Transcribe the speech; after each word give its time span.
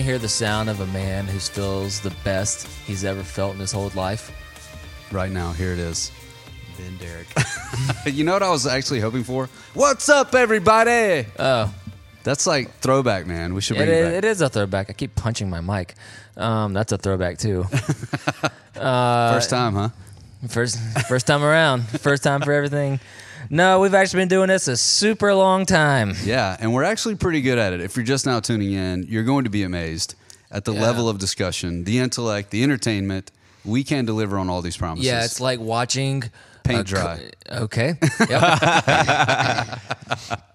You 0.00 0.04
want 0.04 0.06
to 0.06 0.12
hear 0.12 0.18
the 0.18 0.28
sound 0.30 0.70
of 0.70 0.80
a 0.80 0.86
man 0.86 1.26
who 1.26 1.38
feels 1.38 2.00
the 2.00 2.14
best 2.24 2.66
he's 2.86 3.04
ever 3.04 3.22
felt 3.22 3.52
in 3.52 3.60
his 3.60 3.70
whole 3.70 3.90
life? 3.94 4.32
Right 5.12 5.30
now, 5.30 5.52
here 5.52 5.74
it 5.74 5.78
is. 5.78 6.10
Ben 6.78 6.96
Derek. 6.96 7.26
You 8.06 8.24
know 8.24 8.32
what 8.32 8.42
I 8.42 8.48
was 8.48 8.66
actually 8.66 9.00
hoping 9.00 9.24
for? 9.24 9.50
What's 9.74 10.08
up, 10.08 10.34
everybody? 10.34 11.26
Oh, 11.38 11.70
That's 12.24 12.46
like 12.46 12.74
throwback, 12.78 13.26
man. 13.26 13.52
We 13.52 13.60
should 13.60 13.76
it 13.76 13.80
bring 13.80 13.90
it, 13.90 13.94
is, 13.94 14.06
back. 14.06 14.14
it 14.14 14.24
is 14.24 14.40
a 14.40 14.48
throwback. 14.48 14.88
I 14.88 14.94
keep 14.94 15.14
punching 15.16 15.50
my 15.50 15.60
mic. 15.60 15.94
Um, 16.34 16.72
that's 16.72 16.92
a 16.92 16.96
throwback 16.96 17.36
too. 17.36 17.64
First 18.74 19.50
time, 19.50 19.74
huh? 19.74 19.88
First, 20.48 20.78
first 21.08 21.26
time 21.26 21.42
around. 21.44 21.86
First 21.86 22.22
time 22.22 22.40
for 22.40 22.52
everything. 22.52 23.00
No, 23.52 23.80
we've 23.80 23.94
actually 23.94 24.20
been 24.22 24.28
doing 24.28 24.48
this 24.48 24.68
a 24.68 24.76
super 24.76 25.34
long 25.34 25.66
time. 25.66 26.14
Yeah, 26.24 26.56
and 26.60 26.72
we're 26.72 26.84
actually 26.84 27.16
pretty 27.16 27.40
good 27.40 27.58
at 27.58 27.72
it. 27.72 27.80
If 27.80 27.96
you're 27.96 28.04
just 28.04 28.24
now 28.24 28.38
tuning 28.38 28.72
in, 28.72 29.02
you're 29.08 29.24
going 29.24 29.42
to 29.44 29.50
be 29.50 29.64
amazed 29.64 30.14
at 30.52 30.64
the 30.64 30.72
Yeah. 30.72 30.82
level 30.82 31.08
of 31.08 31.18
discussion, 31.18 31.82
the 31.84 31.98
intellect, 31.98 32.50
the 32.50 32.62
entertainment. 32.62 33.32
We 33.64 33.82
can 33.84 34.04
deliver 34.06 34.38
on 34.38 34.48
all 34.48 34.62
these 34.62 34.76
promises. 34.76 35.04
Yeah, 35.06 35.24
it's 35.24 35.40
like 35.40 35.58
watching 35.60 36.22
Paint 36.62 36.86
dry. 36.86 37.30
Okay. 37.50 37.94
Yep. 38.28 38.40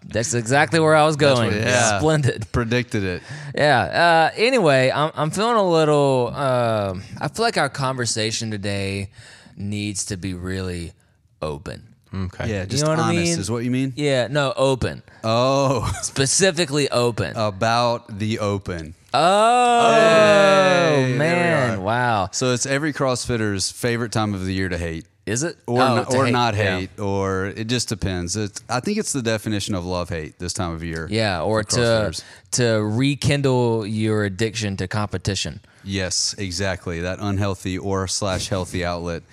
That's 0.05 0.33
exactly 0.33 0.79
where 0.79 0.95
I 0.95 1.05
was 1.05 1.15
going. 1.17 1.47
what- 1.51 1.55
yeah. 1.61 1.99
Splendid. 1.99 2.47
predicted 2.51 3.03
it. 3.03 3.23
Yeah. 3.55 4.31
Uh, 4.31 4.35
anyway, 4.37 4.91
I'm, 4.93 5.11
I'm 5.15 5.31
feeling 5.31 5.57
a 5.57 5.67
little. 5.69 6.27
um 6.33 7.03
I 7.19 7.27
feel 7.27 7.43
like 7.43 7.57
our 7.57 7.69
conversation 7.69 8.51
today 8.51 9.09
needs 9.57 10.05
to 10.05 10.15
be 10.17 10.33
really 10.33 10.93
open. 11.41 11.94
Okay. 12.15 12.49
Yeah, 12.49 12.65
just 12.65 12.83
know 12.83 12.89
what 12.91 12.99
I 12.99 13.11
mean? 13.11 13.27
is 13.39 13.51
what 13.51 13.63
you 13.65 13.71
mean. 13.71 13.91
Yeah. 13.95 14.27
No, 14.29 14.53
open. 14.55 15.03
Oh, 15.23 15.91
Specifically 16.01 16.89
open. 16.89 17.35
about 17.35 18.19
the 18.19 18.39
open. 18.39 18.93
oh 19.13 19.93
Hey, 19.93 20.95
there 20.95 21.11
we 21.11 21.17
man! 21.17 21.79
are. 21.79 21.81
Wow. 21.81 22.29
So 22.31 22.53
it's 22.53 22.65
every 22.65 22.93
CrossFitter's 22.93 23.71
favorite 23.71 24.11
time 24.11 24.33
of 24.33 24.45
the 24.45 24.53
year 24.53 24.69
to 24.69 24.77
hate. 24.77 25.05
Is 25.25 25.41
it 25.41 25.57
or 25.65 25.81
Oh, 25.81 25.95
not, 25.95 26.11
to 26.11 26.17
or 26.17 26.29
not 26.29 26.53
yeah. 26.55 26.79
hate, 26.79 26.99
or 26.99 27.47
it 27.47 27.65
just 27.65 27.89
depends. 27.89 28.35
It's, 28.37 28.61
I 28.69 28.79
think 28.79 28.99
it's 28.99 29.11
the 29.11 29.23
definition 29.23 29.73
of 29.73 29.83
love 29.83 30.09
hate 30.09 30.37
this 30.37 30.53
time 30.53 30.71
of 30.71 30.83
year. 30.83 31.07
Yeah, 31.09 31.41
or 31.41 31.63
for 31.63 31.69
to 31.71 31.77
CrossFitters. 31.77 32.23
to 32.51 32.63
rekindle 32.83 33.87
your 33.87 34.23
addiction 34.23 34.77
to 34.77 34.87
competition. 34.87 35.61
Yes, 35.83 36.35
exactly. 36.37 37.01
That 37.01 37.17
unhealthy 37.19 37.77
or 37.79 38.07
slash 38.07 38.49
healthy 38.49 38.85
outlet. 38.85 39.23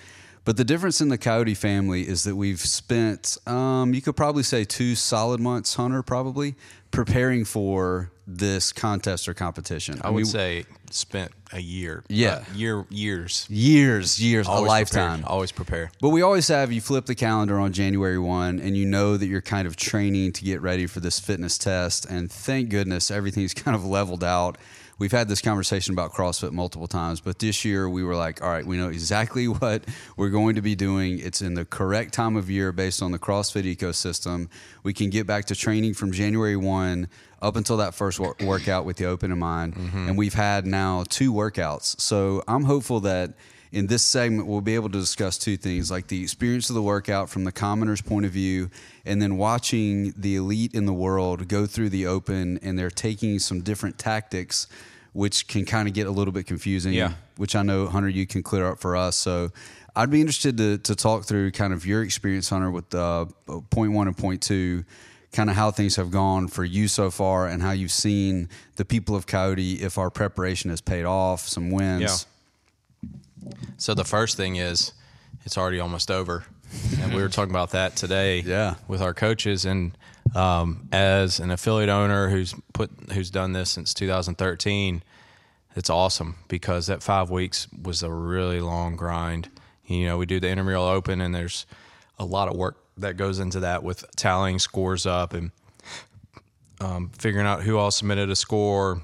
But 0.45 0.57
the 0.57 0.65
difference 0.65 0.99
in 0.99 1.09
the 1.09 1.17
Coyote 1.17 1.53
family 1.53 2.07
is 2.07 2.23
that 2.23 2.35
we've 2.35 2.59
spent, 2.59 3.37
um, 3.47 3.93
you 3.93 4.01
could 4.01 4.15
probably 4.15 4.43
say, 4.43 4.65
two 4.65 4.95
solid 4.95 5.39
months, 5.39 5.75
Hunter, 5.75 6.03
probably 6.03 6.55
preparing 6.91 7.45
for 7.45 8.11
this 8.27 8.71
contest 8.71 9.27
or 9.27 9.33
competition. 9.33 9.99
I 10.03 10.09
would 10.09 10.27
say 10.27 10.65
spent 10.91 11.31
a 11.51 11.59
year. 11.59 12.03
Yeah. 12.07 12.33
Uh, 12.35 12.43
year 12.55 12.85
years. 12.89 13.47
years, 13.49 14.21
years, 14.21 14.47
Always 14.47 14.65
a 14.65 14.67
lifetime. 14.67 15.23
Always 15.25 15.51
prepare. 15.51 15.91
But 15.99 16.09
we 16.09 16.21
always 16.21 16.47
have 16.47 16.71
you 16.71 16.81
flip 16.81 17.05
the 17.05 17.15
calendar 17.15 17.59
on 17.59 17.73
January 17.73 18.19
1 18.19 18.59
and 18.59 18.77
you 18.77 18.85
know 18.85 19.17
that 19.17 19.25
you're 19.25 19.41
kind 19.41 19.67
of 19.67 19.75
training 19.75 20.33
to 20.33 20.45
get 20.45 20.61
ready 20.61 20.87
for 20.87 20.99
this 20.99 21.19
fitness 21.19 21.57
test. 21.57 22.05
And 22.05 22.31
thank 22.31 22.69
goodness 22.69 23.11
everything's 23.11 23.53
kind 23.55 23.75
of 23.75 23.85
leveled 23.85 24.23
out. 24.23 24.57
We've 24.99 25.11
had 25.11 25.27
this 25.27 25.41
conversation 25.41 25.93
about 25.93 26.13
CrossFit 26.13 26.51
multiple 26.51 26.87
times, 26.87 27.19
but 27.19 27.39
this 27.39 27.65
year 27.65 27.89
we 27.89 28.03
were 28.03 28.15
like, 28.15 28.43
all 28.43 28.49
right, 28.49 28.65
we 28.65 28.77
know 28.77 28.89
exactly 28.89 29.47
what 29.47 29.85
we're 30.17 30.29
going 30.29 30.55
to 30.55 30.61
be 30.61 30.75
doing. 30.75 31.19
It's 31.19 31.41
in 31.41 31.53
the 31.55 31.65
correct 31.65 32.13
time 32.13 32.35
of 32.35 32.49
year 32.49 32.71
based 32.71 33.01
on 33.01 33.11
the 33.11 33.19
CrossFit 33.19 33.63
ecosystem. 33.63 34.49
We 34.83 34.93
can 34.93 35.09
get 35.09 35.27
back 35.27 35.45
to 35.45 35.55
training 35.55 35.93
from 35.95 36.11
January 36.11 36.55
1 36.55 37.07
up 37.41 37.55
until 37.55 37.77
that 37.77 37.93
first 37.93 38.19
wor- 38.19 38.35
workout 38.41 38.85
with 38.85 38.97
the 38.97 39.05
open 39.05 39.31
in 39.31 39.39
mind. 39.39 39.75
Mm-hmm. 39.75 40.07
And 40.09 40.17
we've 40.17 40.33
had 40.33 40.65
now 40.65 41.03
two 41.09 41.33
workouts. 41.33 41.99
So 41.99 42.43
I'm 42.47 42.63
hopeful 42.63 43.01
that 43.01 43.33
in 43.73 43.87
this 43.87 44.03
segment, 44.03 44.47
we'll 44.47 44.61
be 44.61 44.75
able 44.75 44.89
to 44.89 44.99
discuss 44.99 45.37
two 45.37 45.57
things 45.57 45.89
like 45.89 46.07
the 46.07 46.21
experience 46.21 46.69
of 46.69 46.75
the 46.75 46.81
workout 46.81 47.29
from 47.29 47.43
the 47.43 47.51
commoner's 47.51 48.01
point 48.01 48.25
of 48.25 48.31
view, 48.31 48.69
and 49.03 49.19
then 49.19 49.35
watching 49.35 50.13
the 50.15 50.35
elite 50.35 50.75
in 50.75 50.85
the 50.85 50.93
world 50.93 51.47
go 51.47 51.65
through 51.65 51.89
the 51.89 52.05
open 52.05 52.59
and 52.61 52.77
they're 52.77 52.91
taking 52.91 53.39
some 53.39 53.61
different 53.61 53.97
tactics, 53.97 54.67
which 55.13 55.47
can 55.47 55.65
kind 55.65 55.87
of 55.87 55.95
get 55.95 56.05
a 56.05 56.11
little 56.11 56.31
bit 56.31 56.45
confusing. 56.45 56.93
Yeah. 56.93 57.13
Which 57.37 57.55
I 57.55 57.63
know, 57.63 57.87
Hunter, 57.87 58.09
you 58.09 58.27
can 58.27 58.43
clear 58.43 58.67
up 58.67 58.79
for 58.79 58.95
us. 58.95 59.15
So 59.15 59.51
I'd 59.95 60.11
be 60.11 60.21
interested 60.21 60.55
to, 60.57 60.77
to 60.77 60.95
talk 60.95 61.25
through 61.25 61.51
kind 61.51 61.73
of 61.73 61.83
your 61.85 62.03
experience, 62.03 62.49
Hunter, 62.49 62.69
with 62.69 62.93
uh, 62.93 63.25
point 63.71 63.91
one 63.91 64.07
and 64.07 64.15
point 64.15 64.43
two. 64.43 64.85
Kind 65.31 65.49
of 65.49 65.55
how 65.55 65.71
things 65.71 65.95
have 65.95 66.11
gone 66.11 66.47
for 66.47 66.63
you 66.63 66.87
so 66.87 67.09
far, 67.09 67.47
and 67.47 67.59
how 67.59 67.71
you've 67.71 67.91
seen 67.91 68.49
the 68.75 68.85
people 68.85 69.15
of 69.15 69.25
Coyote. 69.25 69.81
If 69.81 69.97
our 69.97 70.11
preparation 70.11 70.69
has 70.69 70.79
paid 70.79 71.05
off, 71.05 71.47
some 71.47 71.71
wins. 71.71 72.27
So 73.77 73.93
the 73.93 74.03
first 74.03 74.37
thing 74.37 74.55
is, 74.55 74.93
it's 75.45 75.57
already 75.57 75.79
almost 75.79 76.09
over, 76.09 76.45
and 76.99 77.13
we 77.13 77.21
were 77.21 77.29
talking 77.29 77.51
about 77.51 77.71
that 77.71 77.95
today. 77.95 78.39
Yeah. 78.45 78.75
With 78.87 79.01
our 79.01 79.13
coaches, 79.13 79.65
and 79.65 79.97
um, 80.35 80.87
as 80.91 81.39
an 81.39 81.51
affiliate 81.51 81.89
owner 81.89 82.29
who's 82.29 82.55
put 82.73 82.91
who's 83.13 83.29
done 83.29 83.53
this 83.53 83.71
since 83.71 83.93
2013, 83.93 85.03
it's 85.75 85.89
awesome 85.89 86.35
because 86.47 86.87
that 86.87 87.03
five 87.03 87.29
weeks 87.29 87.67
was 87.71 88.03
a 88.03 88.11
really 88.11 88.59
long 88.59 88.95
grind. 88.95 89.49
You 89.85 90.05
know, 90.07 90.17
we 90.17 90.25
do 90.25 90.39
the 90.39 90.49
intramural 90.49 90.85
open, 90.85 91.19
and 91.21 91.33
there's 91.33 91.65
a 92.19 92.25
lot 92.25 92.47
of 92.47 92.55
work 92.55 92.77
that 92.97 93.17
goes 93.17 93.39
into 93.39 93.59
that 93.61 93.83
with 93.83 94.05
tallying 94.15 94.59
scores 94.59 95.05
up 95.05 95.33
and 95.33 95.51
um, 96.79 97.09
figuring 97.17 97.47
out 97.47 97.63
who 97.63 97.77
all 97.77 97.91
submitted 97.91 98.29
a 98.29 98.35
score, 98.35 99.01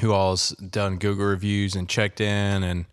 who 0.00 0.12
all's 0.12 0.50
done 0.50 0.98
Google 0.98 1.26
reviews 1.26 1.74
and 1.74 1.88
checked 1.88 2.20
in, 2.20 2.62
and 2.62 2.86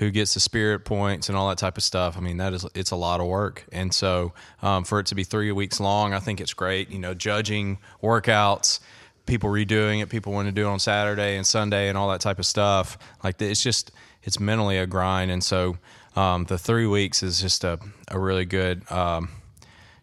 who 0.00 0.10
gets 0.10 0.32
the 0.32 0.40
spirit 0.40 0.86
points 0.86 1.28
and 1.28 1.36
all 1.36 1.50
that 1.50 1.58
type 1.58 1.76
of 1.76 1.82
stuff. 1.82 2.16
I 2.16 2.20
mean, 2.20 2.38
that 2.38 2.54
is 2.54 2.66
it's 2.74 2.90
a 2.90 2.96
lot 2.96 3.20
of 3.20 3.26
work, 3.26 3.66
and 3.70 3.92
so 3.92 4.32
um, 4.62 4.82
for 4.84 4.98
it 4.98 5.06
to 5.06 5.14
be 5.14 5.24
three 5.24 5.52
weeks 5.52 5.78
long, 5.78 6.14
I 6.14 6.20
think 6.20 6.40
it's 6.40 6.54
great. 6.54 6.90
You 6.90 6.98
know, 6.98 7.12
judging 7.12 7.78
workouts, 8.02 8.80
people 9.26 9.50
redoing 9.50 10.02
it, 10.02 10.08
people 10.08 10.32
want 10.32 10.48
to 10.48 10.52
do 10.52 10.62
it 10.62 10.70
on 10.70 10.78
Saturday 10.78 11.36
and 11.36 11.46
Sunday 11.46 11.90
and 11.90 11.98
all 11.98 12.08
that 12.12 12.22
type 12.22 12.38
of 12.38 12.46
stuff. 12.46 12.96
Like 13.22 13.42
it's 13.42 13.62
just 13.62 13.92
it's 14.22 14.40
mentally 14.40 14.78
a 14.78 14.86
grind, 14.86 15.30
and 15.30 15.44
so 15.44 15.76
um, 16.16 16.44
the 16.44 16.56
three 16.56 16.86
weeks 16.86 17.22
is 17.22 17.38
just 17.38 17.62
a 17.62 17.78
a 18.08 18.18
really 18.18 18.46
good 18.46 18.90
um, 18.90 19.28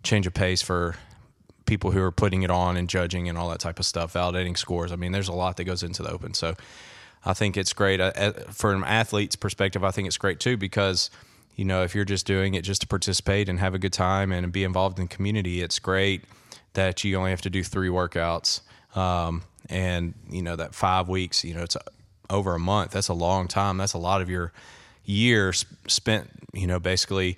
change 0.03 0.27
of 0.27 0.35
pace 0.35 0.61
for 0.61 0.95
people 1.65 1.89
who 1.89 2.01
are 2.03 2.11
putting 2.11 2.43
it 2.43 2.51
on 2.51 2.77
and 2.77 2.87
judging 2.87 3.29
and 3.29 3.37
all 3.37 3.49
that 3.49 3.59
type 3.59 3.79
of 3.79 3.85
stuff, 3.85 4.13
validating 4.13 4.55
scores. 4.55 4.91
I 4.91 4.95
mean, 4.95 5.11
there's 5.11 5.27
a 5.27 5.33
lot 5.33 5.57
that 5.57 5.63
goes 5.63 5.81
into 5.81 6.03
the 6.03 6.11
open. 6.11 6.35
So 6.35 6.53
I 7.25 7.33
think 7.33 7.57
it's 7.57 7.73
great. 7.73 7.99
Uh, 7.99 8.11
uh, 8.15 8.31
an 8.69 8.83
athlete's 8.83 9.35
perspective, 9.35 9.83
I 9.83 9.91
think 9.91 10.07
it's 10.07 10.17
great 10.17 10.39
too 10.39 10.57
because, 10.57 11.09
you 11.55 11.65
know, 11.65 11.83
if 11.83 11.95
you're 11.95 12.05
just 12.05 12.25
doing 12.25 12.53
it 12.53 12.61
just 12.61 12.81
to 12.81 12.87
participate 12.87 13.49
and 13.49 13.59
have 13.59 13.73
a 13.73 13.79
good 13.79 13.93
time 13.93 14.31
and 14.31 14.51
be 14.51 14.63
involved 14.63 14.99
in 14.99 15.07
community, 15.07 15.61
it's 15.61 15.79
great 15.79 16.23
that 16.73 17.03
you 17.03 17.17
only 17.17 17.31
have 17.31 17.41
to 17.41 17.49
do 17.49 17.63
three 17.63 17.89
workouts. 17.89 18.61
Um, 18.95 19.43
and, 19.69 20.13
you 20.29 20.41
know, 20.41 20.55
that 20.55 20.73
five 20.73 21.09
weeks, 21.09 21.43
you 21.43 21.53
know, 21.53 21.63
it's 21.63 21.77
over 22.29 22.55
a 22.55 22.59
month. 22.59 22.91
That's 22.91 23.09
a 23.09 23.13
long 23.13 23.47
time. 23.47 23.77
That's 23.77 23.93
a 23.93 23.97
lot 23.97 24.21
of 24.21 24.29
your 24.29 24.53
year 25.05 25.53
spent, 25.87 26.29
you 26.53 26.67
know, 26.67 26.79
basically 26.79 27.37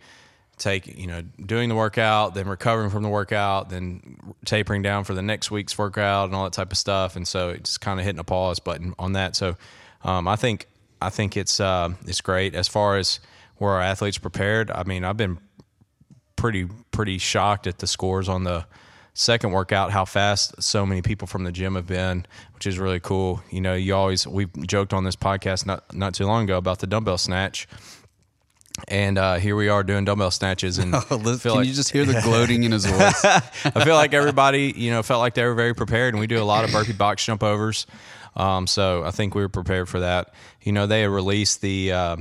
take 0.60 0.88
you 0.88 1.08
know 1.08 1.22
doing 1.46 1.70
the 1.70 1.76
workout 1.76 2.34
then 2.34 2.48
recovering 2.48 2.90
from 2.90 3.04
the 3.04 3.10
workout 3.10 3.70
then 3.70 4.18
tapering 4.46 4.82
down 4.82 5.04
for 5.04 5.14
the 5.14 5.22
next 5.22 5.52
week's 5.52 5.78
workout 5.78 6.26
and 6.26 6.36
all 6.36 6.44
that 6.44 6.54
type 6.54 6.72
of 6.72 6.78
stuff. 6.78 7.16
And 7.16 7.28
so 7.28 7.50
it's 7.50 7.78
kind 7.78 8.00
of 8.00 8.06
hitting 8.06 8.20
a 8.20 8.24
pause 8.24 8.60
button 8.60 8.94
on 9.00 9.14
that. 9.14 9.36
So 9.36 9.56
um, 10.04 10.28
i 10.28 10.36
think 10.36 10.68
i 11.02 11.10
think 11.10 11.36
it's 11.38 11.60
uh, 11.60 11.90
it's 12.06 12.22
great. 12.22 12.56
As 12.56 12.68
far 12.68 12.98
as 12.98 13.20
where 13.58 13.74
our 13.74 13.82
athletes 13.82 14.18
prepared 14.18 14.72
i 14.72 14.84
mean 14.84 15.04
i've 15.04 15.18
been 15.18 15.38
pretty 16.38 16.68
pretty 16.92 17.18
shocked 17.18 17.68
at 17.68 17.80
the 17.80 17.88
scores 17.88 18.30
on 18.30 18.46
the 18.46 18.66
second 19.14 19.52
workout 19.52 19.92
how 19.92 20.06
fast 20.06 20.62
so 20.64 20.86
many 20.86 21.02
people 21.02 21.28
from 21.28 21.44
the 21.44 21.52
gym 21.52 21.76
have 21.76 21.86
been 21.86 22.26
which 22.60 22.68
is 22.68 22.78
really 22.78 23.00
cool. 23.00 23.42
You 23.52 23.62
know 23.62 23.74
you 23.74 23.96
always 23.96 24.28
we 24.28 24.48
joked 24.68 24.92
on 24.92 25.06
this 25.06 25.16
podcast 25.16 25.66
not 25.66 25.96
not 25.96 26.14
too 26.14 26.26
long 26.26 26.44
ago 26.44 26.58
about 26.58 26.80
the 26.80 26.88
dumbbell 26.88 27.18
snatch 27.18 27.70
and 28.88 29.18
uh, 29.18 29.36
here 29.36 29.56
we 29.56 29.70
are 29.70 29.84
doing 29.84 30.06
dumbbell 30.06 30.32
snatches 30.32 30.78
and 30.78 30.94
Oh, 30.96 31.02
can 31.02 31.24
like- 31.52 31.68
you 31.68 31.74
just 31.74 31.92
hear 31.92 32.06
the 32.06 32.20
gloating 32.22 32.64
in 32.64 32.72
his 32.72 32.86
voice? 32.88 33.26
I 33.26 33.40
feel 33.84 33.96
like 33.96 34.14
everybody, 34.14 34.74
you 34.76 34.92
know, 34.92 35.04
felt 35.04 35.20
like 35.20 35.34
they 35.34 35.44
were 35.46 35.56
very 35.56 35.74
prepared, 35.76 36.14
and 36.14 36.20
we 36.22 36.28
do 36.28 36.42
a 36.42 36.44
lot 36.46 36.64
of 36.64 36.72
burpee 36.72 36.94
box 36.94 37.26
jump 37.26 37.44
overs. 37.44 37.86
Um, 38.36 38.68
so 38.68 39.04
I 39.04 39.12
think 39.12 39.36
we 39.36 39.42
were 39.42 39.50
prepared 39.50 39.90
for 39.90 40.00
that. 40.02 40.34
You 40.62 40.72
know, 40.72 40.88
they 40.88 41.02
had 41.02 41.10
released 41.10 41.62
the 41.62 41.92
uh, 41.92 42.18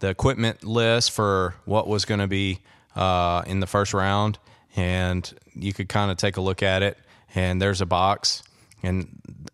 the 0.00 0.08
equipment 0.08 0.64
list 0.64 1.12
for 1.12 1.54
what 1.64 1.86
was 1.86 2.04
going 2.04 2.20
to 2.20 2.26
be 2.26 2.60
uh, 2.96 3.42
in 3.46 3.60
the 3.60 3.66
first 3.66 3.94
round, 3.94 4.38
and 4.76 5.32
you 5.54 5.72
could 5.72 5.88
kind 5.88 6.10
of 6.10 6.16
take 6.16 6.36
a 6.36 6.40
look 6.40 6.62
at 6.62 6.82
it. 6.82 6.98
And 7.34 7.62
there's 7.62 7.80
a 7.80 7.86
box, 7.86 8.42
and 8.82 9.08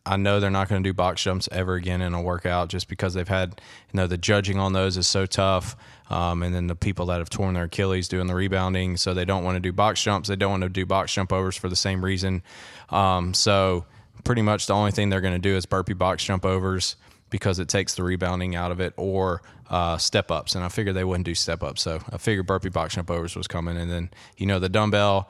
I 0.07 0.17
know 0.17 0.39
they're 0.39 0.51
not 0.51 0.69
going 0.69 0.83
to 0.83 0.89
do 0.89 0.95
box 0.95 1.23
jumps 1.23 1.49
ever 1.51 1.75
again 1.75 2.01
in 2.01 2.15
a 2.15 2.23
workout 2.23 2.69
just 2.69 2.89
because 2.89 3.13
they've 3.13 3.27
had, 3.27 3.61
you 3.93 3.97
know, 3.97 4.07
the 4.07 4.17
judging 4.17 4.57
on 4.57 4.73
those 4.73 4.97
is 4.97 5.09
so 5.09 5.27
tough. 5.27 5.75
Um, 6.09 6.45
and 6.45 6.55
then 6.55 6.69
the 6.69 6.77
people 6.77 7.07
that 7.07 7.19
have 7.19 7.29
torn 7.29 7.55
their 7.55 7.65
Achilles 7.65 8.07
doing 8.07 8.29
the 8.29 8.35
rebounding, 8.35 8.97
so 8.97 9.13
they 9.13 9.25
don't 9.25 9.43
want 9.43 9.57
to 9.57 9.61
do 9.61 9.73
box 9.73 10.01
jumps. 10.01 10.29
They 10.29 10.37
don't 10.37 10.53
want 10.53 10.63
to 10.63 10.69
do 10.69 10.87
box 10.87 11.13
jump 11.13 11.33
overs 11.33 11.57
for 11.57 11.69
the 11.69 11.77
same 11.77 12.05
reason. 12.05 12.45
Um, 12.91 13.35
so 13.35 13.85
pretty 14.23 14.43
much 14.43 14.67
the 14.67 14.75
only 14.75 14.93
thing 14.93 15.09
they're 15.09 15.21
going 15.21 15.35
to 15.35 15.41
do 15.41 15.57
is 15.57 15.67
burpee 15.67 15.95
box 15.95 16.25
jump 16.25 16.45
overs 16.45 16.95
because 17.31 17.59
it 17.59 17.69
takes 17.69 17.97
the 17.97 18.05
rebounding 18.05 18.55
out 18.55 18.71
of 18.71 18.79
it 18.79 18.95
or 18.97 19.43
uh, 19.69 19.99
step 19.99 20.31
ups. 20.31 20.55
And 20.55 20.65
I 20.65 20.69
figured 20.69 20.95
they 20.95 21.03
wouldn't 21.03 21.27
do 21.27 21.35
step 21.35 21.65
ups. 21.65 21.83
So 21.83 22.01
I 22.13 22.19
figured 22.19 22.47
burpee 22.47 22.69
box 22.69 22.95
jump 22.95 23.11
overs 23.11 23.35
was 23.35 23.49
coming. 23.49 23.77
And 23.77 23.91
then, 23.91 24.11
you 24.37 24.47
know, 24.47 24.61
the 24.61 24.69
dumbbell, 24.69 25.29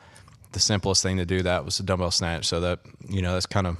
the 0.52 0.61
simplest 0.61 1.02
thing 1.02 1.17
to 1.17 1.25
do 1.25 1.43
that 1.43 1.64
was 1.64 1.78
the 1.78 1.84
dumbbell 1.84 2.11
snatch. 2.11 2.44
So 2.44 2.61
that, 2.61 2.81
you 3.08 3.23
know, 3.23 3.32
that's 3.32 3.46
kind 3.46 3.67
of 3.67 3.78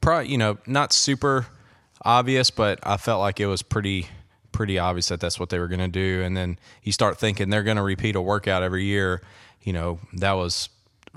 probably, 0.00 0.30
you 0.30 0.38
know, 0.38 0.58
not 0.66 0.92
super 0.92 1.46
obvious, 2.02 2.50
but 2.50 2.78
I 2.82 2.96
felt 2.96 3.20
like 3.20 3.40
it 3.40 3.46
was 3.46 3.62
pretty 3.62 4.08
pretty 4.52 4.78
obvious 4.78 5.08
that 5.08 5.20
that's 5.20 5.38
what 5.38 5.48
they 5.48 5.58
were 5.58 5.68
going 5.68 5.80
to 5.80 5.88
do. 5.88 6.22
And 6.22 6.36
then 6.36 6.58
you 6.82 6.92
start 6.92 7.18
thinking 7.18 7.50
they're 7.50 7.62
going 7.62 7.76
to 7.76 7.82
repeat 7.82 8.16
a 8.16 8.20
workout 8.20 8.62
every 8.62 8.84
year. 8.84 9.22
You 9.62 9.72
know, 9.72 10.00
that 10.14 10.32
was 10.32 10.68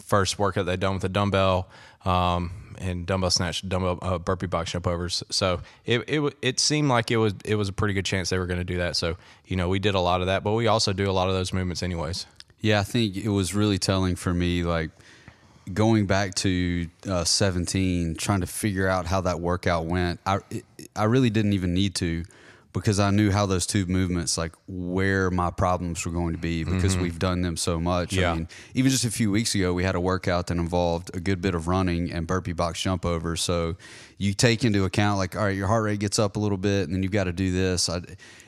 first 0.02 0.40
workout 0.40 0.66
they 0.66 0.78
done 0.78 0.96
with 0.96 1.04
a 1.04 1.10
dumbbell 1.10 1.70
um, 2.06 2.76
and 2.78 3.06
dumbbell 3.06 3.32
snatch, 3.32 3.68
dumbbell 3.68 4.00
uh, 4.02 4.18
burpee 4.18 4.48
box 4.48 4.72
jump 4.72 4.88
overs. 4.88 5.24
So 5.30 5.62
it, 5.86 6.04
it 6.08 6.36
it 6.42 6.60
seemed 6.60 6.90
like 6.90 7.12
it 7.12 7.18
was 7.18 7.34
it 7.46 7.56
was 7.56 7.70
a 7.70 7.74
pretty 7.74 7.94
good 7.94 8.06
chance 8.06 8.30
they 8.30 8.38
were 8.38 8.46
going 8.48 8.60
to 8.60 8.66
do 8.66 8.78
that. 8.78 8.96
So 8.96 9.18
you 9.46 9.56
know, 9.56 9.70
we 9.70 9.80
did 9.80 9.96
a 9.96 10.00
lot 10.00 10.22
of 10.22 10.28
that, 10.28 10.44
but 10.44 10.54
we 10.54 10.68
also 10.68 10.94
do 10.94 11.10
a 11.10 11.12
lot 11.14 11.28
of 11.28 11.36
those 11.36 11.54
movements 11.54 11.84
anyways. 11.84 12.26
Yeah, 12.60 12.80
I 12.80 12.84
think 12.84 13.18
it 13.18 13.30
was 13.30 13.54
really 13.54 13.78
telling 13.78 14.16
for 14.16 14.34
me, 14.34 14.64
like 14.64 14.92
going 15.72 16.06
back 16.06 16.36
to 16.36 16.88
uh, 17.08 17.24
17, 17.24 18.16
trying 18.16 18.42
to 18.42 18.48
figure 18.48 18.88
out 18.88 19.06
how 19.06 19.22
that 19.22 19.40
workout 19.40 19.86
went. 19.86 20.20
I 20.26 20.40
I 20.96 21.06
really 21.06 21.30
didn't 21.30 21.54
even 21.54 21.74
need 21.74 21.96
to 21.96 22.24
because 22.74 23.00
I 23.00 23.12
knew 23.12 23.30
how 23.30 23.46
those 23.46 23.68
two 23.68 23.86
movements, 23.86 24.36
like 24.36 24.54
where 24.68 25.30
my 25.30 25.52
problems 25.52 26.04
were 26.06 26.12
going 26.12 26.34
to 26.34 26.40
be, 26.40 26.64
because 26.64 26.94
mm-hmm. 26.94 27.04
we've 27.04 27.20
done 27.20 27.44
them 27.44 27.56
so 27.56 27.80
much. 27.80 28.14
Yeah. 28.14 28.32
I 28.32 28.36
mean, 28.36 28.48
even 28.74 28.92
just 28.92 29.06
a 29.06 29.12
few 29.12 29.30
weeks 29.30 29.54
ago, 29.54 29.74
we 29.74 29.84
had 29.84 29.94
a 29.94 30.00
workout 30.00 30.48
that 30.48 30.58
involved 30.58 31.16
a 31.16 31.20
good 31.20 31.40
bit 31.40 31.54
of 31.54 31.68
running 31.68 32.12
and 32.12 32.26
burpee 32.26 32.52
box 32.52 32.82
jump 32.82 33.06
over. 33.06 33.36
So 33.36 33.76
you 34.18 34.34
take 34.34 34.64
into 34.64 34.86
account, 34.86 35.20
like, 35.20 35.36
all 35.36 35.44
right, 35.44 35.56
your 35.56 35.68
heart 35.68 35.84
rate 35.84 36.00
gets 36.00 36.18
up 36.18 36.36
a 36.36 36.40
little 36.40 36.58
bit, 36.58 36.86
and 36.86 36.96
then 36.96 37.04
you've 37.04 37.12
got 37.12 37.26
to 37.26 37.34
do 37.34 37.52
this. 37.52 37.90
I, 37.90 38.02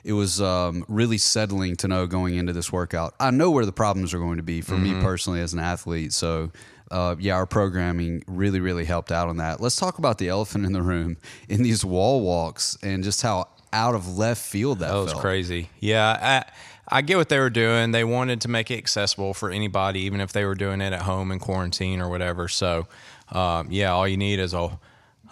it 0.04 0.14
was 0.14 0.42
um, 0.42 0.84
really 0.88 1.20
settling 1.20 1.76
to 1.78 1.88
know 1.88 2.08
going 2.08 2.34
into 2.36 2.52
this 2.52 2.72
workout. 2.72 3.14
I 3.20 3.30
know 3.30 3.52
where 3.52 3.66
the 3.66 3.72
problems 3.72 4.12
are 4.16 4.20
going 4.20 4.38
to 4.38 4.44
be 4.44 4.62
for 4.62 4.74
mm-hmm. 4.74 4.98
me 4.98 5.04
personally 5.04 5.42
as 5.42 5.54
an 5.54 5.60
athlete. 5.60 6.14
So 6.14 6.52
uh, 6.92 7.16
yeah, 7.20 7.36
our 7.36 7.46
programming 7.46 8.24
really, 8.28 8.60
really 8.60 8.86
helped 8.86 9.12
out 9.12 9.28
on 9.28 9.38
that. 9.38 9.60
Let's 9.60 9.76
talk 9.76 9.98
about 9.98 10.18
the 10.18 10.30
elephant 10.30 10.66
in 10.66 10.74
the 10.74 10.82
room 10.82 11.18
in 11.50 11.64
these 11.64 11.84
wall 11.84 12.22
walks 12.22 12.78
and 12.84 13.04
just 13.04 13.22
how 13.22 13.50
out 13.74 13.96
of 13.96 14.18
left 14.18 14.42
field 14.42 14.80
that, 14.80 14.92
that 14.92 14.98
was 14.98 15.12
felt. 15.12 15.22
crazy. 15.22 15.70
Yeah, 15.80 16.44
I, 16.90 16.98
I 16.98 17.02
get 17.02 17.18
what 17.18 17.30
they 17.30 17.40
were 17.40 17.50
doing. 17.50 17.92
They 17.92 18.04
wanted 18.04 18.42
to 18.42 18.48
make 18.48 18.72
it 18.72 18.78
accessible 18.78 19.34
for 19.34 19.50
anybody, 19.50 20.02
even 20.02 20.22
if 20.22 20.32
they 20.32 20.46
were 20.46 20.56
doing 20.56 20.82
it 20.82 20.94
at 20.94 21.02
home 21.02 21.32
in 21.32 21.40
quarantine 21.40 22.02
or 22.02 22.10
whatever. 22.10 22.48
So, 22.48 22.88
um, 23.32 23.68
yeah, 23.72 23.92
all 23.92 24.08
you 24.08 24.18
need 24.18 24.40
is 24.40 24.54
a, 24.54 24.80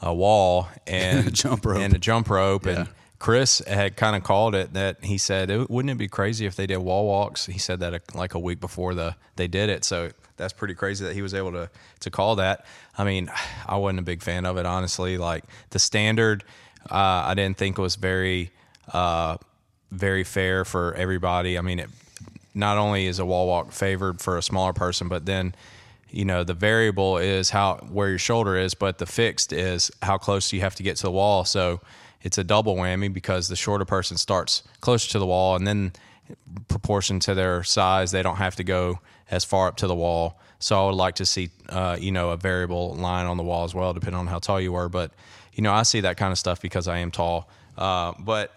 a 0.02 0.14
wall 0.14 0.68
and, 0.88 1.28
a 1.28 1.32
jump 1.32 1.66
rope 1.66 1.80
and 1.80 1.94
a 1.94 2.00
jump 2.00 2.30
rope. 2.30 2.66
Yeah. 2.66 2.72
And 2.72 2.90
Chris 3.24 3.60
had 3.60 3.96
kind 3.96 4.18
of 4.18 4.24
called 4.24 4.54
it 4.54 4.74
that 4.74 5.02
he 5.02 5.18
said, 5.18 5.50
"Wouldn't 5.70 5.90
it 5.90 5.98
be 5.98 6.10
crazy 6.10 6.46
if 6.46 6.58
they 6.58 6.68
did 6.68 6.80
wall 6.80 7.08
walks?" 7.08 7.46
He 7.46 7.58
said 7.58 7.80
that 7.80 7.94
a, 7.94 8.02
like 8.14 8.34
a 8.34 8.40
week 8.40 8.60
before 8.60 8.94
the 8.94 9.16
they 9.38 9.48
did 9.48 9.70
it. 9.70 9.86
So 9.86 10.10
that's 10.36 10.52
pretty 10.52 10.74
crazy 10.74 11.06
that 11.06 11.14
he 11.14 11.22
was 11.22 11.34
able 11.34 11.54
to 11.54 11.70
to 12.02 12.12
call 12.12 12.36
that. 12.36 12.66
I 12.98 13.06
mean, 13.06 13.32
I 13.66 13.78
wasn't 13.78 14.00
a 14.00 14.02
big 14.02 14.22
fan 14.22 14.46
of 14.46 14.58
it 14.58 14.66
honestly. 14.66 15.18
Like 15.18 15.46
the 15.70 15.80
standard 15.80 16.44
uh, 16.92 17.24
I 17.28 17.34
didn't 17.34 17.58
think 17.58 17.78
was 17.78 17.96
very 17.96 18.52
uh, 18.92 19.38
very 19.90 20.26
fair 20.26 20.66
for 20.66 20.94
everybody. 20.96 21.58
I 21.58 21.62
mean, 21.62 21.80
it, 21.80 21.90
not 22.54 22.78
only 22.78 23.06
is 23.06 23.20
a 23.20 23.26
wall 23.26 23.48
walk 23.48 23.72
favored 23.72 24.20
for 24.20 24.38
a 24.38 24.42
smaller 24.42 24.74
person, 24.74 25.08
but 25.08 25.26
then 25.26 25.56
you 26.10 26.26
know 26.26 26.44
the 26.44 26.54
variable 26.54 27.20
is 27.20 27.52
how 27.52 27.78
where 27.90 28.10
your 28.10 28.20
shoulder 28.20 28.58
is, 28.58 28.74
but 28.74 28.98
the 28.98 29.06
fixed 29.06 29.54
is 29.54 29.92
how 30.02 30.18
close 30.18 30.52
you 30.52 30.60
have 30.60 30.76
to 30.76 30.84
get 30.84 30.98
to 30.98 31.04
the 31.04 31.12
wall. 31.12 31.46
So 31.46 31.80
it's 32.24 32.38
a 32.38 32.44
double 32.44 32.76
whammy 32.76 33.14
because 33.14 33.48
the 33.50 33.56
shorter 33.56 33.86
person 33.86 34.18
starts 34.18 34.64
closer 34.82 35.12
to 35.12 35.20
the 35.20 35.26
wall, 35.26 35.56
and 35.56 35.68
then 35.68 35.92
proportion 36.68 37.20
to 37.20 37.36
their 37.36 37.64
size, 37.64 38.12
they 38.12 38.24
don't 38.24 38.38
have 38.38 38.56
to 38.56 38.64
go 38.64 39.00
as 39.30 39.44
far 39.44 39.68
up 39.68 39.78
to 39.78 39.88
the 39.88 39.96
wall. 39.96 40.40
So 40.60 40.82
I 40.82 40.86
would 40.86 40.96
like 40.96 41.16
to 41.16 41.26
see, 41.26 41.50
uh, 41.70 41.98
you 42.00 42.12
know, 42.12 42.30
a 42.30 42.38
variable 42.38 42.96
line 42.96 43.26
on 43.26 43.36
the 43.36 43.44
wall 43.44 43.66
as 43.66 43.76
well, 43.76 43.94
depending 43.94 44.20
on 44.20 44.28
how 44.28 44.40
tall 44.40 44.62
you 44.62 44.74
are. 44.76 44.88
But 44.88 45.12
you 45.54 45.62
know, 45.62 45.74
I 45.74 45.84
see 45.84 46.02
that 46.02 46.18
kind 46.18 46.32
of 46.32 46.40
stuff 46.40 46.62
because 46.62 46.88
I 46.88 47.00
am 47.00 47.12
tall. 47.12 47.50
Uh, 47.78 48.14
but 48.18 48.52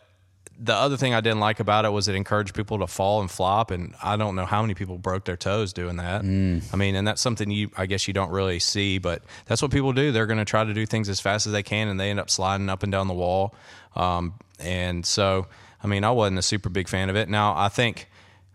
the 0.59 0.75
other 0.75 0.97
thing 0.97 1.13
I 1.15 1.21
didn't 1.21 1.41
like 1.41 1.61
about 1.61 1.85
it 1.85 1.91
was 1.91 2.09
it 2.09 2.15
encouraged 2.15 2.55
people 2.55 2.79
to 2.79 2.87
fall 2.87 3.21
and 3.21 3.31
flop, 3.31 3.71
and 3.71 3.95
I 4.03 4.17
don't 4.17 4.35
know 4.37 4.47
how 4.47 4.63
many 4.63 4.75
people 4.75 4.97
broke 4.97 5.25
their 5.25 5.37
toes 5.37 5.73
doing 5.73 5.97
that. 5.97 6.23
Mm. 6.23 6.63
I 6.73 6.77
mean, 6.77 6.95
and 6.95 7.07
that's 7.07 7.21
something 7.21 7.51
you, 7.51 7.71
I 7.77 7.87
guess, 7.87 8.09
you 8.09 8.15
don't 8.15 8.31
really 8.31 8.59
see, 8.59 8.99
but 8.99 9.23
that's 9.45 9.61
what 9.61 9.71
people 9.71 9.93
do. 9.93 10.13
They're 10.13 10.27
going 10.27 10.39
to 10.39 10.45
try 10.45 10.65
to 10.65 10.73
do 10.73 10.87
things 10.87 11.09
as 11.09 11.21
fast 11.21 11.47
as 11.47 11.53
they 11.53 11.63
can, 11.63 11.89
and 11.89 12.01
they 12.01 12.11
end 12.11 12.21
up 12.21 12.31
sliding 12.31 12.69
up 12.69 12.83
and 12.83 12.91
down 12.91 13.09
the 13.09 13.15
wall. 13.15 13.55
Um, 13.95 14.35
and 14.59 15.05
so, 15.05 15.47
I 15.83 15.87
mean, 15.87 16.05
I 16.05 16.11
wasn't 16.11 16.39
a 16.39 16.43
super 16.43 16.69
big 16.71 16.89
fan 16.89 17.11
of 17.11 17.17
it. 17.17 17.29
Now, 17.29 17.55
I 17.57 17.69
think 17.69 18.09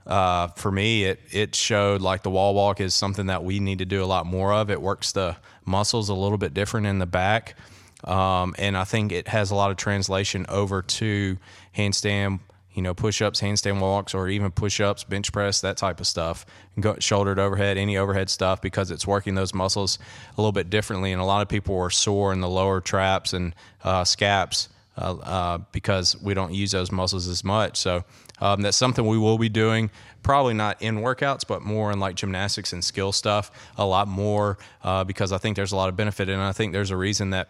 uh, 0.07 0.47
for 0.49 0.71
me, 0.71 1.03
it 1.03 1.19
it 1.31 1.55
showed 1.55 2.01
like 2.01 2.23
the 2.23 2.31
wall 2.31 2.55
walk 2.55 2.81
is 2.81 2.95
something 2.95 3.27
that 3.27 3.43
we 3.43 3.59
need 3.59 3.77
to 3.79 3.85
do 3.85 4.03
a 4.03 4.05
lot 4.05 4.25
more 4.25 4.53
of. 4.53 4.71
It 4.71 4.81
works 4.81 5.11
the 5.11 5.37
muscles 5.65 6.09
a 6.09 6.15
little 6.15 6.39
bit 6.39 6.53
different 6.53 6.87
in 6.87 6.99
the 6.99 7.05
back. 7.05 7.55
Um, 8.03 8.55
and 8.57 8.77
I 8.77 8.83
think 8.83 9.11
it 9.11 9.27
has 9.27 9.51
a 9.51 9.55
lot 9.55 9.71
of 9.71 9.77
translation 9.77 10.45
over 10.49 10.81
to 10.81 11.37
handstand, 11.75 12.39
you 12.73 12.81
know, 12.81 12.93
push 12.93 13.21
ups, 13.21 13.41
handstand 13.41 13.79
walks, 13.79 14.13
or 14.13 14.27
even 14.29 14.51
push 14.51 14.79
ups, 14.79 15.03
bench 15.03 15.31
press, 15.31 15.61
that 15.61 15.77
type 15.77 15.99
of 15.99 16.07
stuff. 16.07 16.45
Go, 16.79 16.95
shouldered 16.99 17.39
overhead, 17.39 17.77
any 17.77 17.97
overhead 17.97 18.29
stuff, 18.29 18.61
because 18.61 18.91
it's 18.91 19.05
working 19.05 19.35
those 19.35 19.53
muscles 19.53 19.99
a 20.37 20.41
little 20.41 20.51
bit 20.51 20.69
differently. 20.69 21.11
And 21.11 21.21
a 21.21 21.25
lot 21.25 21.41
of 21.41 21.49
people 21.49 21.77
are 21.79 21.89
sore 21.89 22.33
in 22.33 22.41
the 22.41 22.49
lower 22.49 22.81
traps 22.81 23.33
and 23.33 23.53
uh, 23.83 24.03
scaps 24.03 24.69
uh, 24.97 25.15
uh, 25.15 25.57
because 25.71 26.21
we 26.21 26.33
don't 26.33 26.53
use 26.53 26.71
those 26.71 26.91
muscles 26.91 27.27
as 27.27 27.43
much. 27.43 27.77
So 27.77 28.03
um, 28.39 28.61
that's 28.61 28.77
something 28.77 29.05
we 29.05 29.17
will 29.17 29.37
be 29.37 29.49
doing. 29.49 29.89
Probably 30.23 30.53
not 30.53 30.81
in 30.81 30.97
workouts, 30.97 31.47
but 31.47 31.61
more 31.61 31.91
in 31.91 31.99
like 31.99 32.15
gymnastics 32.15 32.73
and 32.73 32.83
skill 32.83 33.11
stuff. 33.11 33.51
A 33.77 33.85
lot 33.85 34.07
more 34.07 34.57
uh, 34.83 35.03
because 35.03 35.31
I 35.31 35.37
think 35.37 35.55
there's 35.55 35.71
a 35.71 35.75
lot 35.75 35.89
of 35.89 35.95
benefit, 35.95 36.29
and 36.29 36.41
I 36.41 36.51
think 36.51 36.73
there's 36.73 36.91
a 36.91 36.97
reason 36.97 37.29
that 37.31 37.49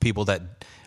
people 0.00 0.24
that 0.26 0.42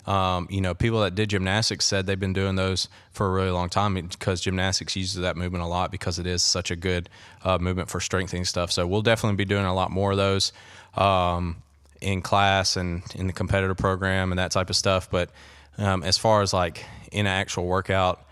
um, 0.06 0.48
you 0.50 0.62
know 0.62 0.74
people 0.74 1.02
that 1.02 1.16
did 1.16 1.30
gymnastics 1.30 1.86
said 1.86 2.06
they've 2.06 2.20
been 2.20 2.34
doing 2.34 2.56
those 2.56 2.88
for 3.12 3.28
a 3.28 3.30
really 3.30 3.52
long 3.52 3.70
time 3.70 3.94
because 3.94 4.42
gymnastics 4.42 4.96
uses 4.96 5.22
that 5.22 5.36
movement 5.36 5.64
a 5.64 5.68
lot 5.68 5.92
because 5.92 6.18
it 6.18 6.26
is 6.26 6.42
such 6.42 6.72
a 6.72 6.76
good 6.76 7.10
uh, 7.44 7.58
movement 7.58 7.90
for 7.90 8.00
strengthening 8.00 8.46
stuff. 8.46 8.72
So 8.72 8.88
we'll 8.88 9.02
definitely 9.02 9.36
be 9.36 9.46
doing 9.46 9.66
a 9.66 9.74
lot 9.74 9.92
more 9.92 10.12
of 10.12 10.18
those 10.18 10.54
um, 10.96 11.58
in 12.00 12.22
class 12.22 12.78
and 12.78 13.04
in 13.16 13.28
the 13.28 13.34
competitor 13.34 13.76
program 13.76 14.32
and 14.32 14.40
that 14.40 14.52
type 14.52 14.70
of 14.70 14.78
stuff. 14.78 15.12
But 15.12 15.30
um, 15.78 16.04
as 16.04 16.18
far 16.18 16.42
as 16.42 16.54
like 16.54 16.86
in 17.12 17.26
an 17.26 17.34
actual 17.34 17.66
workout 17.66 18.24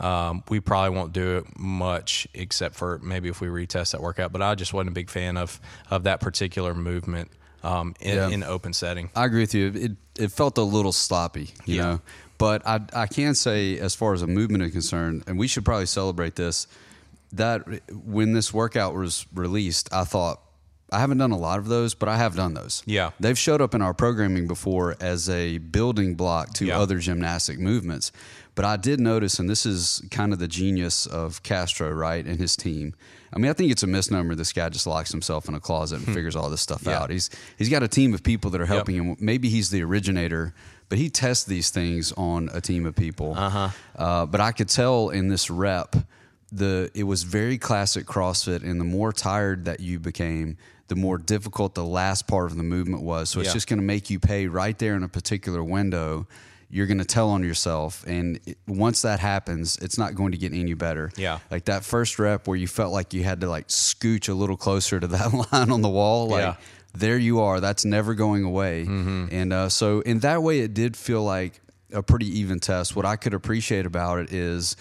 um, 0.00 0.42
we 0.48 0.60
probably 0.60 0.96
won't 0.96 1.12
do 1.12 1.36
it 1.38 1.58
much 1.58 2.26
except 2.32 2.74
for 2.74 2.98
maybe 3.02 3.28
if 3.28 3.40
we 3.40 3.48
retest 3.48 3.92
that 3.92 4.00
workout. 4.00 4.32
But 4.32 4.40
i 4.42 4.54
just 4.54 4.72
wasn't 4.72 4.90
a 4.90 4.92
big 4.92 5.10
fan 5.10 5.36
of 5.36 5.60
of 5.90 6.04
that 6.04 6.20
particular 6.20 6.74
movement 6.74 7.30
um, 7.62 7.94
in, 8.00 8.16
yeah. 8.16 8.28
in 8.28 8.42
open 8.42 8.72
setting. 8.72 9.10
I 9.14 9.24
agree 9.24 9.42
with 9.42 9.54
you. 9.54 9.72
It 9.74 9.92
it 10.18 10.32
felt 10.32 10.58
a 10.58 10.62
little 10.62 10.92
sloppy, 10.92 11.50
you 11.64 11.76
yeah. 11.76 11.82
know. 11.82 12.00
But 12.38 12.66
I 12.66 12.80
I 12.92 13.06
can 13.06 13.34
say 13.34 13.78
as 13.78 13.94
far 13.94 14.14
as 14.14 14.22
a 14.22 14.26
movement 14.26 14.62
is 14.64 14.72
concerned, 14.72 15.24
and 15.26 15.38
we 15.38 15.46
should 15.46 15.64
probably 15.64 15.86
celebrate 15.86 16.36
this. 16.36 16.66
That 17.32 17.62
when 17.92 18.32
this 18.32 18.52
workout 18.52 18.94
was 18.94 19.24
released, 19.32 19.92
I 19.92 20.02
thought 20.02 20.40
I 20.92 20.98
haven't 20.98 21.18
done 21.18 21.30
a 21.30 21.38
lot 21.38 21.58
of 21.58 21.66
those, 21.66 21.94
but 21.94 22.08
I 22.08 22.16
have 22.16 22.34
done 22.34 22.54
those. 22.54 22.82
Yeah. 22.86 23.10
They've 23.20 23.38
showed 23.38 23.60
up 23.60 23.74
in 23.74 23.82
our 23.82 23.94
programming 23.94 24.46
before 24.46 24.96
as 25.00 25.28
a 25.28 25.58
building 25.58 26.14
block 26.16 26.52
to 26.54 26.66
yeah. 26.66 26.80
other 26.80 26.98
gymnastic 26.98 27.58
movements. 27.58 28.10
But 28.60 28.66
I 28.66 28.76
did 28.76 29.00
notice, 29.00 29.38
and 29.38 29.48
this 29.48 29.64
is 29.64 30.02
kind 30.10 30.34
of 30.34 30.38
the 30.38 30.46
genius 30.46 31.06
of 31.06 31.42
Castro, 31.42 31.90
right, 31.90 32.22
and 32.22 32.38
his 32.38 32.58
team. 32.58 32.94
I 33.32 33.38
mean, 33.38 33.50
I 33.50 33.54
think 33.54 33.72
it's 33.72 33.84
a 33.84 33.86
misnomer. 33.86 34.34
This 34.34 34.52
guy 34.52 34.68
just 34.68 34.86
locks 34.86 35.10
himself 35.10 35.48
in 35.48 35.54
a 35.54 35.60
closet 35.60 35.96
and 35.96 36.04
hmm. 36.04 36.12
figures 36.12 36.36
all 36.36 36.50
this 36.50 36.60
stuff 36.60 36.82
yeah. 36.84 36.98
out. 37.00 37.08
He's 37.08 37.30
he's 37.56 37.70
got 37.70 37.82
a 37.82 37.88
team 37.88 38.12
of 38.12 38.22
people 38.22 38.50
that 38.50 38.60
are 38.60 38.66
helping 38.66 38.96
yep. 38.96 39.04
him. 39.04 39.16
Maybe 39.18 39.48
he's 39.48 39.70
the 39.70 39.82
originator, 39.82 40.52
but 40.90 40.98
he 40.98 41.08
tests 41.08 41.44
these 41.44 41.70
things 41.70 42.12
on 42.18 42.50
a 42.52 42.60
team 42.60 42.84
of 42.84 42.94
people. 42.94 43.32
Uh-huh. 43.34 43.68
Uh, 43.96 44.26
but 44.26 44.42
I 44.42 44.52
could 44.52 44.68
tell 44.68 45.08
in 45.08 45.28
this 45.28 45.48
rep, 45.48 45.96
the 46.52 46.90
it 46.92 47.04
was 47.04 47.22
very 47.22 47.56
classic 47.56 48.04
CrossFit, 48.04 48.62
and 48.62 48.78
the 48.78 48.84
more 48.84 49.10
tired 49.10 49.64
that 49.64 49.80
you 49.80 49.98
became, 49.98 50.58
the 50.88 50.96
more 50.96 51.16
difficult 51.16 51.74
the 51.74 51.82
last 51.82 52.28
part 52.28 52.50
of 52.50 52.58
the 52.58 52.62
movement 52.62 53.04
was. 53.04 53.30
So 53.30 53.40
it's 53.40 53.54
just 53.54 53.68
going 53.68 53.78
to 53.78 53.86
make 53.86 54.10
you 54.10 54.20
pay 54.20 54.48
right 54.48 54.78
there 54.78 54.96
in 54.96 55.02
a 55.02 55.08
particular 55.08 55.64
window 55.64 56.26
you're 56.70 56.86
going 56.86 56.98
to 56.98 57.04
tell 57.04 57.30
on 57.30 57.42
yourself. 57.42 58.04
And 58.06 58.40
it, 58.46 58.58
once 58.66 59.02
that 59.02 59.20
happens, 59.20 59.76
it's 59.78 59.98
not 59.98 60.14
going 60.14 60.32
to 60.32 60.38
get 60.38 60.52
any 60.52 60.74
better. 60.74 61.10
Yeah. 61.16 61.40
Like 61.50 61.64
that 61.66 61.84
first 61.84 62.18
rep 62.18 62.46
where 62.46 62.56
you 62.56 62.68
felt 62.68 62.92
like 62.92 63.12
you 63.12 63.24
had 63.24 63.40
to 63.40 63.48
like 63.48 63.68
scooch 63.68 64.28
a 64.28 64.34
little 64.34 64.56
closer 64.56 65.00
to 65.00 65.06
that 65.08 65.52
line 65.52 65.70
on 65.70 65.82
the 65.82 65.88
wall. 65.88 66.28
Like, 66.28 66.42
yeah. 66.42 66.56
there 66.94 67.18
you 67.18 67.40
are. 67.40 67.60
That's 67.60 67.84
never 67.84 68.14
going 68.14 68.44
away. 68.44 68.84
Mm-hmm. 68.84 69.26
And 69.32 69.52
uh, 69.52 69.68
so, 69.68 70.00
in 70.00 70.20
that 70.20 70.42
way, 70.42 70.60
it 70.60 70.74
did 70.74 70.96
feel 70.96 71.22
like 71.24 71.60
a 71.92 72.02
pretty 72.02 72.26
even 72.38 72.60
test. 72.60 72.94
What 72.94 73.04
I 73.04 73.16
could 73.16 73.34
appreciate 73.34 73.84
about 73.84 74.20
it 74.20 74.32
is 74.32 74.76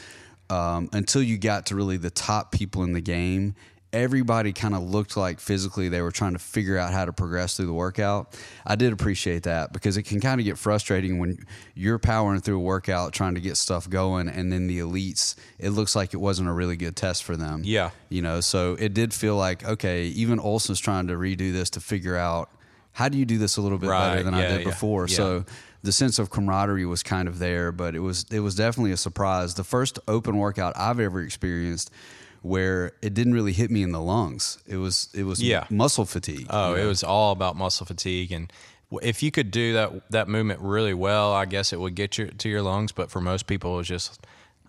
um, 0.49 0.89
until 0.93 1.21
you 1.23 1.37
got 1.37 1.67
to 1.67 1.75
really 1.75 1.97
the 1.97 2.09
top 2.09 2.51
people 2.51 2.83
in 2.83 2.93
the 2.93 3.01
game, 3.01 3.55
everybody 3.91 4.53
kind 4.53 4.75
of 4.75 4.83
looked 4.83 5.17
like 5.17 5.39
physically 5.39 5.89
they 5.89 6.01
were 6.01 6.11
trying 6.11 6.33
to 6.33 6.39
figure 6.39 6.77
out 6.77 6.93
how 6.93 7.05
to 7.05 7.11
progress 7.13 7.57
through 7.57 7.65
the 7.65 7.73
workout. 7.73 8.37
I 8.65 8.75
did 8.75 8.93
appreciate 8.93 9.43
that 9.43 9.73
because 9.73 9.97
it 9.97 10.03
can 10.03 10.19
kind 10.19 10.39
of 10.39 10.45
get 10.45 10.57
frustrating 10.59 11.17
when 11.17 11.39
you're 11.73 11.97
powering 11.97 12.39
through 12.41 12.57
a 12.57 12.63
workout 12.63 13.13
trying 13.13 13.33
to 13.35 13.41
get 13.41 13.57
stuff 13.57 13.89
going 13.89 14.29
and 14.29 14.51
then 14.53 14.67
the 14.67 14.79
elites 14.79 15.35
it 15.57 15.69
looks 15.71 15.95
like 15.95 16.13
it 16.13 16.17
wasn't 16.17 16.47
a 16.47 16.53
really 16.53 16.77
good 16.77 16.95
test 16.95 17.23
for 17.23 17.35
them. 17.35 17.61
Yeah. 17.65 17.89
You 18.09 18.21
know, 18.21 18.41
so 18.41 18.75
it 18.79 18.93
did 18.93 19.13
feel 19.13 19.35
like 19.35 19.65
okay, 19.65 20.05
even 20.05 20.37
Ohlsen's 20.39 20.79
trying 20.79 21.07
to 21.07 21.13
redo 21.13 21.51
this 21.51 21.71
to 21.71 21.79
figure 21.79 22.15
out 22.15 22.49
how 22.91 23.09
do 23.09 23.17
you 23.17 23.25
do 23.25 23.37
this 23.37 23.57
a 23.57 23.61
little 23.61 23.77
bit 23.77 23.87
better 23.89 24.15
Right, 24.17 24.23
than 24.23 24.33
I 24.33 24.41
did 24.47 24.59
yeah, 24.61 24.65
before. 24.65 25.07
yeah. 25.07 25.15
So 25.15 25.45
the 25.81 25.91
sense 25.91 26.19
of 26.19 26.29
camaraderie 26.29 26.85
was 26.85 27.01
kind 27.01 27.27
of 27.27 27.39
there, 27.39 27.71
but 27.71 27.95
it 27.95 27.99
was 27.99 28.25
it 28.31 28.41
was 28.41 28.53
definitely 28.55 28.91
a 28.91 28.97
surprise. 28.97 29.53
The 29.55 29.63
first 29.63 29.97
open 30.07 30.37
workout 30.37 30.73
I've 30.77 30.99
ever 30.99 31.21
experienced 31.21 31.89
where 32.41 32.93
it 33.01 33.13
didn't 33.13 33.33
really 33.33 33.53
hit 33.53 33.69
me 33.71 33.83
in 33.83 33.91
the 33.91 34.01
lungs. 34.01 34.57
It 34.67 34.77
was 34.77 35.09
it 35.13 35.23
was 35.23 35.41
Yeah. 35.41 35.65
muscle 35.69 36.05
fatigue. 36.05 36.47
Oh, 36.49 36.75
you 36.75 36.83
it 36.83 36.85
was 36.85 37.03
all 37.03 37.31
about 37.31 37.55
muscle 37.55 37.85
fatigue, 37.85 38.31
and 38.31 38.51
if 39.01 39.21
you 39.21 39.31
could 39.31 39.51
do 39.51 39.73
that 39.73 40.09
that 40.11 40.27
movement 40.27 40.59
really 40.61 40.93
well, 40.93 41.33
I 41.33 41.45
guess 41.45 41.73
it 41.73 41.79
would 41.79 41.95
get 41.95 42.17
you 42.17 42.27
to 42.27 42.49
your 42.49 42.61
lungs. 42.61 42.91
But 42.91 43.11
for 43.11 43.21
most 43.21 43.45
people, 43.47 43.73
it 43.73 43.77
was 43.77 43.87
just 43.87 44.25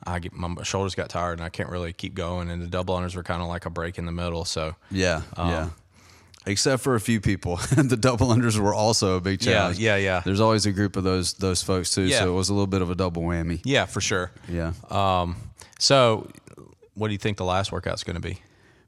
I 0.06 0.18
get 0.18 0.32
my 0.32 0.62
shoulders 0.62 0.94
got 0.94 1.10
tired 1.10 1.38
and 1.38 1.42
I 1.44 1.48
can't 1.50 1.68
really 1.68 1.92
keep 1.92 2.14
going, 2.14 2.50
and 2.50 2.60
the 2.62 2.66
double 2.66 2.94
unders 2.96 3.14
were 3.14 3.22
kind 3.22 3.42
of 3.42 3.48
like 3.48 3.66
a 3.66 3.70
break 3.70 3.98
in 3.98 4.06
the 4.06 4.12
middle. 4.12 4.44
So 4.44 4.74
yeah, 4.90 5.22
Um, 5.36 5.48
yeah. 5.50 5.68
Except 6.46 6.82
for 6.82 6.94
a 6.94 7.00
few 7.00 7.20
people, 7.20 7.56
the 7.76 7.98
double 7.98 8.28
unders 8.28 8.58
were 8.58 8.72
also 8.72 9.16
a 9.16 9.20
big 9.20 9.44
Yeah, 9.44 9.52
challenge. 9.52 9.78
yeah, 9.78 9.96
yeah. 9.96 10.22
There's 10.24 10.40
always 10.40 10.64
a 10.64 10.72
group 10.72 10.96
of 10.96 11.04
those 11.04 11.34
those 11.34 11.62
folks 11.62 11.90
too, 11.90 12.04
Yeah. 12.04 12.20
so 12.20 12.32
it 12.32 12.34
was 12.34 12.48
a 12.48 12.54
little 12.54 12.66
bit 12.66 12.80
of 12.82 12.90
a 12.90 12.94
double 12.94 13.22
whammy. 13.22 13.60
yeah, 13.64 13.84
for 13.84 14.00
sure. 14.00 14.30
Yeah. 14.48 14.72
Um, 14.90 15.36
so 15.78 16.28
what 17.00 17.09
do 17.09 17.12
you 17.14 17.19
think 17.19 17.38
the 17.38 17.45
last 17.45 17.73
workout's 17.73 18.04
going 18.04 18.14
to 18.14 18.21
be? 18.21 18.38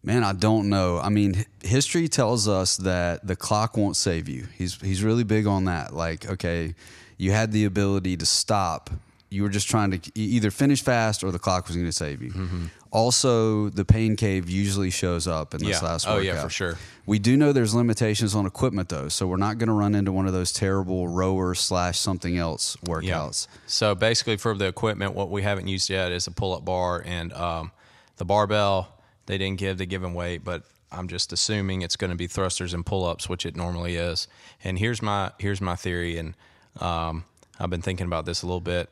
Man, 0.04 0.22
I 0.24 0.32
don't 0.32 0.68
know. 0.68 0.98
I 0.98 1.08
mean, 1.08 1.44
history 1.62 2.08
tells 2.08 2.46
us 2.48 2.76
that 2.78 3.26
the 3.26 3.36
clock 3.36 3.76
won't 3.76 3.96
save 3.96 4.28
you. 4.28 4.46
He's 4.58 4.80
he's 4.80 5.02
really 5.02 5.24
big 5.24 5.46
on 5.46 5.64
that. 5.66 5.94
Like, 5.94 6.28
okay, 6.28 6.74
you 7.18 7.30
had 7.30 7.52
the 7.52 7.64
ability 7.64 8.16
to 8.18 8.26
stop. 8.26 8.90
You 9.30 9.44
were 9.44 9.48
just 9.48 9.68
trying 9.70 9.92
to 9.92 10.00
either 10.18 10.50
finish 10.50 10.82
fast 10.82 11.24
or 11.24 11.30
the 11.30 11.38
clock 11.38 11.66
was 11.68 11.76
going 11.76 11.86
to 11.88 11.92
save 11.92 12.20
you. 12.20 12.32
Also, 12.90 13.70
the 13.70 13.84
pain 13.84 14.16
cave 14.16 14.50
usually 14.50 14.90
shows 14.90 15.26
up 15.26 15.54
in 15.54 15.60
this 15.64 15.80
Yeah. 15.80 15.88
last 15.88 16.06
Oh, 16.06 16.16
workout. 16.16 16.24
yeah, 16.26 16.42
for 16.42 16.50
sure. 16.50 16.78
We 17.06 17.18
do 17.18 17.36
know 17.38 17.52
there's 17.52 17.74
limitations 17.74 18.34
on 18.34 18.44
equipment 18.44 18.90
though, 18.90 19.08
so 19.08 19.26
we're 19.26 19.38
not 19.38 19.56
going 19.56 19.68
to 19.68 19.72
run 19.72 19.94
into 19.94 20.12
one 20.12 20.26
of 20.26 20.32
those 20.34 20.52
terrible 20.52 21.08
rower 21.08 21.54
slash 21.54 21.98
something 21.98 22.36
else 22.36 22.76
workouts. 22.84 23.46
So 23.66 23.94
basically, 23.94 24.36
for 24.36 24.54
the 24.54 24.66
equipment, 24.66 25.14
what 25.14 25.30
we 25.30 25.42
haven't 25.42 25.68
used 25.68 25.88
yet 25.88 26.12
is 26.12 26.26
a 26.26 26.30
pull-up 26.30 26.64
bar 26.66 27.02
and 27.06 27.32
um, 27.32 27.70
the 28.16 28.24
barbell. 28.24 28.98
They 29.26 29.38
didn't 29.38 29.58
give 29.58 29.78
the 29.78 29.86
given 29.86 30.14
weight, 30.14 30.44
but 30.44 30.64
I'm 30.90 31.08
just 31.08 31.32
assuming 31.32 31.82
it's 31.82 31.96
going 31.96 32.10
to 32.10 32.16
be 32.16 32.26
thrusters 32.26 32.74
and 32.74 32.84
pull-ups, 32.84 33.28
which 33.28 33.46
it 33.46 33.56
normally 33.56 33.96
is. 33.96 34.28
And 34.62 34.78
here's 34.78 35.00
my 35.00 35.32
here's 35.38 35.60
my 35.60 35.74
theory, 35.74 36.18
and 36.18 36.34
um, 36.80 37.24
I've 37.58 37.70
been 37.70 37.82
thinking 37.82 38.06
about 38.06 38.26
this 38.26 38.42
a 38.42 38.46
little 38.46 38.60
bit. 38.60 38.90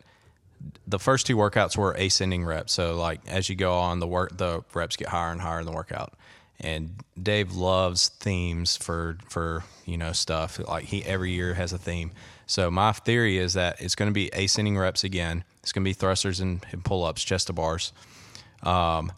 The 0.87 0.99
first 0.99 1.27
two 1.27 1.37
workouts 1.37 1.77
were 1.77 1.93
ascending 1.93 2.45
reps, 2.45 2.73
so 2.73 2.97
like 2.97 3.21
as 3.27 3.49
you 3.49 3.57
go 3.57 3.79
on, 3.79 4.01
the 4.01 4.07
work 4.07 4.37
the 4.37 4.63
reps 4.75 4.97
get 4.97 5.09
higher 5.09 5.33
and 5.33 5.41
higher 5.41 5.61
in 5.61 5.67
the 5.67 5.73
workout. 5.73 6.15
And 6.63 6.97
Dave 7.21 7.55
loves 7.55 8.09
themes 8.09 8.77
for 8.77 9.17
for 9.29 9.65
you 9.87 9.97
know 9.97 10.13
stuff 10.13 10.59
like 10.69 10.85
he 10.85 11.05
every 11.05 11.33
year 11.33 11.55
has 11.55 11.73
a 11.73 11.79
theme. 11.79 12.13
So 12.47 12.71
my 12.71 12.93
theory 12.93 13.39
is 13.39 13.53
that 13.55 13.81
it's 13.81 13.95
going 13.95 14.11
to 14.11 14.13
be 14.13 14.29
ascending 14.33 14.77
reps 14.77 15.05
again. 15.05 15.45
It's 15.63 15.73
going 15.73 15.85
to 15.85 15.89
be 15.89 15.93
thrusters 15.93 16.41
and, 16.41 16.67
and 16.73 16.85
pull 16.85 17.05
ups, 17.05 17.23
chest 17.23 17.47
to 17.47 17.53
bars. 17.53 17.93
Um, 18.63 19.13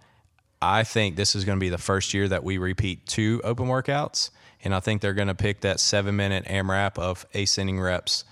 I 0.61 0.84
think 0.84 1.16
this 1.16 1.34
is 1.34 1.44
going 1.44 1.58
to 1.58 1.61
be 1.61 1.68
the 1.70 1.78
first 1.78 2.14
year 2.14 2.28
that 2.28 2.44
we 2.44 2.58
repeat 2.58 3.06
two 3.06 3.40
open 3.42 3.66
workouts, 3.66 4.30
and 4.62 4.75
I 4.75 4.80
think 4.80 5.00
they're 5.02 5.12
going 5.14 5.28
to 5.28 5.34
pick 5.34 5.61
that 5.62 5.80
seven 5.80 6.14
minute 6.16 6.44
AMRAP 6.44 6.99
of 6.99 7.26
ascending 7.34 7.80
reps, 7.80 8.25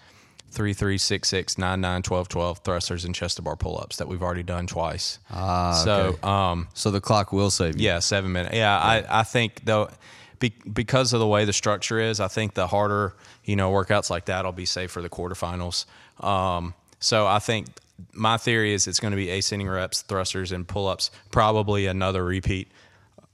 three, 0.50 0.72
three, 0.72 0.98
six, 0.98 1.28
six, 1.28 1.58
nine, 1.58 1.80
nine, 1.80 2.02
12, 2.02 2.28
12 2.28 2.58
thrusters 2.58 3.04
and 3.04 3.14
chest 3.14 3.36
to 3.36 3.42
bar 3.42 3.56
pull 3.56 3.78
ups 3.80 3.96
that 3.96 4.06
we've 4.08 4.22
already 4.22 4.42
done 4.44 4.66
twice. 4.68 5.18
Ah, 5.30 5.80
so 5.84 5.92
okay. 5.92 6.18
um, 6.22 6.68
So 6.74 6.90
the 6.90 7.00
clock 7.00 7.32
will 7.32 7.50
save 7.50 7.78
you. 7.80 7.86
yeah, 7.86 7.98
seven 7.98 8.30
minutes. 8.32 8.54
Yeah, 8.54 8.78
I, 8.78 9.20
I 9.20 9.22
think 9.24 9.64
though, 9.64 9.90
be, 10.38 10.52
because 10.72 11.12
of 11.12 11.20
the 11.20 11.26
way 11.26 11.44
the 11.44 11.52
structure 11.52 11.98
is, 11.98 12.20
I 12.20 12.28
think 12.28 12.54
the 12.54 12.66
harder 12.68 13.14
you 13.44 13.56
know 13.56 13.72
workouts 13.72 14.08
like 14.10 14.26
that 14.26 14.44
will 14.44 14.52
be 14.52 14.66
safe 14.66 14.90
for 14.92 15.02
the 15.02 15.08
quarterfinals. 15.10 15.84
Um, 16.22 16.74
so 17.00 17.26
I 17.26 17.38
think 17.40 17.66
my 18.12 18.36
theory 18.36 18.72
is 18.72 18.86
it's 18.86 19.00
going 19.00 19.12
to 19.12 19.16
be 19.16 19.30
ascending 19.30 19.68
reps, 19.68 20.02
thrusters, 20.02 20.52
and 20.52 20.66
pull 20.66 20.88
ups. 20.88 21.10
Probably 21.30 21.86
another 21.86 22.24
repeat, 22.24 22.68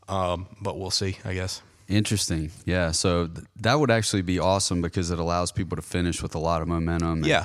um, 0.09 0.47
but 0.61 0.79
we'll 0.79 0.91
see. 0.91 1.19
I 1.25 1.35
guess. 1.35 1.63
Interesting. 1.89 2.51
Yeah. 2.65 2.91
So 2.91 3.29
th- 3.29 3.47
that 3.61 3.79
would 3.79 3.91
actually 3.91 4.23
be 4.23 4.39
awesome 4.39 4.83
because 4.83 5.11
it 5.11 5.19
allows 5.19 5.53
people 5.53 5.77
to 5.77 5.83
finish 5.83 6.23
with 6.23 6.35
a 6.35 6.39
lot 6.39 6.63
of 6.63 6.69
momentum. 6.69 7.25
Yeah. 7.25 7.45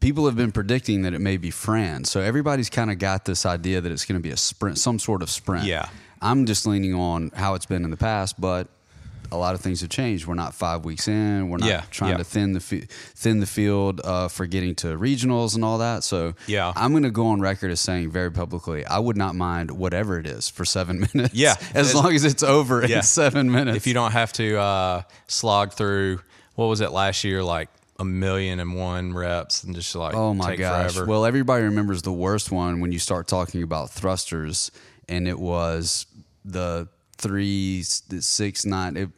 People 0.00 0.26
have 0.26 0.36
been 0.36 0.52
predicting 0.52 1.02
that 1.02 1.14
it 1.14 1.20
may 1.20 1.36
be 1.36 1.50
Fran. 1.50 2.04
So 2.04 2.20
everybody's 2.20 2.70
kind 2.70 2.90
of 2.90 2.98
got 2.98 3.24
this 3.24 3.44
idea 3.44 3.80
that 3.80 3.92
it's 3.92 4.04
going 4.04 4.18
to 4.18 4.22
be 4.22 4.30
a 4.30 4.36
sprint, 4.36 4.78
some 4.78 4.98
sort 4.98 5.22
of 5.22 5.30
sprint. 5.30 5.64
Yeah. 5.64 5.88
I'm 6.22 6.46
just 6.46 6.66
leaning 6.66 6.94
on 6.94 7.30
how 7.34 7.54
it's 7.54 7.66
been 7.66 7.84
in 7.84 7.90
the 7.90 7.96
past, 7.96 8.40
but 8.40 8.68
a 9.32 9.36
lot 9.36 9.54
of 9.54 9.60
things 9.60 9.80
have 9.80 9.90
changed. 9.90 10.26
We're 10.26 10.34
not 10.34 10.54
five 10.54 10.84
weeks 10.84 11.08
in. 11.08 11.48
We're 11.48 11.58
not 11.58 11.68
Yeah, 11.68 11.82
trying 11.90 12.12
yeah. 12.12 12.16
to 12.18 12.24
thin 12.24 12.52
the 12.52 12.60
fi- 12.60 12.86
thin 12.88 13.40
the 13.40 13.46
field 13.46 14.00
uh, 14.04 14.28
for 14.28 14.46
getting 14.46 14.74
to 14.76 14.88
regionals 14.98 15.54
and 15.54 15.64
all 15.64 15.78
that. 15.78 16.04
So 16.04 16.34
Yeah. 16.46 16.72
I'm 16.76 16.92
going 16.92 17.02
to 17.04 17.10
go 17.10 17.26
on 17.28 17.40
record 17.40 17.70
as 17.70 17.80
saying 17.80 18.10
very 18.10 18.30
publicly, 18.30 18.84
I 18.86 18.98
would 18.98 19.16
not 19.16 19.34
mind 19.34 19.70
whatever 19.70 20.18
it 20.18 20.26
is 20.26 20.48
for 20.48 20.64
seven 20.64 21.06
minutes. 21.14 21.34
Yeah. 21.34 21.54
as 21.74 21.88
As- 21.88 21.94
long 21.94 22.14
as 22.14 22.24
it's 22.24 22.42
over 22.42 22.86
Yeah. 22.86 22.98
in 22.98 23.02
seven 23.02 23.50
minutes. 23.50 23.76
If 23.76 23.86
you 23.86 23.94
don't 23.94 24.12
have 24.12 24.32
to 24.34 24.58
uh, 24.58 25.02
slog 25.26 25.72
through, 25.72 26.20
what 26.54 26.66
was 26.66 26.80
it 26.80 26.90
last 26.92 27.24
year? 27.24 27.42
Like 27.42 27.68
a 27.98 28.04
million 28.04 28.60
and 28.60 28.74
one 28.76 29.14
reps 29.14 29.64
and 29.64 29.74
just 29.74 29.94
like 29.94 30.14
Oh 30.14 30.34
my 30.34 30.54
gosh. 30.56 30.92
forever. 30.92 31.06
Well, 31.10 31.24
everybody 31.24 31.64
remembers 31.64 32.02
the 32.02 32.12
worst 32.12 32.50
one 32.52 32.80
when 32.80 32.92
you 32.92 32.98
start 32.98 33.26
talking 33.26 33.62
about 33.62 33.90
thrusters, 33.90 34.70
and 35.08 35.26
it 35.26 35.38
was 35.38 36.04
the 36.44 36.88
three, 37.18 37.82
six, 37.82 38.64
nine. 38.64 38.96
It 38.96 39.10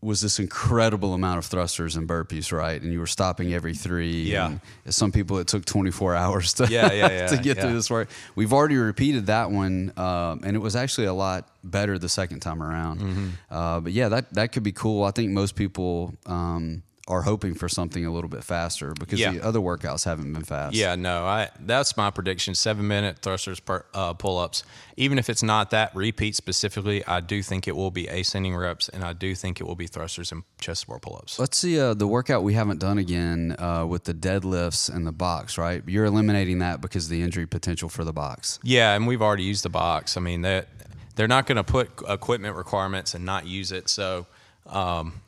was 0.00 0.20
this 0.20 0.40
incredible 0.40 1.14
amount 1.14 1.38
of 1.38 1.46
thrusters 1.46 1.94
and 1.94 2.08
burpees, 2.08 2.50
right? 2.50 2.82
And 2.82 2.92
you 2.92 2.98
were 2.98 3.06
stopping 3.06 3.54
every 3.54 3.72
three. 3.74 4.22
Yeah. 4.24 4.58
And 4.84 4.92
some 4.92 5.12
people, 5.12 5.38
it 5.38 5.46
took 5.46 5.64
24 5.64 6.16
hours 6.22 6.54
to, 6.54 6.66
Yeah, 6.68 6.92
yeah, 6.92 7.08
yeah, 7.08 7.26
to 7.28 7.36
get 7.36 7.56
yeah. 7.56 7.62
through 7.62 7.74
this 7.74 7.88
work. 7.88 8.08
We've 8.34 8.52
already 8.52 8.76
repeated 8.76 9.26
that 9.26 9.52
one, 9.52 9.92
um, 9.96 10.40
and 10.42 10.56
it 10.56 10.58
was 10.58 10.74
actually 10.74 11.06
a 11.06 11.14
lot 11.14 11.48
better 11.62 11.98
the 11.98 12.08
second 12.08 12.40
time 12.40 12.60
around. 12.62 13.00
Mm-hmm. 13.00 13.28
Uh, 13.48 13.80
but 13.80 13.92
yeah, 13.92 14.08
that, 14.08 14.34
that 14.34 14.50
could 14.50 14.64
be 14.64 14.72
cool. 14.72 15.04
I 15.04 15.12
think 15.12 15.30
most 15.30 15.54
people. 15.54 16.14
Um, 16.26 16.82
are 17.12 17.22
hoping 17.22 17.54
for 17.54 17.68
something 17.68 18.04
a 18.06 18.10
little 18.12 18.28
bit 18.30 18.42
faster 18.42 18.94
because 18.98 19.20
Yeah. 19.20 19.32
the 19.32 19.44
other 19.44 19.58
workouts 19.60 20.04
haven't 20.04 20.32
been 20.32 20.44
fast. 20.44 20.74
Yeah, 20.74 20.94
no, 20.94 21.24
I 21.26 21.50
that's 21.60 21.96
my 21.96 22.10
prediction. 22.10 22.54
Seven 22.54 22.88
minute 22.88 23.18
thrusters 23.20 23.60
per 23.60 23.84
uh, 23.94 24.14
pull 24.14 24.38
ups. 24.38 24.64
Even 24.96 25.18
if 25.18 25.28
it's 25.30 25.42
not 25.42 25.70
that 25.70 25.94
repeat 25.94 26.36
specifically, 26.36 27.04
I 27.06 27.20
do 27.20 27.42
think 27.42 27.68
it 27.68 27.76
will 27.76 27.90
be 27.90 28.06
ascending 28.08 28.54
reps, 28.56 28.88
and 28.88 29.04
I 29.04 29.12
do 29.12 29.34
think 29.34 29.60
it 29.60 29.64
will 29.64 29.74
be 29.74 29.86
thrusters 29.86 30.32
and 30.32 30.42
chest 30.60 30.86
bar 30.86 30.98
pull 30.98 31.16
ups. 31.16 31.38
Let's 31.38 31.56
see 31.58 31.78
uh, 31.80 31.94
the 31.94 32.06
workout 32.06 32.42
we 32.42 32.54
haven't 32.54 32.78
done 32.80 32.98
again 32.98 33.56
uh, 33.58 33.86
with 33.86 34.04
the 34.04 34.14
deadlifts 34.14 34.94
and 34.94 35.06
the 35.06 35.12
box, 35.12 35.56
right? 35.58 35.82
You're 35.86 36.04
eliminating 36.06 36.58
that 36.58 36.80
because 36.80 37.04
of 37.06 37.10
the 37.10 37.22
injury 37.22 37.46
potential 37.46 37.88
for 37.88 38.04
the 38.04 38.12
box. 38.12 38.58
Yeah, 38.62 38.94
and 38.94 39.06
we've 39.06 39.22
already 39.22 39.44
used 39.44 39.64
the 39.64 39.70
box. 39.70 40.16
I 40.16 40.20
mean, 40.20 40.42
that 40.42 40.68
they're 41.16 41.28
not 41.28 41.46
going 41.46 41.56
to 41.56 41.64
put 41.64 41.90
equipment 42.08 42.56
requirements 42.56 43.14
and 43.14 43.24
not 43.24 43.46
use 43.46 43.72
it. 43.72 43.88
So, 43.88 44.26
um, 44.66 45.21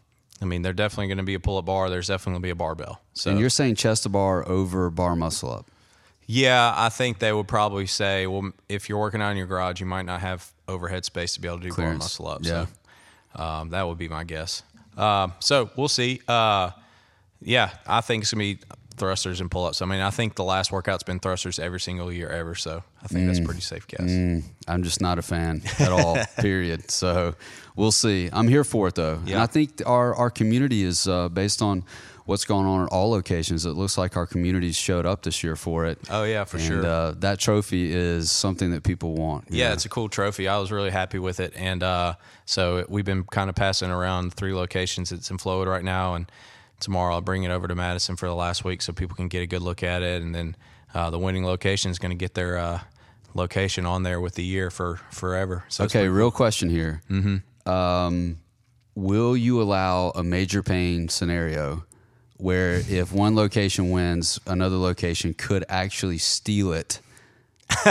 I 0.45 0.47
mean, 0.47 0.61
they're 0.61 0.75
definitely 0.75 1.07
going 1.07 1.19
to 1.19 1.25
be 1.25 1.33
a 1.33 1.41
pull 1.41 1.57
up 1.57 1.65
bar. 1.65 1.89
There's 1.89 2.09
definitely 2.09 2.33
going 2.33 2.43
to 2.43 2.47
be 2.47 2.51
a 2.51 2.55
barbell. 2.55 3.01
So 3.15 3.31
And 3.31 3.41
you're 3.41 3.49
saying 3.49 3.77
chest 3.77 4.03
to 4.03 4.11
bar 4.11 4.47
over 4.47 4.91
bar 4.91 5.17
muscle 5.17 5.51
up. 5.51 5.71
Yeah, 6.27 6.75
I 6.77 6.91
think 6.91 7.19
they 7.19 7.33
would 7.33 7.49
probably 7.49 7.87
say, 7.87 8.27
well, 8.27 8.53
if 8.69 8.91
you're 8.91 8.99
working 8.99 9.23
out 9.23 9.31
in 9.31 9.39
your 9.39 9.47
garage, 9.47 9.81
you 9.81 9.87
might 9.87 10.05
not 10.05 10.21
have 10.21 10.53
overhead 10.69 11.07
space 11.07 11.33
to 11.35 11.41
be 11.41 11.49
able 11.49 11.61
to 11.61 11.71
do 11.71 11.75
bar 11.75 11.95
muscle 11.95 12.29
up. 12.29 12.41
Yeah. 12.43 12.67
So 13.35 13.43
um, 13.43 13.71
that 13.71 13.89
would 13.89 13.97
be 13.97 14.09
my 14.09 14.25
guess. 14.25 14.63
Um, 14.99 15.33
so 15.41 15.71
we'll 15.77 15.89
see. 15.89 16.21
Uh, 16.29 16.71
yeah, 17.41 17.71
I 17.87 18.03
think 18.03 18.23
it's 18.25 18.33
gonna 18.33 18.43
be 18.43 18.59
thrusters 18.97 19.41
and 19.41 19.51
pull 19.51 19.65
ups. 19.65 19.83
I 19.83 19.87
mean, 19.87 20.01
I 20.01 20.11
think 20.11 20.35
the 20.37 20.45
last 20.45 20.73
workout's 20.73 21.03
been 21.03 21.21
thrusters 21.21 21.59
every 21.59 21.81
single 21.81 22.13
year 22.13 22.29
ever. 22.29 22.55
So 22.55 22.83
I 23.03 23.07
think 23.09 23.27
that's 23.27 23.39
a 23.39 23.43
pretty 23.45 23.61
safe 23.61 23.87
guess. 23.87 24.03
Mm, 24.03 24.45
I'm 24.69 24.83
just 24.83 25.01
not 25.01 25.19
a 25.19 25.23
fan 25.23 25.63
at 25.79 25.93
all, 25.93 26.17
period. 26.39 26.91
So 26.91 27.35
we'll 27.77 27.93
see. 27.93 28.31
I'm 28.33 28.49
here 28.49 28.65
for 28.65 28.89
it 28.89 28.95
though. 28.95 29.15
And 29.15 29.29
Yeah. 29.29 29.43
I 29.43 29.47
think 29.47 29.83
our, 29.87 30.15
our 30.15 30.31
community 30.31 30.83
is 30.85 31.09
uh, 31.09 31.29
based 31.29 31.63
on 31.63 31.85
what's 32.27 32.45
going 32.45 32.67
on 32.67 32.85
at 32.85 32.89
all 32.89 33.11
locations. 33.11 33.67
It 33.67 33.73
looks 33.73 33.99
like 33.99 34.17
our 34.17 34.27
communities 34.27 34.77
showed 34.77 35.07
up 35.07 35.23
this 35.23 35.43
year 35.43 35.57
for 35.57 35.85
it. 35.85 35.99
Oh, 36.11 36.25
yeah, 36.25 36.45
for 36.45 36.57
and, 36.57 36.67
sure. 36.67 36.87
Uh, 36.87 37.13
that 37.19 37.39
trophy 37.39 37.93
is 37.93 38.31
something 38.31 38.71
that 38.71 38.83
people 38.83 39.15
want. 39.15 39.47
Yeah, 39.51 39.69
know? 39.69 39.75
it's 39.75 39.85
a 39.85 39.89
cool 39.91 40.09
trophy. 40.09 40.49
I 40.49 40.59
was 40.59 40.73
really 40.73 40.91
happy 40.91 41.19
with 41.19 41.39
it, 41.41 41.53
and 41.55 41.83
uh, 41.83 42.15
so 42.47 42.87
we've 42.89 43.05
been 43.05 43.25
kind 43.25 43.51
of 43.51 43.57
passing 43.57 43.91
around 43.91 44.33
three 44.33 44.55
locations. 44.55 45.13
It's 45.13 45.31
in 45.31 45.39
Florida 45.39 45.71
right 45.71 45.85
now, 45.85 46.15
and 46.15 46.31
tomorrow 46.85 47.15
I'll 47.15 47.21
bring 47.21 47.43
it 47.43 47.51
over 47.51 47.67
to 47.67 47.75
Madison 47.75 48.17
for 48.17 48.27
the 48.27 48.35
last 48.35 48.65
week 48.65 48.83
so 48.83 48.93
people 48.93 49.17
can 49.17 49.29
get 49.29 49.43
a 49.43 49.47
good 49.47 49.63
look 49.63 49.83
at 49.83 50.03
it, 50.03 50.23
and 50.23 50.35
then 50.35 50.57
uh, 50.95 51.11
the 51.11 51.19
winning 51.19 51.45
location 51.45 51.91
is 51.91 51.99
going 51.99 52.11
to 52.11 52.17
get 52.17 52.35
their 52.35 52.59
uh, 52.59 52.81
location 53.35 53.87
on 53.87 54.03
there 54.03 54.21
with 54.21 54.35
the 54.35 54.45
year 54.45 54.71
for 54.71 55.01
forever. 55.11 55.65
So 55.69 55.85
Okay, 55.85 56.09
real 56.09 56.31
question 56.31 56.71
here. 56.71 57.03
Mm-hmm. 57.11 57.69
Um, 57.69 58.39
will 58.95 59.37
you 59.37 59.61
allow 59.61 60.11
a 60.11 60.23
major 60.23 60.63
pain 60.63 61.09
scenario 61.09 61.85
where 62.37 62.83
if 62.89 63.13
one 63.13 63.35
location 63.35 63.91
wins, 63.91 64.39
another 64.47 64.77
location 64.77 65.35
could 65.35 65.65
actually 65.69 66.19
steal 66.19 66.73
it 66.73 67.01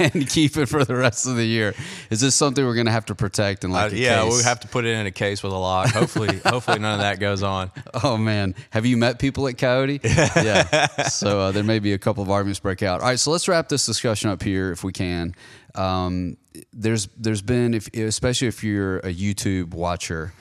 and 0.00 0.28
keep 0.28 0.56
it 0.56 0.66
for 0.66 0.84
the 0.84 0.94
rest 0.94 1.26
of 1.26 1.36
the 1.36 1.44
year? 1.44 1.74
Is 2.10 2.20
this 2.20 2.34
something 2.34 2.64
we're 2.64 2.74
going 2.74 2.86
to 2.86 2.92
have 2.92 3.06
to 3.06 3.14
protect 3.14 3.64
Uh, 3.64 3.68
like 3.68 3.92
a 3.92 3.96
yeah, 3.96 4.22
case? 4.22 4.36
we 4.38 4.42
have 4.44 4.60
to 4.60 4.68
put 4.68 4.84
it 4.84 4.96
in 4.96 5.06
a 5.06 5.10
case 5.10 5.42
with 5.42 5.52
a 5.52 5.56
lock. 5.56 5.88
Hopefully, 5.90 6.40
hopefully 6.46 6.78
none 6.78 6.94
of 6.94 7.00
that 7.00 7.20
goes 7.20 7.42
on. 7.42 7.70
Oh 8.02 8.16
man, 8.16 8.54
have 8.70 8.86
you 8.86 8.96
met 8.96 9.18
people 9.18 9.46
at 9.48 9.58
Coyote? 9.58 10.00
yeah. 10.04 10.86
So 11.08 11.40
uh, 11.40 11.52
there 11.52 11.64
may 11.64 11.78
be 11.78 11.92
a 11.92 11.98
couple 11.98 12.22
of 12.22 12.30
arguments 12.30 12.60
break 12.60 12.82
out. 12.82 13.00
All 13.00 13.06
right, 13.08 13.18
so 13.18 13.30
let's 13.30 13.48
wrap 13.48 13.68
this 13.68 13.84
discussion 13.86 14.30
up 14.30 14.42
here 14.42 14.72
if 14.72 14.84
we 14.84 14.92
can. 14.92 15.34
Um, 15.74 16.36
there's 16.72 17.08
there's 17.16 17.42
been, 17.42 17.74
if, 17.74 17.92
especially 17.94 18.48
if 18.48 18.64
you're 18.64 18.98
a 19.00 19.14
YouTube 19.14 19.74
watcher, 19.74 20.32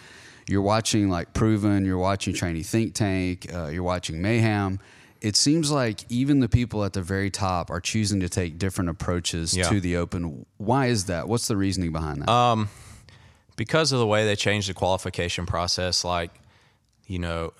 you're 0.47 0.61
watching 0.61 1.09
like 1.09 1.33
Proven, 1.33 1.85
you're 1.85 1.97
watching 1.97 2.33
Training 2.33 2.63
Think 2.63 2.93
Tank, 2.95 3.47
uh, 3.53 3.67
you're 3.67 3.83
watching 3.83 4.21
Mayhem. 4.21 4.79
It 5.21 5.35
seems 5.35 5.71
like 5.71 6.03
even 6.09 6.39
the 6.39 6.49
people 6.49 6.83
at 6.83 6.93
the 6.93 7.01
very 7.01 7.29
top 7.29 7.69
are 7.69 7.79
choosing 7.79 8.19
to 8.19 8.29
take 8.29 8.57
different 8.57 8.89
approaches 8.89 9.55
Yeah. 9.55 9.69
to 9.69 9.79
the 9.79 9.97
Open. 9.97 10.45
Why 10.57 10.87
is 10.87 11.05
that? 11.05 11.27
What's 11.27 11.47
the 11.47 11.57
reasoning 11.57 11.91
behind 11.91 12.21
that? 12.21 12.29
Um, 12.29 12.69
because 13.55 13.91
of 13.91 13.99
the 13.99 14.07
way 14.07 14.25
they 14.25 14.35
changed 14.35 14.69
the 14.69 14.73
qualification 14.73 15.45
process, 15.45 16.03
like, 16.03 16.31
you 17.07 17.19
know, 17.19 17.53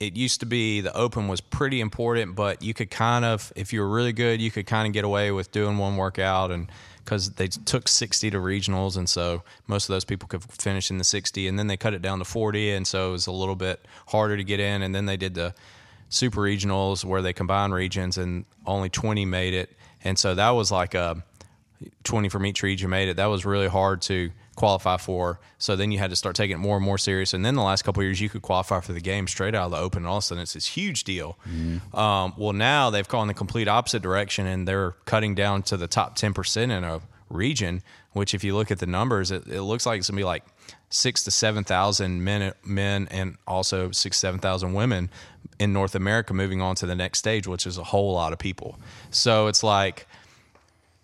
it 0.00 0.16
used 0.16 0.40
to 0.40 0.46
be 0.46 0.80
the 0.80 0.94
open 0.96 1.28
was 1.28 1.40
pretty 1.40 1.80
important, 1.80 2.34
but 2.36 2.62
you 2.62 2.74
could 2.74 2.90
kind 2.90 3.24
of, 3.24 3.52
if 3.56 3.72
you 3.72 3.80
were 3.80 3.88
really 3.88 4.12
good, 4.12 4.40
you 4.40 4.50
could 4.50 4.66
kind 4.66 4.86
of 4.86 4.92
get 4.92 5.04
away 5.04 5.30
with 5.30 5.50
doing 5.52 5.78
one 5.78 5.96
workout 5.96 6.50
and 6.50 6.70
because 6.98 7.30
they 7.32 7.46
took 7.48 7.86
60 7.86 8.30
to 8.30 8.38
regionals. 8.38 8.96
And 8.96 9.08
so 9.08 9.42
most 9.66 9.88
of 9.88 9.94
those 9.94 10.04
people 10.04 10.26
could 10.26 10.42
finish 10.44 10.90
in 10.90 10.98
the 10.98 11.04
60 11.04 11.46
and 11.48 11.58
then 11.58 11.66
they 11.66 11.76
cut 11.76 11.94
it 11.94 12.00
down 12.02 12.18
to 12.18 12.24
40. 12.24 12.72
And 12.72 12.86
so 12.86 13.08
it 13.10 13.12
was 13.12 13.26
a 13.26 13.32
little 13.32 13.56
bit 13.56 13.84
harder 14.08 14.36
to 14.36 14.44
get 14.44 14.58
in. 14.58 14.82
And 14.82 14.94
then 14.94 15.06
they 15.06 15.16
did 15.16 15.34
the 15.34 15.54
super 16.08 16.40
regionals 16.40 17.04
where 17.04 17.22
they 17.22 17.32
combine 17.32 17.72
regions 17.72 18.18
and 18.18 18.44
only 18.66 18.88
20 18.88 19.24
made 19.24 19.54
it. 19.54 19.70
And 20.02 20.18
so 20.18 20.34
that 20.34 20.50
was 20.50 20.70
like 20.70 20.94
a, 20.94 21.22
20 22.04 22.28
from 22.28 22.46
each 22.46 22.62
region 22.62 22.90
made 22.90 23.08
it. 23.08 23.16
That 23.16 23.26
was 23.26 23.44
really 23.44 23.68
hard 23.68 24.02
to 24.02 24.30
qualify 24.56 24.96
for. 24.96 25.40
So 25.58 25.76
then 25.76 25.90
you 25.90 25.98
had 25.98 26.10
to 26.10 26.16
start 26.16 26.36
taking 26.36 26.54
it 26.54 26.58
more 26.58 26.76
and 26.76 26.84
more 26.84 26.98
serious. 26.98 27.34
And 27.34 27.44
then 27.44 27.54
the 27.54 27.62
last 27.62 27.82
couple 27.82 28.00
of 28.00 28.04
years, 28.04 28.20
you 28.20 28.28
could 28.28 28.42
qualify 28.42 28.80
for 28.80 28.92
the 28.92 29.00
game 29.00 29.26
straight 29.26 29.54
out 29.54 29.66
of 29.66 29.70
the 29.72 29.78
open. 29.78 29.98
And 29.98 30.06
all 30.06 30.18
of 30.18 30.22
a 30.22 30.26
sudden, 30.26 30.42
it's 30.42 30.54
this 30.54 30.66
huge 30.66 31.04
deal. 31.04 31.38
Um, 31.92 32.34
well, 32.36 32.52
now 32.52 32.90
they've 32.90 33.08
gone 33.08 33.28
the 33.28 33.34
complete 33.34 33.68
opposite 33.68 34.02
direction 34.02 34.46
and 34.46 34.66
they're 34.66 34.92
cutting 35.04 35.34
down 35.34 35.62
to 35.64 35.76
the 35.76 35.88
top 35.88 36.16
10% 36.16 36.62
in 36.62 36.84
a 36.84 37.00
region, 37.28 37.82
which, 38.12 38.34
if 38.34 38.44
you 38.44 38.54
look 38.54 38.70
at 38.70 38.78
the 38.78 38.86
numbers, 38.86 39.30
it, 39.30 39.46
it 39.46 39.62
looks 39.62 39.86
like 39.86 39.98
it's 39.98 40.08
going 40.08 40.16
to 40.16 40.20
be 40.20 40.24
like 40.24 40.44
six 40.90 41.24
to 41.24 41.30
7,000 41.30 42.22
men, 42.22 42.52
men 42.64 43.08
and 43.10 43.36
also 43.46 43.90
six, 43.90 44.16
7,000 44.18 44.74
women 44.74 45.10
in 45.58 45.72
North 45.72 45.94
America 45.94 46.34
moving 46.34 46.60
on 46.60 46.76
to 46.76 46.86
the 46.86 46.94
next 46.94 47.18
stage, 47.18 47.46
which 47.46 47.66
is 47.66 47.78
a 47.78 47.84
whole 47.84 48.12
lot 48.12 48.32
of 48.32 48.38
people. 48.38 48.78
So 49.10 49.46
it's 49.48 49.62
like, 49.62 50.06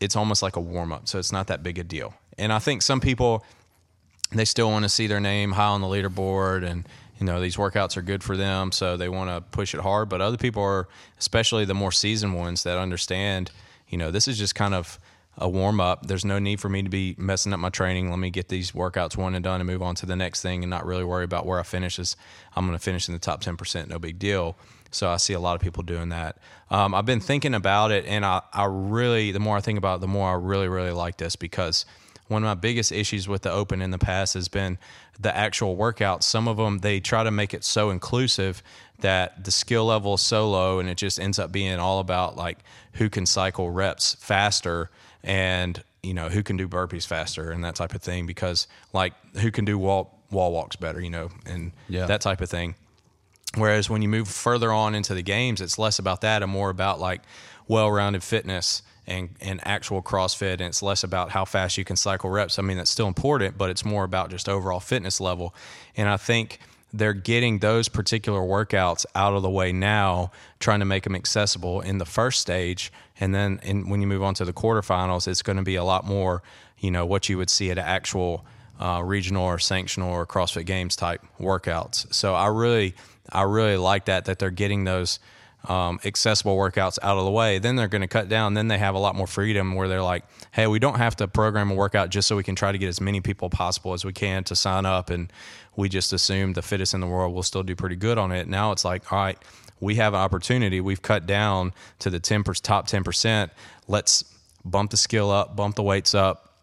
it's 0.01 0.17
almost 0.17 0.43
like 0.43 0.57
a 0.57 0.61
warm 0.61 0.93
up. 0.93 1.09
So 1.09 1.19
it's 1.19 1.33
not 1.33 1.49
that 1.49 1.63
big 1.63 1.79
a 1.79 1.85
deal. 1.85 2.15
And 2.39 2.53
I 2.53 2.59
think 2.59 2.83
some 2.83 3.01
people 3.01 3.45
they 4.33 4.45
still 4.45 4.71
want 4.71 4.85
to 4.85 4.89
see 4.89 5.07
their 5.07 5.21
name 5.21 5.53
high 5.53 5.67
on 5.67 5.81
the 5.81 5.87
leaderboard 5.87 6.65
and 6.65 6.89
you 7.19 7.27
know 7.27 7.41
these 7.41 7.57
workouts 7.57 7.97
are 7.97 8.03
good 8.03 8.23
for 8.23 8.37
them 8.37 8.73
so 8.73 8.97
they 8.97 9.09
want 9.09 9.29
to 9.29 9.41
push 9.51 9.75
it 9.75 9.81
hard 9.81 10.09
but 10.09 10.21
other 10.21 10.37
people 10.37 10.63
are 10.63 10.89
especially 11.19 11.65
the 11.65 11.75
more 11.75 11.93
seasoned 11.93 12.35
ones 12.35 12.63
that 12.63 12.79
understand 12.79 13.51
you 13.89 13.99
know 13.99 14.11
this 14.11 14.29
is 14.29 14.39
just 14.39 14.55
kind 14.55 14.75
of 14.75 14.99
a 15.41 15.49
warm 15.49 15.81
up 15.81 16.07
there's 16.07 16.25
no 16.25 16.39
need 16.39 16.61
for 16.61 16.69
me 16.69 16.83
to 16.83 16.89
be 16.89 17.15
messing 17.19 17.53
up 17.53 17.59
my 17.59 17.71
training 17.71 18.11
let 18.11 18.19
me 18.19 18.31
get 18.31 18.49
these 18.49 18.73
workouts 18.73 19.17
one 19.17 19.35
and 19.35 19.43
done 19.43 19.61
and 19.61 19.67
move 19.67 19.83
on 19.83 19.95
to 19.95 20.07
the 20.07 20.17
next 20.17 20.43
thing 20.43 20.63
and 20.63 20.71
not 20.71 20.85
really 20.85 21.05
worry 21.05 21.25
about 21.25 21.47
where 21.47 21.59
i 21.59 21.63
finish 21.63 21.99
is 21.99 22.17
i'm 22.55 22.67
going 22.67 22.79
to 22.79 22.83
finish 22.83 23.09
in 23.09 23.15
the 23.15 23.21
top 23.21 23.43
10% 23.43 23.89
no 23.89 23.99
big 23.99 24.19
deal 24.19 24.57
so 24.91 25.09
I 25.09 25.17
see 25.19 25.35
a 25.35 25.41
lot 25.41 25.55
of 25.55 25.61
people 25.61 25.83
doing 25.83 26.09
that. 26.09 26.39
Um, 26.71 26.95
I've 26.95 27.07
been 27.07 27.21
thinking 27.21 27.55
about 27.55 27.93
it, 27.93 28.05
and 28.07 28.25
I, 28.25 28.43
I 28.53 28.65
really, 28.65 29.33
the 29.33 29.41
more 29.41 29.57
I 29.57 29.61
think 29.61 29.79
about 29.79 29.99
it, 29.99 30.01
the 30.01 30.09
more 30.09 30.31
I 30.31 30.35
really, 30.35 30.69
really 30.69 30.91
like 30.91 31.17
this 31.17 31.37
because 31.37 31.85
one 32.29 32.45
of 32.45 32.47
my 32.47 32.55
biggest 32.55 32.93
issues 32.93 33.27
with 33.27 33.43
the 33.43 33.51
open 33.51 33.83
in 33.83 33.91
the 33.91 33.99
past 33.99 34.35
has 34.35 34.49
been 34.49 34.79
the 35.19 35.37
actual 35.37 35.77
workouts. 35.77 36.23
Some 36.23 36.47
of 36.47 36.57
them, 36.57 36.79
they 36.79 37.01
try 37.01 37.25
to 37.25 37.31
make 37.31 37.53
it 37.55 37.65
so 37.65 37.91
inclusive 37.91 38.63
that 39.03 39.45
the 39.45 39.51
skill 39.51 39.85
level 39.87 40.15
is 40.15 40.21
so 40.21 40.49
low, 40.51 40.79
and 40.79 40.89
it 40.89 40.97
just 40.97 41.19
ends 41.21 41.39
up 41.39 41.53
being 41.53 41.79
all 41.79 42.01
about 42.01 42.37
like 42.37 42.59
who 42.95 43.09
can 43.09 43.27
cycle 43.27 43.71
reps 43.71 44.15
faster 44.21 44.91
and 45.23 45.83
you 46.03 46.15
know 46.15 46.29
who 46.29 46.43
can 46.43 46.57
do 46.57 46.67
burpees 46.67 47.07
faster 47.07 47.51
and 47.51 47.63
that 47.65 47.75
type 47.75 47.95
of 47.95 48.03
thing 48.03 48.27
because 48.27 48.67
like 48.93 49.13
who 49.37 49.51
can 49.51 49.65
do 49.67 49.77
wall 49.79 50.19
wall 50.31 50.51
walks 50.51 50.75
better 50.77 50.99
you 51.01 51.11
know 51.11 51.29
and 51.45 51.73
Yeah. 51.89 52.07
that 52.07 52.21
type 52.23 52.41
of 52.41 52.49
thing 52.49 52.75
Whereas 53.57 53.91
when 53.91 54.01
you 54.01 54.09
move 54.09 54.29
further 54.29 54.73
on 54.73 54.95
into 54.95 55.13
the 55.13 55.23
games, 55.23 55.61
it's 55.61 55.77
less 55.77 55.99
about 55.99 56.21
that 56.21 56.41
and 56.43 56.53
more 56.53 56.71
about 56.71 57.01
like 57.01 57.21
well-rounded 57.67 58.23
fitness 58.23 58.83
and, 59.09 59.31
and 59.41 59.61
actual 59.67 60.03
CrossFit. 60.03 60.53
And 60.55 60.63
it's 60.63 60.83
less 60.85 61.03
about 61.03 61.31
how 61.31 61.45
fast 61.45 61.77
you 61.77 61.85
can 61.85 61.97
cycle 61.97 62.31
reps. 62.31 62.61
I 62.61 62.63
mean, 62.63 62.77
that's 62.77 62.91
still 62.93 63.09
important, 63.09 63.59
but 63.59 63.69
it's 63.69 63.85
more 63.85 64.05
about 64.05 64.31
just 64.31 64.49
overall 64.49 64.79
fitness 64.79 65.21
level. 65.21 65.53
And 65.97 66.09
I 66.09 66.17
think 66.17 66.61
they're 66.93 67.13
getting 67.13 67.59
those 67.59 67.89
particular 67.89 68.41
workouts 68.41 69.07
out 69.15 69.35
of 69.35 69.43
the 69.43 69.51
way 69.51 69.73
now, 69.73 70.31
trying 70.59 70.81
to 70.81 70.85
make 70.85 71.05
them 71.05 71.15
accessible 71.15 71.81
in 71.81 71.99
the 71.99 72.05
first 72.05 72.41
stage. 72.41 72.93
And 73.19 73.35
then 73.35 73.61
in, 73.63 73.89
when 73.89 74.01
you 74.01 74.07
move 74.07 74.23
on 74.23 74.35
to 74.35 74.45
the 74.45 74.53
quarterfinals, 74.53 75.29
it's 75.29 75.43
going 75.43 75.59
to 75.59 75.63
be 75.63 75.77
a 75.77 75.85
lot 75.85 76.05
more, 76.05 76.43
you 76.79 76.91
know, 76.91 77.07
what 77.07 77.29
you 77.29 77.37
would 77.39 77.51
see 77.51 77.71
at 77.71 77.79
an 77.79 77.85
actual 77.85 78.45
uh, 78.81 79.03
regional 79.05 79.45
or 79.45 79.59
sanctional 79.59 80.09
or 80.09 80.27
CrossFit 80.27 80.67
Games 80.67 80.97
type 80.97 81.23
workouts. 81.39 82.13
So 82.13 82.35
I 82.35 82.47
really, 82.47 82.95
I 83.31 83.43
really 83.43 83.77
like 83.77 84.07
that 84.07 84.25
that 84.25 84.39
they're 84.39 84.51
getting 84.51 84.85
those 84.85 85.21
um, 85.69 86.01
accessible 86.05 86.57
workouts 86.57 86.99
out 87.03 87.19
of 87.19 87.25
the 87.25 87.31
way. 87.31 87.59
Then 87.59 87.77
they're 87.77 87.89
going 87.89 88.03
to 88.03 88.09
cut 88.09 88.29
down. 88.29 88.55
Then 88.55 88.69
they 88.69 88.79
have 88.79 88.95
a 88.95 88.99
lot 88.99 89.15
more 89.15 89.27
freedom 89.27 89.75
where 89.75 89.89
they're 89.89 90.03
like, 90.03 90.25
hey, 90.53 90.67
we 90.67 90.79
don't 90.79 90.97
have 90.97 91.17
to 91.17 91.29
program 91.29 91.71
a 91.71 91.75
workout 91.75 92.11
just 92.11 92.29
so 92.29 92.37
we 92.37 92.43
can 92.43 92.55
try 92.55 92.73
to 92.73 92.79
get 92.79 92.89
as 92.89 93.01
many 93.01 93.21
people 93.21 93.51
possible 93.51 93.93
as 93.93 94.05
we 94.05 94.13
can 94.13 94.45
to 94.45 94.57
sign 94.57 94.87
up, 94.87 95.11
and 95.11 95.33
we 95.77 95.89
just 95.89 96.13
assume 96.13 96.55
the 96.55 96.63
fittest 96.63 96.95
in 96.95 97.01
the 97.01 97.07
world 97.07 97.35
will 97.35 97.43
still 97.43 97.63
do 97.63 97.77
pretty 97.77 97.97
good 97.97 98.19
on 98.19 98.33
it. 98.33 98.49
Now 98.49 98.73
it's 98.73 98.85
like, 98.85 99.13
all 99.13 99.19
right. 99.19 99.39
We 99.83 99.95
have 99.95 100.13
an 100.13 100.21
opportunity. 100.21 100.83
We've 100.83 101.01
cut 101.01 101.25
down 101.25 101.73
to 102.01 102.11
the 102.11 102.21
10 102.21 102.45
top 102.45 102.87
10%. 102.87 103.51
Let's 103.89 104.25
bump 104.63 104.91
the 104.91 104.99
skill 104.99 105.31
up, 105.31 105.57
bump 105.57 105.77
the 105.77 105.83
weights 105.83 106.15
up, 106.15 106.55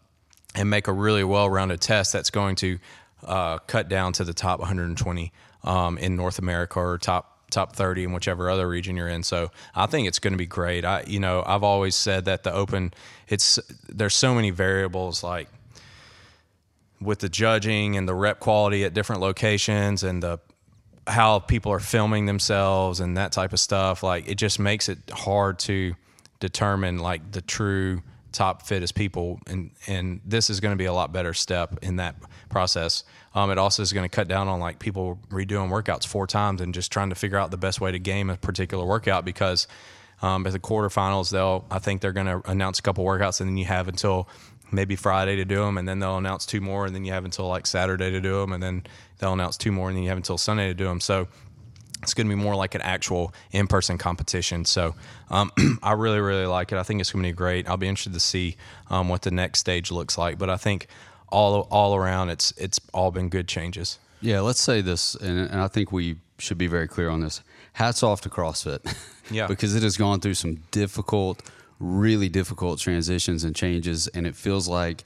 and 0.54 0.70
make 0.70 0.86
a 0.86 0.92
really 0.92 1.24
well-rounded 1.24 1.80
test 1.80 2.12
that's 2.12 2.30
going 2.30 2.54
to 2.56 2.78
uh, 3.24 3.58
cut 3.58 3.88
down 3.88 4.12
to 4.14 4.24
the 4.24 4.32
top 4.32 4.60
120 4.60 5.32
um, 5.64 5.98
in 5.98 6.16
North 6.16 6.38
America 6.38 6.78
or 6.78 6.98
top 6.98 7.37
top 7.50 7.74
30 7.74 8.04
in 8.04 8.12
whichever 8.12 8.50
other 8.50 8.68
region 8.68 8.96
you're 8.96 9.08
in. 9.08 9.22
So 9.22 9.50
I 9.74 9.86
think 9.86 10.06
it's 10.08 10.18
going 10.18 10.32
to 10.32 10.38
be 10.38 10.46
great. 10.46 10.84
I 10.84 11.04
you 11.06 11.20
know 11.20 11.42
I've 11.46 11.62
always 11.62 11.94
said 11.94 12.26
that 12.26 12.42
the 12.42 12.52
Open 12.52 12.92
it's 13.28 13.58
there's 13.88 14.14
so 14.14 14.34
many 14.34 14.50
variables 14.50 15.22
like 15.22 15.48
with 17.00 17.20
the 17.20 17.28
judging 17.28 17.96
and 17.96 18.08
the 18.08 18.14
rep 18.14 18.40
quality 18.40 18.84
at 18.84 18.94
different 18.94 19.20
locations 19.20 20.02
and 20.02 20.22
the 20.22 20.40
how 21.06 21.38
people 21.38 21.72
are 21.72 21.80
filming 21.80 22.26
themselves 22.26 23.00
and 23.00 23.16
that 23.16 23.32
type 23.32 23.52
of 23.52 23.60
stuff 23.60 24.02
like 24.02 24.28
it 24.28 24.34
just 24.34 24.58
makes 24.58 24.88
it 24.88 24.98
hard 25.10 25.58
to 25.58 25.94
determine 26.40 26.98
like 26.98 27.32
the 27.32 27.40
true 27.40 28.02
top 28.30 28.62
fittest 28.62 28.94
people 28.94 29.40
and 29.46 29.70
and 29.86 30.20
this 30.24 30.50
is 30.50 30.60
going 30.60 30.72
to 30.72 30.76
be 30.76 30.84
a 30.84 30.92
lot 30.92 31.12
better 31.12 31.32
step 31.32 31.78
in 31.82 31.96
that 31.96 32.14
process 32.50 33.04
um, 33.38 33.50
it 33.50 33.58
also 33.58 33.82
is 33.82 33.92
going 33.92 34.08
to 34.08 34.14
cut 34.14 34.28
down 34.28 34.48
on 34.48 34.60
like 34.60 34.78
people 34.78 35.18
redoing 35.30 35.70
workouts 35.70 36.06
four 36.06 36.26
times 36.26 36.60
and 36.60 36.74
just 36.74 36.90
trying 36.90 37.10
to 37.10 37.14
figure 37.14 37.38
out 37.38 37.50
the 37.50 37.56
best 37.56 37.80
way 37.80 37.92
to 37.92 37.98
game 37.98 38.30
a 38.30 38.36
particular 38.36 38.84
workout 38.84 39.24
because 39.24 39.68
um, 40.22 40.46
at 40.46 40.52
the 40.52 40.58
quarterfinals 40.58 41.30
they'll 41.30 41.64
i 41.70 41.78
think 41.78 42.00
they're 42.00 42.12
going 42.12 42.26
to 42.26 42.42
announce 42.50 42.78
a 42.78 42.82
couple 42.82 43.04
workouts 43.04 43.40
and 43.40 43.48
then 43.48 43.56
you 43.56 43.64
have 43.64 43.86
until 43.88 44.28
maybe 44.72 44.96
Friday 44.96 45.36
to 45.36 45.44
do 45.44 45.56
them, 45.56 45.78
and 45.78 45.88
then 45.88 45.98
they'll 45.98 46.18
announce 46.18 46.44
two 46.44 46.60
more, 46.60 46.86
and 46.86 46.94
then 46.94 47.04
you 47.04 47.12
have 47.12 47.24
until 47.24 47.46
like 47.46 47.66
Saturday 47.66 48.10
to 48.10 48.20
do 48.20 48.40
them, 48.40 48.52
and 48.52 48.62
then 48.62 48.84
they'll 49.18 49.32
announce 49.32 49.56
two 49.56 49.72
more, 49.72 49.88
and 49.88 49.96
then 49.96 50.02
you 50.02 50.08
have 50.10 50.18
until 50.18 50.38
Sunday 50.38 50.68
to 50.68 50.74
do 50.74 50.84
them. 50.84 51.00
So 51.00 51.28
it's 52.02 52.14
going 52.14 52.28
to 52.28 52.36
be 52.36 52.40
more 52.40 52.54
like 52.54 52.74
an 52.74 52.82
actual 52.82 53.34
in-person 53.52 53.98
competition. 53.98 54.64
So 54.64 54.94
um, 55.30 55.50
I 55.82 55.92
really, 55.92 56.20
really 56.20 56.46
like 56.46 56.72
it. 56.72 56.78
I 56.78 56.82
think 56.82 57.00
it's 57.00 57.12
going 57.12 57.24
to 57.24 57.28
be 57.28 57.34
great. 57.34 57.68
I'll 57.68 57.76
be 57.76 57.88
interested 57.88 58.12
to 58.12 58.20
see 58.20 58.56
um, 58.88 59.08
what 59.08 59.22
the 59.22 59.30
next 59.30 59.58
stage 59.60 59.90
looks 59.90 60.16
like. 60.16 60.38
But 60.38 60.50
I 60.50 60.56
think 60.56 60.86
all 61.30 61.68
all 61.70 61.94
around, 61.94 62.30
it's 62.30 62.52
it's 62.56 62.80
all 62.92 63.10
been 63.10 63.28
good 63.28 63.48
changes. 63.48 63.98
Yeah, 64.20 64.40
let's 64.40 64.60
say 64.60 64.80
this, 64.80 65.14
and, 65.14 65.38
and 65.38 65.60
I 65.60 65.68
think 65.68 65.92
we 65.92 66.16
should 66.38 66.58
be 66.58 66.66
very 66.66 66.88
clear 66.88 67.08
on 67.08 67.20
this. 67.20 67.40
Hats 67.74 68.02
off 68.02 68.20
to 68.22 68.28
CrossFit. 68.28 68.80
Yeah. 69.30 69.46
because 69.46 69.74
it 69.74 69.82
has 69.82 69.98
gone 69.98 70.20
through 70.20 70.32
some 70.32 70.54
difficult, 70.70 71.42
really 71.78 72.30
difficult 72.30 72.78
transitions 72.80 73.44
and 73.44 73.54
changes, 73.54 74.08
and 74.08 74.26
it 74.26 74.34
feels 74.34 74.68
like 74.68 75.04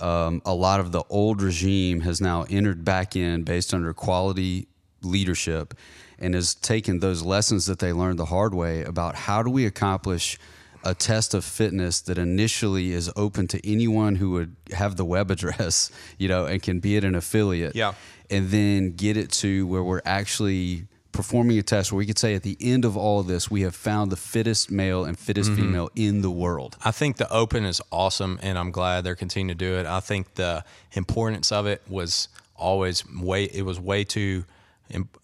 um, 0.00 0.40
a 0.46 0.54
lot 0.54 0.80
of 0.80 0.90
the 0.90 1.02
old 1.10 1.42
regime 1.42 2.00
has 2.00 2.18
now 2.18 2.46
entered 2.48 2.82
back 2.82 3.14
in 3.14 3.42
based 3.42 3.74
under 3.74 3.92
quality 3.92 4.68
leadership 5.02 5.74
and 6.18 6.34
has 6.34 6.54
taken 6.54 7.00
those 7.00 7.22
lessons 7.22 7.66
that 7.66 7.78
they 7.78 7.92
learned 7.92 8.18
the 8.18 8.24
hard 8.24 8.54
way 8.54 8.82
about 8.84 9.14
how 9.14 9.42
do 9.42 9.50
we 9.50 9.66
accomplish 9.66 10.38
a 10.84 10.94
test 10.94 11.34
of 11.34 11.44
fitness 11.44 12.00
that 12.02 12.18
initially 12.18 12.92
is 12.92 13.10
open 13.16 13.48
to 13.48 13.68
anyone 13.68 14.16
who 14.16 14.30
would 14.30 14.56
have 14.72 14.96
the 14.96 15.04
web 15.04 15.30
address, 15.34 15.90
you 16.18 16.28
know, 16.28 16.46
and 16.46 16.62
can 16.62 16.80
be 16.80 16.96
at 16.96 17.04
an 17.04 17.14
affiliate. 17.14 17.74
Yeah. 17.76 17.94
And 18.30 18.50
then 18.50 18.92
get 18.92 19.16
it 19.16 19.30
to 19.32 19.66
where 19.66 19.82
we're 19.82 20.02
actually 20.04 20.86
performing 21.12 21.58
a 21.58 21.62
test 21.62 21.90
where 21.90 21.98
we 21.98 22.06
could 22.06 22.18
say 22.18 22.34
at 22.34 22.42
the 22.44 22.56
end 22.60 22.84
of 22.84 22.96
all 22.96 23.18
of 23.18 23.26
this, 23.26 23.50
we 23.50 23.62
have 23.62 23.74
found 23.74 24.12
the 24.12 24.16
fittest 24.16 24.70
male 24.70 25.04
and 25.04 25.18
fittest 25.18 25.50
Mm-hmm. 25.50 25.62
female 25.62 25.90
in 25.96 26.20
the 26.22 26.30
world. 26.30 26.76
I 26.84 26.90
think 26.92 27.16
the 27.16 27.28
open 27.32 27.64
is 27.64 27.80
awesome, 27.90 28.38
and 28.42 28.56
I'm 28.58 28.70
glad 28.70 29.02
they're 29.04 29.16
continuing 29.16 29.48
to 29.48 29.54
do 29.54 29.74
it. 29.78 29.86
I 29.86 30.00
think 30.00 30.34
the 30.34 30.62
importance 30.92 31.50
of 31.50 31.66
it 31.66 31.82
was 31.88 32.28
always 32.54 33.04
way. 33.10 33.44
It 33.44 33.62
was 33.62 33.80
way 33.80 34.04
too 34.04 34.44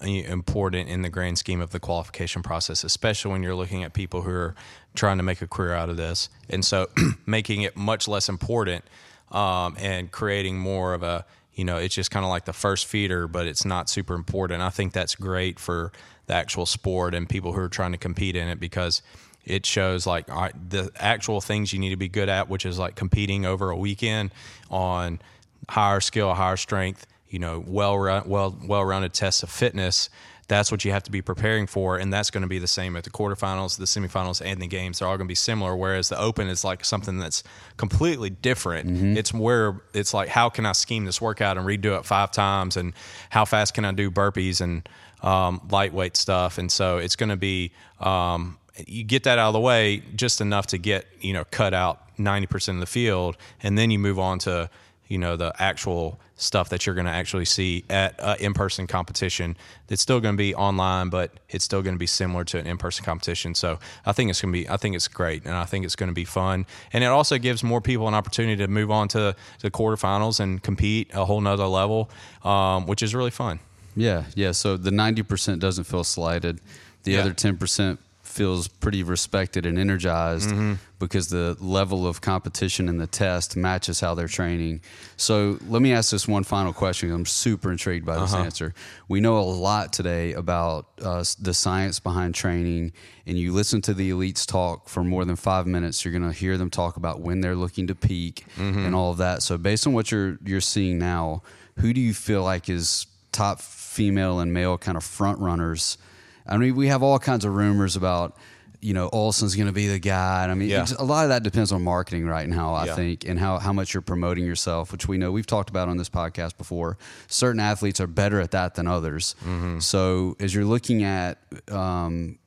important 0.01 0.89
in 0.89 1.03
the 1.03 1.09
grand 1.09 1.39
scheme 1.39 1.61
of 1.61 1.71
the 1.71 1.81
qualification 1.81 2.43
process, 2.43 2.85
especially 2.85 3.33
when 3.33 3.43
you're 3.43 3.55
looking 3.55 3.83
at 3.83 3.93
people 3.93 4.23
who 4.23 4.31
are 4.31 4.55
trying 4.95 5.17
to 5.17 5.23
make 5.23 5.43
a 5.43 5.47
career 5.47 5.75
out 5.75 5.91
of 5.91 5.97
this, 5.97 6.29
and 6.49 6.65
so 6.65 6.89
making 7.27 7.63
it 7.63 7.77
much 7.77 8.09
less 8.09 8.29
important 8.29 8.85
um, 9.31 9.77
and 9.79 10.11
creating 10.11 10.59
more 10.59 10.95
of 10.95 11.03
a 11.03 11.25
you 11.55 11.65
know 11.65 11.77
it's 11.77 11.95
just 11.95 12.11
kind 12.11 12.25
of 12.25 12.31
like 12.31 12.45
the 12.45 12.53
first 12.53 12.87
feeder 12.87 13.29
but 13.29 13.47
it's 13.47 13.65
not 13.65 13.89
super 13.89 14.15
important. 14.15 14.63
I 14.63 14.71
think 14.71 14.93
that's 14.93 15.15
great 15.15 15.59
for 15.59 15.93
the 16.27 16.35
actual 16.35 16.67
sport 16.67 17.15
and 17.15 17.29
people 17.29 17.53
who 17.53 17.61
are 17.61 17.69
trying 17.69 17.93
to 17.93 17.99
compete 17.99 18.37
in 18.37 18.49
it 18.49 18.59
because 18.59 19.03
it 19.45 19.67
shows 19.67 20.07
like 20.07 20.27
the 20.27 20.91
actual 20.97 21.41
things 21.41 21.73
you 21.73 21.79
need 21.79 21.91
to 21.91 21.97
be 21.97 22.09
good 22.09 22.29
at 22.29 22.49
which 22.49 22.65
is 22.65 22.79
like 22.79 22.95
competing 22.95 23.45
over 23.45 23.71
a 23.71 23.77
weekend 23.77 24.31
on 24.71 25.21
higher 25.69 26.01
skill 26.01 26.33
higher 26.35 26.57
strength 26.57 27.07
you 27.29 27.39
know 27.39 27.63
well 27.67 27.99
well 28.27 28.57
well 28.65 28.85
rounded 28.85 29.13
tests 29.13 29.43
of 29.43 29.51
fitness 29.51 30.09
that's 30.49 30.71
what 30.71 30.85
you 30.85 30.93
have 30.93 31.03
to 31.05 31.11
be 31.11 31.23
preparing 31.23 31.67
for 31.67 31.97
and 31.97 32.13
that's 32.13 32.31
going 32.31 32.43
to 32.43 32.49
be 32.49 32.59
the 32.59 32.67
same 32.67 32.97
at 32.97 33.05
the 33.05 33.11
quarterfinals 33.11 33.79
the 33.79 33.85
semifinals 33.85 34.45
and 34.45 34.61
the 34.61 34.67
games. 34.67 34.99
They're 34.99 35.09
all 35.09 35.17
going 35.17 35.27
to 35.27 35.31
be 35.31 35.35
similar 35.35 35.77
whereas 35.77 36.09
the 36.09 36.19
open 36.19 36.49
is 36.49 36.65
like 36.65 36.85
something 36.85 37.19
that's 37.19 37.43
completely 37.77 38.31
different. 38.31 39.19
It's 39.19 39.33
where 39.33 39.81
it's 39.93 40.15
like 40.15 40.29
how 40.29 40.49
can 40.49 40.67
i 40.67 40.73
scheme 40.73 41.05
this 41.05 41.21
workout 41.21 41.57
and 41.57 41.67
redo 41.67 41.99
it 41.99 42.05
five 42.05 42.31
times 42.31 42.77
and 42.77 42.93
how 43.31 43.45
fast 43.45 43.75
can 43.75 43.85
i 43.85 43.93
do 43.93 44.11
burpees 44.11 44.61
and 44.61 44.89
um, 45.23 45.61
lightweight 45.71 46.17
stuff? 46.17 46.59
And 46.59 46.71
so 46.71 46.99
it's 46.99 47.17
going 47.17 47.31
to 47.31 47.37
be 47.37 47.73
um, 48.01 48.59
you 48.87 49.05
get 49.05 49.25
that 49.25 49.39
out 49.39 49.49
of 49.49 49.53
the 49.55 49.61
way 49.61 50.03
just 50.15 50.41
enough 50.41 50.67
to 50.69 50.79
get 50.79 51.07
you 51.21 51.33
know 51.33 51.45
cut 51.51 51.75
out 51.75 52.01
90% 52.19 52.75
of 52.75 52.81
the 52.81 52.87
field 52.87 53.37
and 53.63 53.79
then 53.79 53.91
you 53.91 53.99
move 53.99 54.19
on 54.19 54.39
to 54.41 54.69
you 55.09 55.19
know 55.19 55.37
the 55.37 55.53
actual 55.63 56.19
stuff 56.37 56.69
that 56.71 56.85
you're 56.85 56.95
going 56.97 57.05
to 57.07 57.11
actually 57.13 57.45
see 57.45 57.85
at 57.89 58.19
uh, 58.19 58.35
in-person 58.41 58.87
competition 58.89 59.57
it's 59.89 60.03
still 60.03 60.19
going 60.21 60.35
to 60.35 60.39
be 60.39 60.55
online 60.55 61.09
but 61.09 61.31
it's 61.51 61.65
still 61.65 61.81
going 61.83 61.95
to 61.95 61.99
be 61.99 62.07
similar 62.07 62.43
to 62.45 62.59
an 62.59 62.67
in-person 62.67 63.05
competition 63.05 63.55
so 63.55 63.79
i 64.05 64.13
think 64.13 64.29
it's 64.31 64.41
going 64.43 64.53
to 64.53 64.59
be 64.59 64.69
i 64.69 64.77
think 64.77 64.97
it's 64.97 65.07
great 65.07 65.45
and 65.45 65.55
i 65.55 65.65
think 65.65 65.85
it's 65.85 65.95
going 65.95 66.09
to 66.09 66.15
be 66.15 66.25
fun 66.25 66.67
and 66.93 67.05
it 67.05 67.09
also 67.09 67.39
gives 67.39 67.63
more 67.63 67.81
people 67.81 68.09
an 68.09 68.15
opportunity 68.15 68.57
to 68.57 68.67
move 68.67 68.91
on 68.91 69.07
to 69.07 69.35
the 69.61 69.71
quarterfinals 69.71 70.41
and 70.41 70.63
compete 70.63 71.09
a 71.15 71.25
whole 71.25 71.41
nother 71.41 71.67
level 71.67 72.11
um, 72.43 72.87
which 72.87 73.03
is 73.03 73.15
really 73.15 73.31
fun 73.31 73.61
Yeah, 73.97 74.25
yeah. 74.35 74.51
So 74.53 74.77
the 74.77 74.91
ninety 74.91 75.23
percent 75.23 75.61
doesn't 75.61 75.85
feel 75.85 76.03
slighted. 76.03 76.59
The 77.05 77.13
Yeah. 77.13 77.21
other 77.21 77.33
ten 77.33 77.57
percent 77.57 78.01
feels 78.35 78.67
pretty 78.67 79.03
respected 79.05 79.65
and 79.65 79.79
energized 79.79 80.51
Mm-hmm. 80.51 80.75
because 80.99 81.29
the 81.29 81.57
level 81.61 82.07
of 82.07 82.21
competition 82.21 82.89
in 82.89 82.99
the 82.99 83.07
test 83.07 83.57
matches 83.57 84.01
how 84.01 84.15
they're 84.15 84.27
training. 84.29 84.81
So 85.17 85.59
let 85.69 85.81
me 85.83 85.93
ask 85.93 86.11
this 86.11 86.27
one 86.27 86.43
final 86.45 86.73
question. 86.73 87.13
I'm 87.13 87.27
super 87.27 87.71
intrigued 87.71 88.05
by 88.05 88.19
this 88.19 88.33
Uh-huh. 88.35 88.43
answer. 88.45 88.75
We 89.09 89.21
know 89.21 89.39
a 89.39 89.47
lot 89.69 89.93
today 89.93 90.33
about 90.33 90.87
uh, 91.01 91.23
the 91.41 91.55
science 91.55 92.01
behind 92.01 92.35
training, 92.35 92.93
and 93.27 93.39
you 93.39 93.53
listen 93.53 93.81
to 93.83 93.95
the 93.95 94.11
elites 94.11 94.45
talk 94.47 94.89
for 94.89 95.05
more 95.05 95.25
than 95.25 95.37
five 95.37 95.67
minutes. 95.67 96.05
You're 96.05 96.19
going 96.19 96.31
to 96.33 96.37
hear 96.39 96.59
them 96.59 96.71
talk 96.71 96.97
about 96.97 97.21
when 97.21 97.41
they're 97.41 97.57
looking 97.65 97.87
to 97.87 97.95
peak 97.95 98.45
Mm-hmm. 98.57 98.85
and 98.87 98.95
all 98.95 99.11
of 99.13 99.19
that. 99.19 99.43
So 99.43 99.57
based 99.59 99.87
on 99.87 99.93
what 99.93 100.11
you're 100.11 100.39
you're 100.45 100.61
seeing 100.75 100.99
now, 100.99 101.43
who 101.81 101.93
do 101.93 102.01
you 102.01 102.15
feel 102.15 102.43
like 102.43 102.69
is 102.69 103.07
top 103.33 103.61
female 103.61 104.41
and 104.41 104.53
male 104.53 104.77
kind 104.79 104.97
of 104.97 105.05
front 105.05 105.39
runners? 105.39 105.99
I 106.47 106.57
mean, 106.57 106.75
we 106.77 106.89
have 106.89 107.03
all 107.03 107.19
kinds 107.19 107.45
of 107.45 107.55
rumors 107.55 107.97
about, 107.97 108.37
you 108.81 108.93
know, 108.93 109.09
Ohlsen's 109.11 109.55
going 109.57 109.67
to 109.67 109.73
be 109.73 109.89
the 109.89 109.99
guy. 109.99 110.43
And 110.43 110.53
I 110.53 110.55
mean, 110.55 110.69
Yeah. 110.69 110.87
a 110.99 111.05
lot 111.05 111.25
of 111.25 111.31
that 111.31 111.43
depends 111.43 111.73
on 111.73 111.83
marketing 111.83 112.27
right 112.27 112.47
now, 112.49 112.75
I 112.75 112.85
Yeah. 112.87 112.95
think, 112.97 113.25
and 113.27 113.39
how, 113.39 113.59
how 113.59 113.73
much 113.73 113.95
you're 113.95 114.03
promoting 114.03 114.45
yourself, 114.45 114.93
which 114.93 115.09
we 115.09 115.17
know 115.17 115.33
we've 115.33 115.47
talked 115.47 115.71
about 115.71 115.89
on 115.89 115.97
this 115.97 116.11
podcast 116.11 116.59
before. 116.59 116.99
Certain 117.29 117.61
athletes 117.61 117.99
are 118.01 118.07
better 118.07 118.41
at 118.41 118.51
that 118.51 118.75
than 118.75 118.87
others. 118.87 119.35
Mm-hmm. 119.41 119.79
So 119.79 120.37
as 120.39 120.55
you're 120.55 120.67
looking 120.67 121.03
at 121.03 121.39
um, 121.73 122.39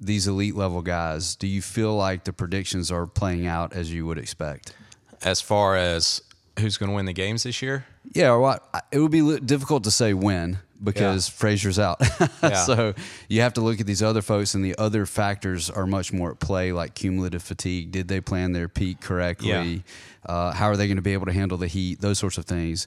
these 0.00 0.28
elite 0.28 0.54
level 0.54 0.80
guys, 0.80 1.34
do 1.34 1.48
you 1.48 1.60
feel 1.60 1.96
like 1.96 2.22
the 2.24 2.32
predictions 2.32 2.92
are 2.92 3.06
playing 3.06 3.46
out 3.48 3.72
as 3.72 3.92
you 3.92 4.06
would 4.06 4.18
expect? 4.18 4.74
as 5.22 5.38
far 5.42 5.76
as 5.76 6.22
who's 6.58 6.78
going 6.78 6.88
to 6.88 6.96
win 6.96 7.04
the 7.04 7.12
games 7.12 7.42
this 7.42 7.60
year 7.60 7.84
Yeah, 8.14 8.30
or 8.30 8.40
what? 8.40 8.66
It 8.90 9.00
would 9.00 9.10
be 9.10 9.38
difficult 9.40 9.84
to 9.84 9.90
say 9.90 10.14
when 10.14 10.60
because 10.82 11.28
Fraser's 11.28 11.78
out. 11.78 12.00
Yeah. 12.42 12.54
so 12.64 12.94
you 13.28 13.42
have 13.42 13.52
to 13.54 13.60
look 13.60 13.80
at 13.80 13.86
these 13.86 14.02
other 14.02 14.22
folks, 14.22 14.54
and 14.54 14.64
the 14.64 14.76
other 14.78 15.04
factors 15.04 15.68
are 15.68 15.86
much 15.86 16.12
more 16.12 16.30
at 16.32 16.40
play, 16.40 16.72
like 16.72 16.94
cumulative 16.94 17.42
fatigue. 17.42 17.92
Did 17.92 18.08
they 18.08 18.20
plan 18.20 18.52
their 18.52 18.68
peak 18.68 19.00
correctly? 19.00 19.48
Yeah. 19.48 19.76
Uh, 20.24 20.52
how 20.52 20.66
are 20.66 20.76
they 20.76 20.86
going 20.86 20.96
to 20.96 21.02
be 21.02 21.12
able 21.12 21.26
to 21.26 21.32
handle 21.32 21.58
the 21.58 21.66
heat? 21.66 22.00
Those 22.00 22.18
sorts 22.18 22.38
of 22.38 22.46
things. 22.46 22.86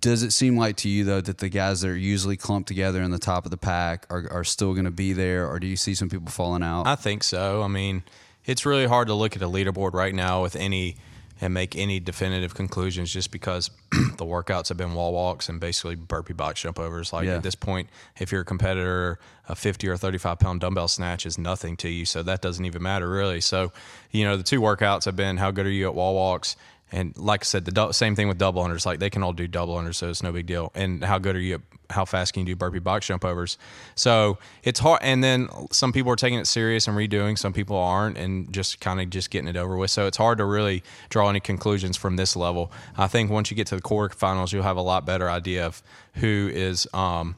Does 0.00 0.22
it 0.22 0.32
seem 0.32 0.56
like 0.56 0.76
to 0.78 0.88
you 0.88 1.04
though 1.04 1.20
that 1.20 1.38
the 1.38 1.50
guys 1.50 1.82
that 1.82 1.88
are 1.88 1.96
usually 1.96 2.36
clumped 2.38 2.68
together 2.68 3.02
in 3.02 3.10
the 3.10 3.18
top 3.18 3.44
of 3.44 3.50
the 3.50 3.58
pack 3.58 4.06
are, 4.08 4.26
are 4.30 4.44
still 4.44 4.72
going 4.72 4.86
to 4.86 4.90
be 4.90 5.12
there, 5.12 5.48
or 5.48 5.60
do 5.60 5.66
you 5.66 5.76
see 5.76 5.94
some 5.94 6.08
people 6.08 6.28
falling 6.28 6.62
out? 6.62 6.86
I 6.86 6.94
think 6.96 7.22
so. 7.22 7.62
I 7.62 7.68
mean, 7.68 8.02
it's 8.46 8.64
really 8.66 8.86
hard 8.86 9.08
to 9.08 9.14
look 9.14 9.36
at 9.36 9.42
a 9.42 9.48
leaderboard 9.48 9.92
right 9.92 10.14
now 10.14 10.42
with 10.42 10.56
any 10.56 10.96
and 11.40 11.52
make 11.52 11.76
any 11.76 11.98
definitive 12.00 12.54
conclusions 12.54 13.12
just 13.12 13.30
because 13.30 13.70
the 13.90 14.24
workouts 14.24 14.68
have 14.68 14.76
been 14.76 14.94
wall 14.94 15.12
walks 15.12 15.48
and 15.48 15.58
basically 15.60 15.94
burpee 15.96 16.32
box 16.32 16.62
jump 16.62 16.78
overs. 16.78 17.12
Like 17.12 17.26
Yeah. 17.26 17.36
at 17.36 17.42
this 17.42 17.54
point, 17.54 17.88
if 18.18 18.30
you're 18.30 18.42
a 18.42 18.44
competitor, 18.44 19.18
a 19.48 19.54
50 19.56 19.88
or 19.88 19.96
35 19.96 20.38
pound 20.38 20.60
dumbbell 20.60 20.88
snatch 20.88 21.26
is 21.26 21.36
nothing 21.36 21.76
to 21.78 21.88
you. 21.88 22.04
So 22.04 22.22
that 22.22 22.40
doesn't 22.40 22.64
even 22.64 22.82
matter 22.82 23.08
really. 23.10 23.40
So, 23.40 23.72
you 24.10 24.24
know, 24.24 24.36
the 24.36 24.42
two 24.44 24.60
workouts 24.60 25.04
have 25.06 25.16
been 25.16 25.36
how 25.36 25.50
good 25.50 25.66
are 25.66 25.70
you 25.70 25.86
at 25.86 25.94
wall 25.94 26.14
walks? 26.14 26.56
And 26.94 27.16
like 27.18 27.42
I 27.42 27.44
said, 27.44 27.64
the 27.64 27.72
dou- 27.72 27.92
same 27.92 28.14
thing 28.14 28.28
with 28.28 28.38
double 28.38 28.62
unders. 28.62 28.86
Like 28.86 29.00
they 29.00 29.10
can 29.10 29.24
all 29.24 29.32
do 29.32 29.48
double 29.48 29.74
unders, 29.74 29.96
so 29.96 30.10
it's 30.10 30.22
no 30.22 30.30
big 30.30 30.46
deal. 30.46 30.70
And 30.76 31.02
how 31.02 31.18
good 31.18 31.34
are 31.34 31.40
you? 31.40 31.60
How 31.90 32.04
fast 32.04 32.32
can 32.32 32.46
you 32.46 32.54
do 32.54 32.56
burpee 32.56 32.78
box 32.78 33.08
jump 33.08 33.24
overs? 33.24 33.58
So 33.96 34.38
it's 34.62 34.78
hard. 34.78 35.00
And 35.02 35.22
then 35.22 35.48
some 35.72 35.92
people 35.92 36.12
are 36.12 36.16
taking 36.16 36.38
it 36.38 36.46
serious 36.46 36.86
and 36.86 36.96
redoing. 36.96 37.36
Some 37.36 37.52
people 37.52 37.76
aren't, 37.76 38.16
and 38.16 38.52
just 38.52 38.80
kind 38.80 39.00
of 39.00 39.10
just 39.10 39.30
getting 39.30 39.48
it 39.48 39.56
over 39.56 39.76
with. 39.76 39.90
So 39.90 40.06
it's 40.06 40.16
hard 40.16 40.38
to 40.38 40.44
really 40.44 40.84
draw 41.08 41.28
any 41.28 41.40
conclusions 41.40 41.96
from 41.96 42.14
this 42.14 42.36
level. 42.36 42.70
I 42.96 43.08
think 43.08 43.28
once 43.28 43.50
you 43.50 43.56
get 43.56 43.66
to 43.68 43.76
the 43.76 43.82
quarterfinals, 43.82 44.52
you'll 44.52 44.62
have 44.62 44.76
a 44.76 44.82
lot 44.82 45.04
better 45.04 45.28
idea 45.28 45.66
of 45.66 45.82
who 46.14 46.48
is 46.52 46.86
um, 46.94 47.34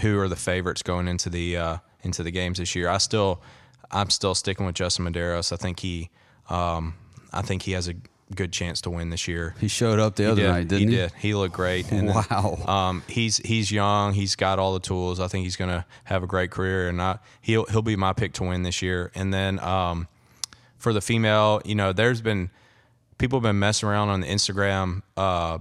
who 0.00 0.18
are 0.18 0.28
the 0.28 0.34
favorites 0.34 0.82
going 0.82 1.06
into 1.06 1.30
the 1.30 1.56
uh, 1.56 1.76
into 2.02 2.24
the 2.24 2.32
games 2.32 2.58
this 2.58 2.74
year. 2.74 2.88
I 2.88 2.98
still 2.98 3.40
I'm 3.92 4.10
still 4.10 4.34
sticking 4.34 4.66
with 4.66 4.74
Justin 4.74 5.04
Medeiros. 5.04 5.52
I 5.52 5.56
think 5.56 5.78
he 5.78 6.10
um, 6.50 6.94
I 7.32 7.42
think 7.42 7.62
he 7.62 7.72
has 7.72 7.86
a 7.86 7.94
good 8.32 8.52
chance 8.52 8.80
to 8.82 8.90
win 8.90 9.10
this 9.10 9.28
year. 9.28 9.54
he 9.60 9.68
showed 9.68 9.98
up 9.98 10.16
the 10.16 10.30
other 10.30 10.42
did. 10.42 10.48
night, 10.48 10.68
didn't 10.68 10.88
he? 10.88 10.94
he 10.94 11.00
did. 11.02 11.12
He 11.18 11.34
looked 11.34 11.54
great. 11.54 11.90
And 11.92 12.08
Wow. 12.14 12.58
um, 12.66 13.02
he's 13.08 13.36
he's 13.38 13.70
young. 13.70 14.14
He's 14.14 14.34
got 14.36 14.58
all 14.58 14.72
the 14.74 14.80
tools. 14.80 15.20
I 15.20 15.28
think 15.28 15.44
he's 15.44 15.56
going 15.56 15.70
to 15.70 15.84
have 16.04 16.22
a 16.22 16.26
great 16.26 16.50
career, 16.50 16.88
and 16.88 17.00
I, 17.00 17.18
he'll 17.40 17.64
he'll 17.66 17.82
be 17.82 17.96
my 17.96 18.12
pick 18.12 18.32
to 18.34 18.44
win 18.44 18.62
this 18.62 18.82
year. 18.82 19.10
And 19.14 19.32
then 19.32 19.58
um, 19.60 20.08
for 20.78 20.92
the 20.92 21.00
female, 21.00 21.60
you 21.64 21.74
know, 21.74 21.92
there's 21.92 22.20
been 22.20 22.50
people 23.18 23.38
have 23.38 23.44
been 23.44 23.58
messing 23.58 23.88
around 23.88 24.08
on 24.08 24.20
the 24.20 24.26
Instagram 24.26 25.02
uh, 25.16 25.58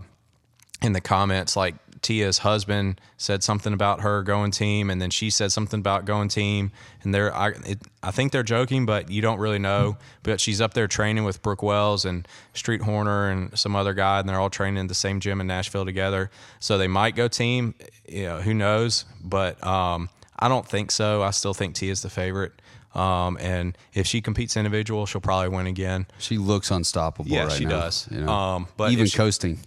in 0.81 0.93
the 0.93 1.01
comments 1.01 1.55
like 1.55 1.75
Tia's 2.01 2.39
husband 2.39 2.99
said 3.17 3.43
something 3.43 3.73
about 3.73 4.01
her 4.01 4.23
going 4.23 4.49
team, 4.51 4.89
and 4.89 4.99
then 5.01 5.11
she 5.11 5.29
said 5.29 5.51
something 5.51 5.79
about 5.79 6.05
going 6.05 6.29
team, 6.29 6.71
and 7.03 7.13
they're 7.13 7.33
I, 7.35 7.49
it, 7.49 7.79
I 8.01 8.09
think 8.11 8.31
they're 8.31 8.41
joking, 8.41 8.85
but 8.87 9.11
you 9.11 9.21
don't 9.21 9.39
really 9.39 9.59
know. 9.59 9.97
But 10.23 10.41
she's 10.41 10.61
up 10.61 10.73
there 10.73 10.87
training 10.87 11.23
with 11.25 11.41
Brooke 11.43 11.61
Wells 11.61 12.03
and 12.05 12.27
Street 12.53 12.81
Horner 12.81 13.29
and 13.29 13.57
some 13.57 13.75
other 13.75 13.93
guy, 13.93 14.19
and 14.19 14.27
they're 14.27 14.39
all 14.39 14.49
training 14.49 14.79
in 14.79 14.87
the 14.87 14.95
same 14.95 15.19
gym 15.19 15.39
in 15.41 15.47
Nashville 15.47 15.85
together. 15.85 16.31
So 16.59 16.77
they 16.79 16.87
might 16.87 17.15
go 17.15 17.27
team. 17.27 17.75
You 18.09 18.23
know, 18.23 18.41
who 18.41 18.53
knows? 18.55 19.05
But 19.23 19.63
um, 19.63 20.09
I 20.39 20.47
don't 20.47 20.67
think 20.67 20.89
so. 20.91 21.21
I 21.21 21.29
still 21.31 21.53
think 21.53 21.75
Tia's 21.75 22.01
the 22.01 22.09
favorite. 22.09 22.53
Um, 22.95 23.37
and 23.39 23.77
if 23.93 24.05
she 24.07 24.21
competes 24.21 24.57
individual, 24.57 25.05
she'll 25.05 25.21
probably 25.21 25.49
win 25.55 25.65
again. 25.67 26.07
She 26.17 26.37
looks 26.37 26.71
unstoppable 26.71 27.29
Yeah, 27.31 27.43
right 27.43 27.51
she 27.53 27.63
now, 27.63 27.69
does. 27.81 28.07
you 28.11 28.21
know? 28.21 28.27
Um, 28.29 28.67
but 28.75 28.91
even 28.91 29.05
she- 29.05 29.15
coasting. 29.17 29.59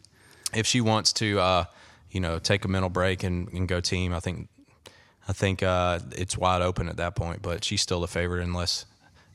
if 0.53 0.67
she 0.67 0.83
wants 0.83 1.13
to, 1.15 1.41
uh, 1.41 1.65
you 2.15 2.21
know, 2.21 2.39
take 2.39 2.65
a 2.65 2.69
mental 2.69 2.89
break 2.89 3.25
and, 3.25 3.53
and 3.53 3.69
go 3.69 3.81
team, 3.81 4.15
I 4.15 4.21
think, 4.21 4.49
I 5.29 5.33
think 5.33 5.63
uh, 5.63 5.99
it's 6.13 6.39
wide 6.39 6.63
open 6.63 6.89
at 6.89 6.97
that 6.97 7.17
point. 7.17 7.43
But 7.43 7.65
she's 7.65 7.83
still 7.83 8.01
the 8.01 8.09
favorite 8.09 8.43
unless, 8.43 8.87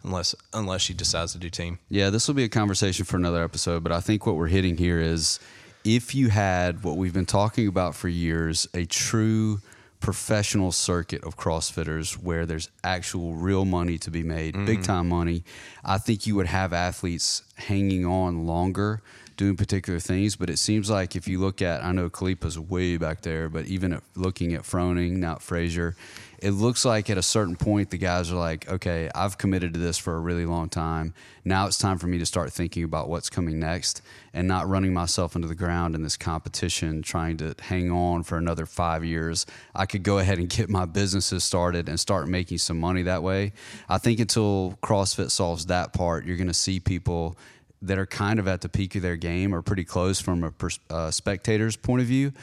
unless, 0.03 0.33
unless 0.53 0.81
she 0.81 0.93
decides 0.93 1.33
to 1.33 1.37
do 1.37 1.49
team. 1.49 1.79
Yeah, 1.89 2.09
this 2.09 2.27
will 2.27 2.35
be 2.35 2.45
a 2.45 2.49
conversation 2.49 3.05
for 3.05 3.17
another 3.17 3.43
episode, 3.43 3.83
but 3.83 3.91
I 3.91 3.99
think 3.99 4.25
what 4.25 4.37
we're 4.37 4.47
hitting 4.47 4.77
here 4.77 4.99
is 4.99 5.39
if 5.83 6.15
you 6.15 6.29
had 6.29 6.83
what 6.83 6.95
we've 6.95 7.13
been 7.13 7.25
talking 7.25 7.67
about 7.67 7.95
for 7.95 8.07
years, 8.07 8.67
a 8.73 8.85
true 8.85 9.59
professional 9.99 10.71
circuit 10.71 11.21
of 11.25 11.35
CrossFitters 11.35 12.13
where 12.13 12.45
there's 12.45 12.69
actual 12.85 13.33
real 13.33 13.65
money 13.65 13.97
to 13.97 14.09
be 14.09 14.23
made, 14.23 14.53
big 14.65 14.81
time 14.83 15.09
money, 15.09 15.43
I 15.83 15.97
think 15.97 16.25
you 16.25 16.35
would 16.35 16.47
have 16.47 16.71
athletes 16.71 17.43
hanging 17.55 18.05
on 18.05 18.45
longer 18.45 19.01
doing 19.39 19.55
particular 19.55 19.99
things. 19.99 20.35
But 20.35 20.49
it 20.49 20.57
seems 20.57 20.89
like 20.89 21.15
if 21.15 21.25
you 21.25 21.39
look 21.39 21.61
at, 21.61 21.81
I 21.81 21.93
know 21.93 22.09
Khalipa's 22.09 22.59
way 22.59 22.97
back 22.97 23.21
there, 23.21 23.47
but 23.47 23.65
even 23.67 23.93
at 23.93 24.03
looking 24.15 24.53
at 24.53 24.63
Froning, 24.63 25.13
not 25.13 25.41
Fraser, 25.41 25.95
it 26.39 26.51
looks 26.51 26.83
like 26.83 27.09
at 27.09 27.17
a 27.17 27.23
certain 27.23 27.55
point 27.55 27.89
the 27.89 27.97
guys 27.97 28.31
are 28.31 28.35
like, 28.35 28.69
okay, 28.69 29.09
I've 29.15 29.37
committed 29.37 29.73
to 29.73 29.79
this 29.79 29.97
for 29.97 30.15
a 30.15 30.19
really 30.19 30.45
long 30.45 30.67
time. 30.67 31.13
Now 31.45 31.67
it's 31.67 31.77
time 31.77 31.97
for 31.97 32.07
me 32.07 32.17
to 32.19 32.25
start 32.25 32.51
thinking 32.51 32.83
about 32.83 33.07
what's 33.07 33.29
coming 33.29 33.59
next 33.59 34.01
and 34.33 34.45
not 34.45 34.67
running 34.67 34.93
myself 34.93 35.35
into 35.35 35.47
the 35.47 35.55
ground 35.55 35.95
in 35.95 36.03
this 36.03 36.17
competition, 36.17 37.01
trying 37.01 37.37
to 37.37 37.55
hang 37.61 37.91
on 37.91 38.23
for 38.23 38.37
another 38.37 38.65
five 38.65 39.05
years. 39.05 39.45
I 39.73 39.85
could 39.85 40.03
go 40.03 40.19
ahead 40.19 40.37
and 40.37 40.49
get 40.49 40.69
my 40.69 40.83
businesses 40.83 41.45
started 41.45 41.87
and 41.87 41.97
start 41.97 42.27
making 42.27 42.57
some 42.57 42.79
money 42.79 43.03
that 43.03 43.23
way. 43.23 43.53
I 43.87 43.99
think 43.99 44.19
until 44.19 44.77
CrossFit 44.83 45.31
solves 45.31 45.67
that 45.67 45.93
part, 45.93 46.25
you're 46.25 46.37
going 46.37 46.47
to 46.47 46.53
see 46.53 46.81
people 46.81 47.37
that 47.81 47.97
are 47.97 48.05
kind 48.05 48.39
of 48.39 48.47
at 48.47 48.61
the 48.61 48.69
peak 48.69 48.95
of 48.95 49.01
their 49.01 49.15
game 49.15 49.53
or 49.55 49.61
pretty 49.61 49.83
close 49.85 50.19
from 50.19 50.43
a 50.43 50.51
pers- 50.51 50.79
uh, 50.89 51.09
spectator's 51.11 51.75
point 51.75 52.01
of 52.01 52.07
view 52.07 52.33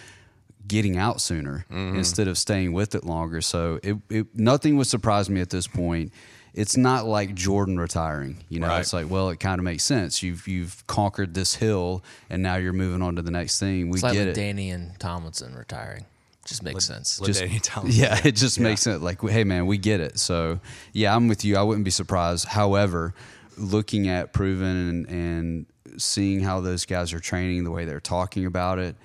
getting 0.69 0.97
out 0.97 1.21
sooner 1.21 1.65
instead 1.71 2.27
of 2.27 2.37
staying 2.37 2.73
with 2.73 2.95
it 2.97 3.05
longer. 3.05 3.41
So 3.41 3.79
it, 3.85 3.97
it 4.11 4.27
nothing 4.35 4.77
would 4.79 4.89
surprise 4.89 5.31
me 5.31 5.41
at 5.41 5.51
this 5.51 5.67
point. 5.69 6.13
It's 6.55 6.77
not 6.77 7.05
like 7.07 7.35
Jordan 7.35 7.79
retiring. 7.79 8.39
You 8.49 8.61
know, 8.61 8.69
Right. 8.69 8.81
it's 8.81 8.93
like, 8.93 9.09
well, 9.11 9.29
it 9.29 9.39
kind 9.39 9.59
of 9.61 9.65
makes 9.65 9.85
sense. 9.85 10.23
You've 10.23 10.49
you've 10.49 10.85
conquered 10.87 11.35
this 11.35 11.55
hill 11.57 12.03
and 12.31 12.43
now 12.43 12.57
you're 12.57 12.73
moving 12.73 13.03
on 13.03 13.15
to 13.17 13.23
the 13.23 13.31
next 13.31 13.61
thing. 13.61 13.91
We 13.91 13.97
It's 13.97 14.03
like 14.03 14.15
get 14.15 14.29
it. 14.29 14.35
Danny 14.35 14.71
and 14.71 14.99
Tomlinson 14.99 15.55
retiring. 15.55 16.07
Just 16.47 16.63
makes 16.63 16.85
sense. 16.87 17.21
Let 17.21 17.35
Danny 17.35 17.59
tell. 17.61 17.87
Yeah, 17.87 18.19
it 18.25 18.33
just 18.37 18.59
makes 18.59 18.81
sense. 18.81 19.03
Like, 19.03 19.21
hey, 19.21 19.43
man, 19.45 19.67
we 19.67 19.79
get 19.79 20.01
it. 20.01 20.17
So, 20.19 20.61
yeah, 20.93 21.15
I'm 21.15 21.27
with 21.29 21.45
you. 21.45 21.57
I 21.57 21.63
wouldn't 21.63 21.85
be 21.85 21.91
surprised. 21.91 22.47
However, 22.47 23.15
looking 23.57 24.09
at 24.09 24.33
proven 24.33 24.89
and, 24.89 25.09
and 25.09 25.67
seeing 25.97 26.41
how 26.41 26.61
those 26.61 26.85
guys 26.85 27.13
are 27.13 27.21
training, 27.21 27.65
the 27.65 27.71
way 27.71 27.85
they're 27.85 28.01
talking 28.01 28.47
about 28.47 28.79
it, 28.79 28.97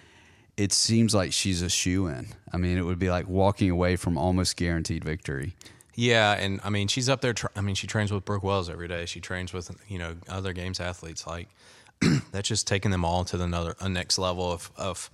it 0.57 0.73
seems 0.73 1.15
like 1.15 1.33
she's 1.33 1.61
a 1.61 1.69
shoe 1.69 2.07
in. 2.07 2.27
I 2.51 2.57
mean, 2.57 2.77
it 2.77 2.83
would 2.83 2.99
be 2.99 3.09
like 3.09 3.27
walking 3.27 3.69
away 3.69 3.95
from 3.95 4.17
almost 4.17 4.57
guaranteed 4.57 5.03
victory. 5.03 5.55
Yeah, 5.95 6.33
and 6.33 6.59
I 6.63 6.69
mean 6.69 6.87
she's 6.87 7.09
up 7.09 7.21
there. 7.21 7.33
I 7.55 7.61
mean 7.61 7.75
she 7.75 7.87
trains 7.87 8.11
with 8.11 8.25
Brooke 8.25 8.43
Wells 8.43 8.69
every 8.69 8.87
day. 8.87 9.05
She 9.05 9.19
trains 9.19 9.53
with 9.53 9.71
you 9.87 9.99
know 9.99 10.15
other 10.29 10.53
games 10.53 10.79
athletes. 10.79 11.27
Like 11.27 11.49
that's 12.31 12.47
just 12.47 12.67
taking 12.67 12.91
them 12.91 13.03
all 13.03 13.25
to 13.25 13.37
the 13.37 13.43
another 13.43 13.75
a 13.79 13.89
next 13.89 14.17
level 14.17 14.51
of 14.51 14.71
of 14.77 15.09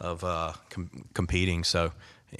of 0.00 0.24
uh, 0.24 0.52
com- 0.70 1.04
competing. 1.14 1.64
So 1.64 1.92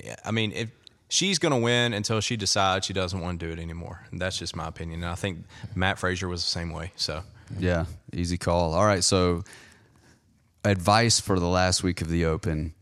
yeah, 0.03 0.17
I 0.25 0.31
mean 0.31 0.53
if 0.53 0.71
she's 1.13 1.39
going 1.39 1.53
to 1.53 1.59
win 1.59 1.93
until 1.93 2.23
she 2.23 2.39
decides 2.39 2.87
she 2.87 2.95
doesn't 2.95 3.21
want 3.21 3.39
to 3.39 3.47
do 3.47 3.53
it 3.53 3.59
anymore. 3.59 4.01
And 4.11 4.19
that's 4.19 4.39
just 4.39 4.57
my 4.57 4.67
opinion. 4.67 5.03
And 5.03 5.13
I 5.13 5.15
think 5.15 5.45
Mat 5.75 5.99
Fraser 5.99 6.27
was 6.27 6.43
the 6.43 6.49
same 6.49 6.71
way. 6.73 6.93
So 6.97 7.23
Yeah, 7.59 7.85
easy 8.15 8.39
call. 8.39 8.73
All 8.73 8.87
right, 8.87 9.05
so 9.05 9.45
advice 10.65 11.21
for 11.21 11.39
the 11.39 11.49
last 11.49 11.83
week 11.83 12.01
of 12.01 12.09
the 12.09 12.25
Open: 12.25 12.73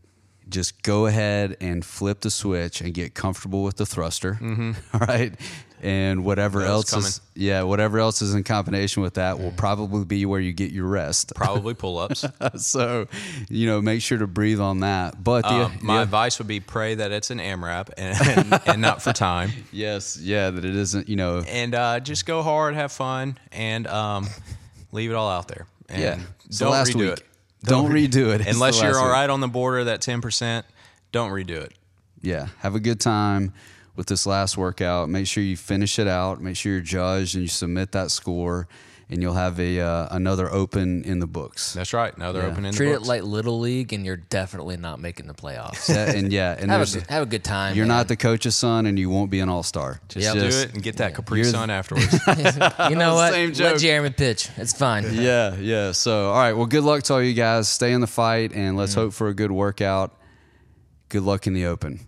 just 0.47 0.81
go 0.81 1.07
ahead 1.07 1.57
and 1.59 1.83
flip 1.83 2.21
the 2.21 2.31
switch 2.31 2.79
and 2.79 2.93
get 2.93 3.13
comfortable 3.13 3.63
with 3.63 3.75
the 3.75 3.85
thruster. 3.85 4.35
Mm-hmm. 4.35 4.71
All 4.93 4.99
right, 5.01 5.33
and 5.81 6.23
whatever 6.23 6.61
else 6.61 6.93
is 6.93 7.21
yeah, 7.33 7.63
whatever 7.63 7.97
else 7.97 8.21
is 8.21 8.35
in 8.35 8.43
combination 8.43 9.01
with 9.01 9.15
that 9.15 9.39
will 9.39 9.51
probably 9.51 10.05
be 10.05 10.25
where 10.25 10.39
you 10.39 10.53
get 10.53 10.71
your 10.71 10.85
rest. 10.85 11.33
probably 11.35 11.73
pull 11.73 11.97
ups. 11.97 12.23
so, 12.57 13.07
you 13.49 13.65
know, 13.65 13.81
make 13.81 14.01
sure 14.03 14.19
to 14.19 14.27
breathe 14.27 14.59
on 14.59 14.81
that. 14.81 15.23
But 15.23 15.41
the, 15.41 15.65
Um, 15.65 15.79
my 15.81 15.95
yeah, 15.95 16.01
advice 16.03 16.37
would 16.37 16.47
be 16.47 16.59
pray 16.59 16.95
that 16.95 17.11
it's 17.11 17.31
an 17.31 17.39
AMRAP 17.39 17.89
and, 17.97 18.37
and, 18.53 18.61
and 18.67 18.81
not 18.81 19.01
for 19.01 19.11
time. 19.11 19.51
yes, 19.71 20.19
yeah, 20.21 20.51
that 20.51 20.63
it 20.63 20.75
isn't. 20.75 21.09
You 21.09 21.15
know, 21.15 21.43
and 21.47 21.73
uh, 21.73 21.99
just 21.99 22.27
go 22.27 22.43
hard, 22.43 22.75
have 22.75 22.91
fun, 22.91 23.39
and 23.51 23.87
um, 23.87 24.27
leave 24.91 25.09
it 25.09 25.15
all 25.15 25.29
out 25.29 25.47
there. 25.47 25.65
And 25.89 26.01
yeah. 26.01 26.19
Don't 26.57 26.71
last 26.71 26.91
redo 26.93 26.99
week. 26.99 27.09
it. 27.13 27.23
Don't, 27.63 27.91
redo 27.91 28.33
it 28.33 28.41
It's 28.41 28.51
Unless 28.53 28.81
you're 28.81 28.97
all 28.97 29.05
week. 29.05 29.13
right 29.13 29.29
on 29.29 29.39
the 29.39 29.47
border, 29.47 29.85
that 29.85 30.01
ten 30.01 30.21
percent. 30.21 30.65
Don't 31.11 31.31
redo 31.31 31.61
it. 31.61 31.73
yeah, 32.21 32.47
have 32.59 32.75
a 32.75 32.79
good 32.79 32.99
time 32.99 33.53
with 33.95 34.07
this 34.07 34.25
last 34.25 34.57
workout. 34.57 35.09
Make 35.09 35.27
sure 35.27 35.43
you 35.43 35.57
finish 35.57 35.99
it 35.99 36.07
out. 36.07 36.41
Make 36.41 36.55
sure 36.55 36.71
you're 36.73 36.81
judged 36.81 37.35
and 37.35 37.41
you 37.43 37.47
submit 37.49 37.91
that 37.91 38.09
score, 38.11 38.67
and 39.09 39.21
you'll 39.21 39.33
have 39.33 39.59
a 39.59 39.81
uh, 39.81 40.07
another 40.11 40.49
open 40.49 41.03
in 41.03 41.19
the 41.19 41.27
books. 41.27 41.73
That's 41.73 41.91
right. 41.91 42.17
Now 42.17 42.31
they're 42.31 42.43
Yeah. 42.43 42.51
open 42.51 42.63
in 42.65 42.73
Treat 42.73 42.87
the 42.87 42.93
books. 42.95 43.07
Treat 43.09 43.17
it 43.17 43.23
like 43.23 43.29
little 43.29 43.59
league, 43.59 43.91
and 43.91 44.05
you're 44.05 44.15
definitely 44.15 44.77
not 44.77 45.01
making 45.01 45.27
the 45.27 45.33
playoffs. 45.33 45.89
Yeah, 45.89 46.09
and 46.09 46.31
yeah, 46.31 46.55
and 46.57 46.71
have, 46.71 46.87
a, 46.89 46.93
good- 46.99 47.09
have 47.09 47.23
a 47.23 47.25
good 47.25 47.43
time. 47.43 47.75
you're 47.75 47.85
man. 47.85 47.97
not 47.97 48.07
the 48.07 48.15
coach's 48.15 48.55
son, 48.55 48.85
and 48.85 48.97
you 48.97 49.09
won't 49.09 49.29
be 49.29 49.41
an 49.41 49.49
all 49.49 49.63
star. 49.63 49.99
just 50.07 50.23
Yep. 50.25 50.33
do 50.35 50.57
it 50.57 50.73
and 50.73 50.81
get 50.81 50.97
that 50.97 51.13
Capri 51.13 51.39
You're- 51.39 51.51
Sun 51.51 51.69
afterwards. 51.69 52.07
You 52.89 52.95
know 52.95 53.15
what? 53.15 53.33
Same 53.33 53.51
Let. 53.51 53.79
Jeremy 53.79 54.11
pitch. 54.11 54.47
It's 54.55 54.71
fine. 54.73 55.03
Yeah, 55.13 55.55
yeah. 55.57 55.91
So, 55.91 56.29
all 56.29 56.35
right. 56.39 56.53
Well, 56.53 56.65
good 56.65 56.83
luck 56.85 57.03
to 57.03 57.13
all 57.15 57.21
you 57.21 57.33
guys. 57.33 57.67
Stay 57.67 57.91
in 57.91 57.99
the 57.99 58.07
fight, 58.07 58.53
and 58.53 58.75
Mm. 58.75 58.79
let's 58.79 58.93
hope 58.93 59.11
for 59.13 59.27
a 59.27 59.33
good 59.33 59.51
workout. 59.51 60.17
Good 61.09 61.23
luck 61.23 61.45
in 61.47 61.53
the 61.53 61.65
open. 61.65 62.07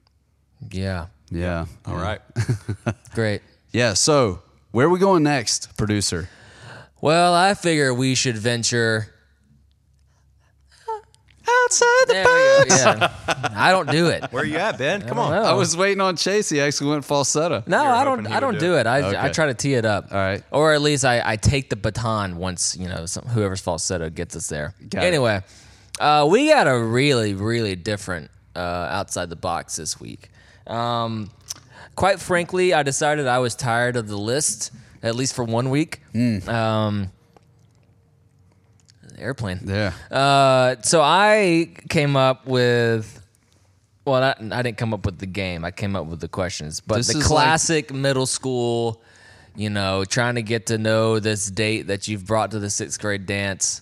Yeah. 0.71 1.07
Yeah. 1.33 1.65
all 1.85 1.95
right. 1.95 2.21
Great. 3.13 3.41
Yeah. 3.71 3.93
So, 3.93 4.41
where 4.71 4.85
are 4.85 4.89
we 4.89 4.99
going 4.99 5.23
next, 5.23 5.75
producer? 5.77 6.29
Well, 7.01 7.33
I 7.33 7.53
figure 7.53 7.93
we 7.93 8.15
should 8.15 8.37
venture 8.37 9.13
Outside 11.65 12.05
There 12.07 12.23
box. 12.23 12.69
Yeah. 12.83 13.49
I 13.53 13.71
don't 13.71 13.89
do 13.89 14.07
it. 14.07 14.23
Where 14.31 14.43
are 14.43 14.45
you 14.45 14.55
at, 14.57 14.77
Ben? 14.77 15.01
Come 15.01 15.19
on. 15.19 15.31
know. 15.31 15.41
I 15.43 15.53
was 15.53 15.75
waiting 15.75 15.99
on 15.99 16.15
Chase. 16.15 16.49
He 16.49 16.61
actually 16.61 16.91
went 16.91 17.03
falsetto. 17.03 17.63
No, 17.67 17.83
I 17.83 18.03
hoping 18.05 18.23
don't. 18.23 18.31
he 18.31 18.33
I 18.33 18.39
don't 18.39 18.53
do 18.53 18.59
do 18.59 18.77
it. 18.77 18.87
I, 18.87 19.01
Okay. 19.03 19.17
I 19.19 19.29
try 19.29 19.47
to 19.47 19.53
tee 19.53 19.73
it 19.73 19.83
up. 19.83 20.11
All 20.11 20.17
right. 20.17 20.41
Or 20.51 20.73
at 20.73 20.81
least 20.81 21.03
I, 21.03 21.21
I 21.25 21.35
take 21.35 21.69
the 21.69 21.75
baton 21.75 22.37
once 22.37 22.77
you 22.77 22.87
know 22.87 23.05
some, 23.05 23.25
whoever's 23.25 23.59
falsetto 23.59 24.09
gets 24.09 24.35
us 24.37 24.47
there. 24.47 24.73
Got 24.87 25.03
it. 25.03 25.07
anyway, 25.07 25.41
uh, 25.99 26.27
we 26.31 26.47
got 26.47 26.67
a 26.67 26.77
really 26.79 27.33
really 27.33 27.75
different 27.75 28.31
uh, 28.55 28.59
outside 28.59 29.29
the 29.29 29.35
box 29.35 29.75
this 29.75 29.99
week. 29.99 30.29
Um, 30.67 31.29
quite 31.95 32.19
frankly, 32.19 32.73
I 32.73 32.83
decided 32.83 33.27
I 33.27 33.39
was 33.39 33.55
tired 33.55 33.95
of 33.95 34.07
the 34.07 34.17
list 34.17 34.71
at 35.01 35.15
least 35.15 35.33
for 35.35 35.43
one 35.43 35.69
week. 35.69 35.99
Hmm. 36.13 36.47
Um, 36.49 37.11
airplane. 39.17 39.59
Yeah. 39.65 39.93
Uh, 40.09 40.75
so 40.81 41.01
I 41.01 41.69
came 41.89 42.15
up 42.15 42.45
with. 42.45 43.19
Well, 44.05 44.21
I, 44.21 44.35
I 44.51 44.61
didn't 44.61 44.77
come 44.77 44.93
up 44.93 45.05
with 45.05 45.19
the 45.19 45.25
game. 45.25 45.63
I 45.63 45.71
came 45.71 45.95
up 45.95 46.07
with 46.07 46.19
the 46.19 46.27
questions. 46.27 46.81
But 46.81 46.97
This 46.97 47.07
the 47.07 47.19
is 47.19 47.19
like- 47.19 47.25
classic 47.27 47.93
middle 47.93 48.25
school, 48.25 49.01
you 49.55 49.69
know, 49.69 50.03
trying 50.03 50.35
to 50.35 50.41
get 50.41 50.65
to 50.67 50.77
know 50.77 51.19
this 51.19 51.49
date 51.49 51.83
that 51.87 52.07
you've 52.09 52.25
brought 52.25 52.51
to 52.51 52.59
the 52.59 52.69
sixth 52.69 52.99
grade 52.99 53.25
dance. 53.25 53.81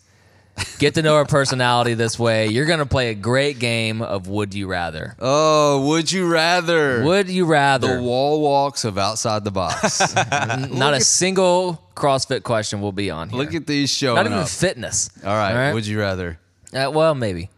Get 0.79 0.95
to 0.95 1.01
know 1.01 1.15
her 1.17 1.25
personality 1.25 1.93
this 1.93 2.17
way. 2.17 2.47
You're 2.47 2.65
going 2.65 2.79
to 2.79 2.85
play 2.85 3.09
a 3.09 3.13
great 3.15 3.59
game 3.59 4.01
of 4.01 4.27
Would 4.27 4.53
You 4.53 4.67
Rather. 4.67 5.15
Oh, 5.19 5.87
would 5.87 6.11
you 6.11 6.27
rather? 6.31 7.03
Would 7.03 7.29
you 7.29 7.45
rather? 7.45 7.97
the 7.97 8.01
wall 8.03 8.41
walks 8.41 8.83
of 8.83 8.97
outside 8.97 9.43
the 9.43 9.51
box. 9.51 10.15
Not 10.15 10.93
a 10.93 11.01
single 11.01 11.81
CrossFit 11.95 12.43
question 12.43 12.81
will 12.81 12.91
be 12.91 13.11
on 13.11 13.29
here. 13.29 13.37
Look 13.39 13.53
at 13.53 13.67
these 13.67 13.89
showing 13.89 14.15
Not 14.15 14.25
even 14.25 14.39
up. 14.39 14.47
fitness. 14.47 15.09
All 15.23 15.35
right. 15.35 15.73
Would 15.73 15.85
you 15.85 15.99
rather? 15.99 16.39
uh, 16.73 16.91
well, 16.93 17.13
maybe. 17.15 17.49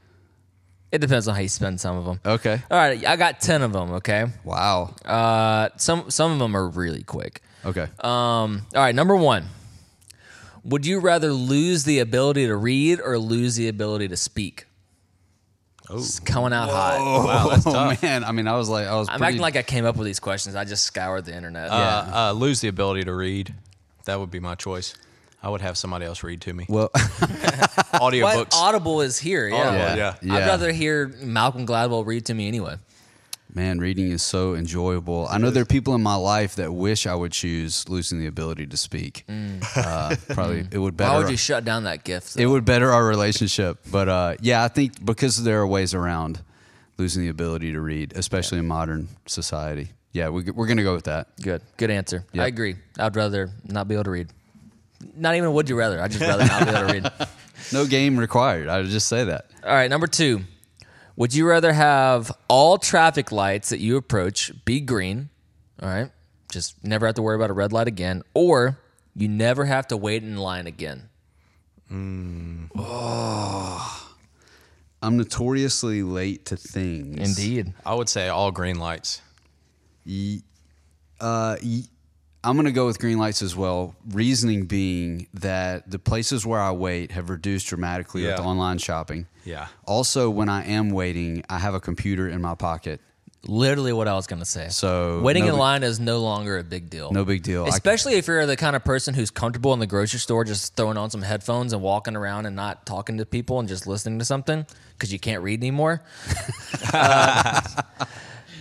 It 0.91 1.01
depends 1.01 1.27
on 1.27 1.33
how 1.33 1.41
you 1.41 1.49
spend 1.49 1.79
some 1.79 1.97
of 1.97 2.05
them. 2.05 2.19
Okay. 2.23 2.61
All 2.69 2.77
right, 2.77 3.03
I 3.07 3.15
got 3.15 3.39
10 3.41 3.63
of 3.63 3.73
them, 3.73 3.93
okay? 3.93 4.27
Wow. 4.43 4.93
Uh, 5.03 5.69
some 5.75 6.11
some 6.11 6.31
of 6.33 6.37
them 6.39 6.55
are 6.55 6.67
really 6.67 7.01
quick. 7.01 7.41
Okay. 7.65 7.87
Um, 7.99 8.67
all 8.75 8.81
right, 8.81 8.93
number 8.93 9.15
one. 9.15 9.47
Would 10.63 10.85
you 10.85 10.99
rather 10.99 11.33
lose 11.33 11.83
the 11.83 11.99
ability 11.99 12.47
to 12.47 12.55
read 12.55 13.01
or 13.01 13.17
lose 13.17 13.55
the 13.55 13.67
ability 13.67 14.07
to 14.07 14.17
speak? 14.17 14.65
It's 15.89 16.19
coming 16.21 16.53
out 16.53 16.69
hot. 16.69 16.99
Wow, 16.99 17.49
that's 17.49 17.67
oh 17.67 17.73
tough. 17.73 18.01
man. 18.01 18.23
I 18.23 18.31
mean, 18.31 18.47
I 18.47 18.55
was 18.55 18.69
like, 18.69 18.87
I 18.87 18.95
was. 18.95 19.09
I'm 19.09 19.17
pretty, 19.17 19.31
acting 19.31 19.41
like 19.41 19.55
I 19.57 19.63
came 19.63 19.85
up 19.85 19.97
with 19.97 20.05
these 20.05 20.19
questions. 20.19 20.55
I 20.55 20.63
just 20.63 20.85
scoured 20.85 21.25
the 21.25 21.35
internet. 21.35 21.69
Uh, 21.69 22.05
uh, 22.13 22.31
lose 22.31 22.61
the 22.61 22.69
ability 22.69 23.03
to 23.03 23.13
read. 23.13 23.53
That 24.05 24.19
would 24.19 24.31
be 24.31 24.39
my 24.39 24.55
choice. 24.55 24.95
I 25.41 25.49
would 25.49 25.59
have 25.59 25.77
somebody 25.77 26.05
else 26.05 26.23
read 26.23 26.39
to 26.41 26.53
me. 26.53 26.65
Well, 26.69 26.89
Audiobooks. 26.95 28.35
What 28.35 28.53
Audible 28.53 29.01
is 29.01 29.19
here? 29.19 29.49
Yeah. 29.49 29.55
Audible, 29.55 29.77
yeah, 29.77 29.95
yeah. 29.95 30.15
yeah. 30.21 30.33
I'd 30.35 30.47
rather 30.47 30.71
hear 30.71 31.07
Malcolm 31.21 31.67
Gladwell 31.67 32.05
read 32.05 32.27
to 32.27 32.33
me 32.33 32.47
anyway. 32.47 32.77
Man, 33.55 33.77
reading 33.79 34.09
is 34.11 34.23
so 34.23 34.55
enjoyable. 34.55 35.27
I 35.29 35.37
know 35.37 35.51
there 35.51 35.61
are 35.61 35.65
people 35.65 35.93
in 35.93 36.01
my 36.01 36.15
life 36.15 36.55
that 36.55 36.73
wish 36.73 37.05
I 37.05 37.13
would 37.13 37.31
choose 37.31 37.87
losing 37.87 38.19
the 38.19 38.25
ability 38.25 38.65
to 38.65 38.77
speak. 38.77 39.25
Uh, 39.75 40.15
probably 40.29 40.65
it 40.71 40.79
would 40.79 40.97
better. 40.97 41.11
Mm. 41.11 41.13
Why 41.13 41.19
would 41.19 41.29
you 41.29 41.37
shut 41.37 41.63
down 41.63 41.83
that 41.83 42.03
gift? 42.03 42.35
it 42.35 42.47
would 42.47 42.65
better 42.65 42.91
our 42.91 43.05
relationship. 43.05 43.77
But 43.91 44.09
uh, 44.09 44.35
yeah, 44.41 44.63
I 44.63 44.69
think 44.69 45.05
because 45.05 45.43
there 45.43 45.61
are 45.61 45.67
ways 45.67 45.93
around 45.93 46.41
losing 46.97 47.21
the 47.21 47.29
ability 47.29 47.73
to 47.73 47.79
read, 47.79 48.13
especially 48.15 48.57
in 48.57 48.67
modern 48.67 49.07
society. 49.27 49.89
Yeah, 50.13 50.29
we, 50.29 50.49
we're 50.49 50.67
going 50.67 50.77
to 50.77 50.83
go 50.83 50.95
with 50.95 51.05
that. 51.05 51.27
Good. 51.41 51.61
Good 51.77 51.91
answer. 51.91 52.25
Yep. 52.33 52.43
I 52.43 52.47
agree. 52.47 52.75
I'd 52.97 53.15
rather 53.15 53.51
not 53.65 53.87
be 53.87 53.95
able 53.95 54.05
to 54.05 54.11
read. 54.11 54.29
Not 55.15 55.35
even 55.35 55.53
would 55.53 55.69
you 55.69 55.75
rather. 55.75 56.01
I'd 56.01 56.11
just 56.11 56.21
rather 56.21 56.45
not 56.45 56.63
be 56.63 56.69
able 56.69 56.87
to 56.87 56.93
read. 56.93 57.27
No 57.71 57.85
game 57.85 58.17
required. 58.17 58.67
I 58.67 58.81
would 58.81 58.87
just 58.87 59.07
say 59.07 59.23
that. 59.23 59.45
All 59.63 59.73
right, 59.73 59.89
number 59.89 60.05
two. 60.05 60.41
Would 61.15 61.33
you 61.33 61.47
rather 61.47 61.73
have 61.73 62.31
all 62.47 62.77
traffic 62.77 63.31
lights 63.31 63.69
that 63.69 63.79
you 63.79 63.97
approach 63.97 64.51
be 64.65 64.79
green? 64.79 65.29
All 65.81 65.89
right. 65.89 66.11
Just 66.51 66.83
never 66.83 67.05
have 67.05 67.15
to 67.15 67.21
worry 67.21 67.35
about 67.35 67.49
a 67.49 67.53
red 67.53 67.71
light 67.71 67.87
again. 67.87 68.23
Or 68.33 68.79
you 69.15 69.27
never 69.27 69.65
have 69.65 69.87
to 69.87 69.97
wait 69.97 70.23
in 70.23 70.37
line 70.37 70.65
again. 70.67 71.09
Oh. 72.75 74.09
I'm 75.03 75.17
notoriously 75.17 76.01
late 76.01 76.45
to 76.45 76.57
things. 76.57 77.17
Indeed. 77.37 77.73
I 77.85 77.93
would 77.93 78.09
say 78.09 78.29
all 78.29 78.51
green 78.51 78.79
lights. 78.79 79.21
Uh, 81.19 81.57
y- 81.63 81.83
I'm 82.43 82.55
going 82.55 82.65
to 82.65 82.71
go 82.71 82.85
with 82.85 82.99
green 82.99 83.17
lights 83.17 83.41
as 83.41 83.55
well. 83.55 83.95
Reasoning 84.09 84.65
being 84.65 85.27
that 85.35 85.89
the 85.89 85.99
places 85.99 86.45
where 86.45 86.59
I 86.59 86.71
wait 86.71 87.11
have 87.11 87.29
reduced 87.29 87.67
dramatically 87.67 88.23
with 88.25 88.39
online 88.39 88.77
shopping. 88.79 89.27
Yeah. 89.45 89.67
Also, 89.85 90.29
when 90.29 90.49
I 90.49 90.65
am 90.65 90.89
waiting, 90.89 91.43
I 91.49 91.59
have 91.59 91.73
a 91.73 91.79
computer 91.79 92.27
in 92.27 92.41
my 92.41 92.55
pocket. 92.55 92.99
Literally 93.45 93.91
what 93.91 94.07
I 94.07 94.13
was 94.13 94.25
going 94.25 94.39
to 94.39 94.45
say. 94.45 94.69
So, 94.69 95.19
waiting 95.19 95.43
no 95.43 95.49
in 95.49 95.53
big- 95.55 95.59
line 95.59 95.83
is 95.83 95.99
no 95.99 96.19
longer 96.19 96.57
a 96.57 96.63
big 96.63 96.89
deal. 96.89 97.11
No 97.11 97.25
big 97.25 97.43
deal. 97.43 97.65
Especially 97.67 98.13
if 98.13 98.25
you're 98.27 98.45
the 98.45 98.55
kind 98.55 98.73
of 98.73 98.85
person 98.85 99.13
who's 99.13 99.31
comfortable 99.31 99.73
in 99.73 99.79
the 99.79 99.87
grocery 99.87 100.19
store 100.19 100.45
just 100.45 100.77
throwing 100.77 100.95
on 100.95 101.09
some 101.09 101.21
headphones 101.21 101.73
and 101.73 101.81
walking 101.81 102.15
around 102.15 102.45
and 102.45 102.55
not 102.55 102.85
talking 102.85 103.17
to 103.17 103.25
people 103.25 103.59
and 103.59 103.67
just 103.67 103.85
listening 103.85 104.19
to 104.19 104.25
something 104.25 104.65
because 104.93 105.11
you 105.11 105.19
can't 105.19 105.43
read 105.43 105.61
anymore. 105.61 106.01
Uh, 106.93 107.61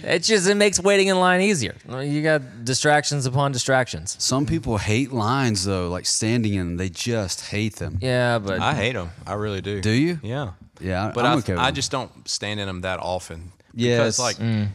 it 0.02 0.20
just 0.20 0.48
it 0.48 0.54
makes 0.54 0.78
waiting 0.80 1.08
in 1.08 1.18
line 1.18 1.40
easier. 1.40 1.74
You 1.88 2.22
got 2.22 2.64
distractions 2.64 3.26
upon 3.26 3.52
distractions. 3.52 4.16
Some 4.18 4.46
people 4.46 4.78
hate 4.78 5.12
lines 5.12 5.64
though, 5.64 5.88
like 5.88 6.06
standing 6.06 6.54
in 6.54 6.66
them. 6.68 6.76
They 6.76 6.88
just 6.88 7.46
hate 7.48 7.76
them. 7.76 7.98
Yeah, 8.00 8.38
but 8.38 8.60
I 8.60 8.74
hate 8.74 8.94
them. 8.94 9.10
I 9.26 9.34
really 9.34 9.60
do. 9.60 9.80
Do 9.80 9.90
you? 9.90 10.18
Yeah. 10.22 10.52
Yeah, 10.80 11.12
But 11.14 11.24
I'm 11.24 11.36
I, 11.36 11.38
okay 11.40 11.52
with 11.52 11.60
I 11.60 11.66
them. 11.66 11.74
just 11.76 11.90
don't 11.92 12.28
stand 12.28 12.58
in 12.58 12.66
them 12.66 12.80
that 12.80 12.98
often. 12.98 13.52
Yes. 13.72 14.16
Because 14.16 14.18
like 14.18 14.36
mm. 14.36 14.68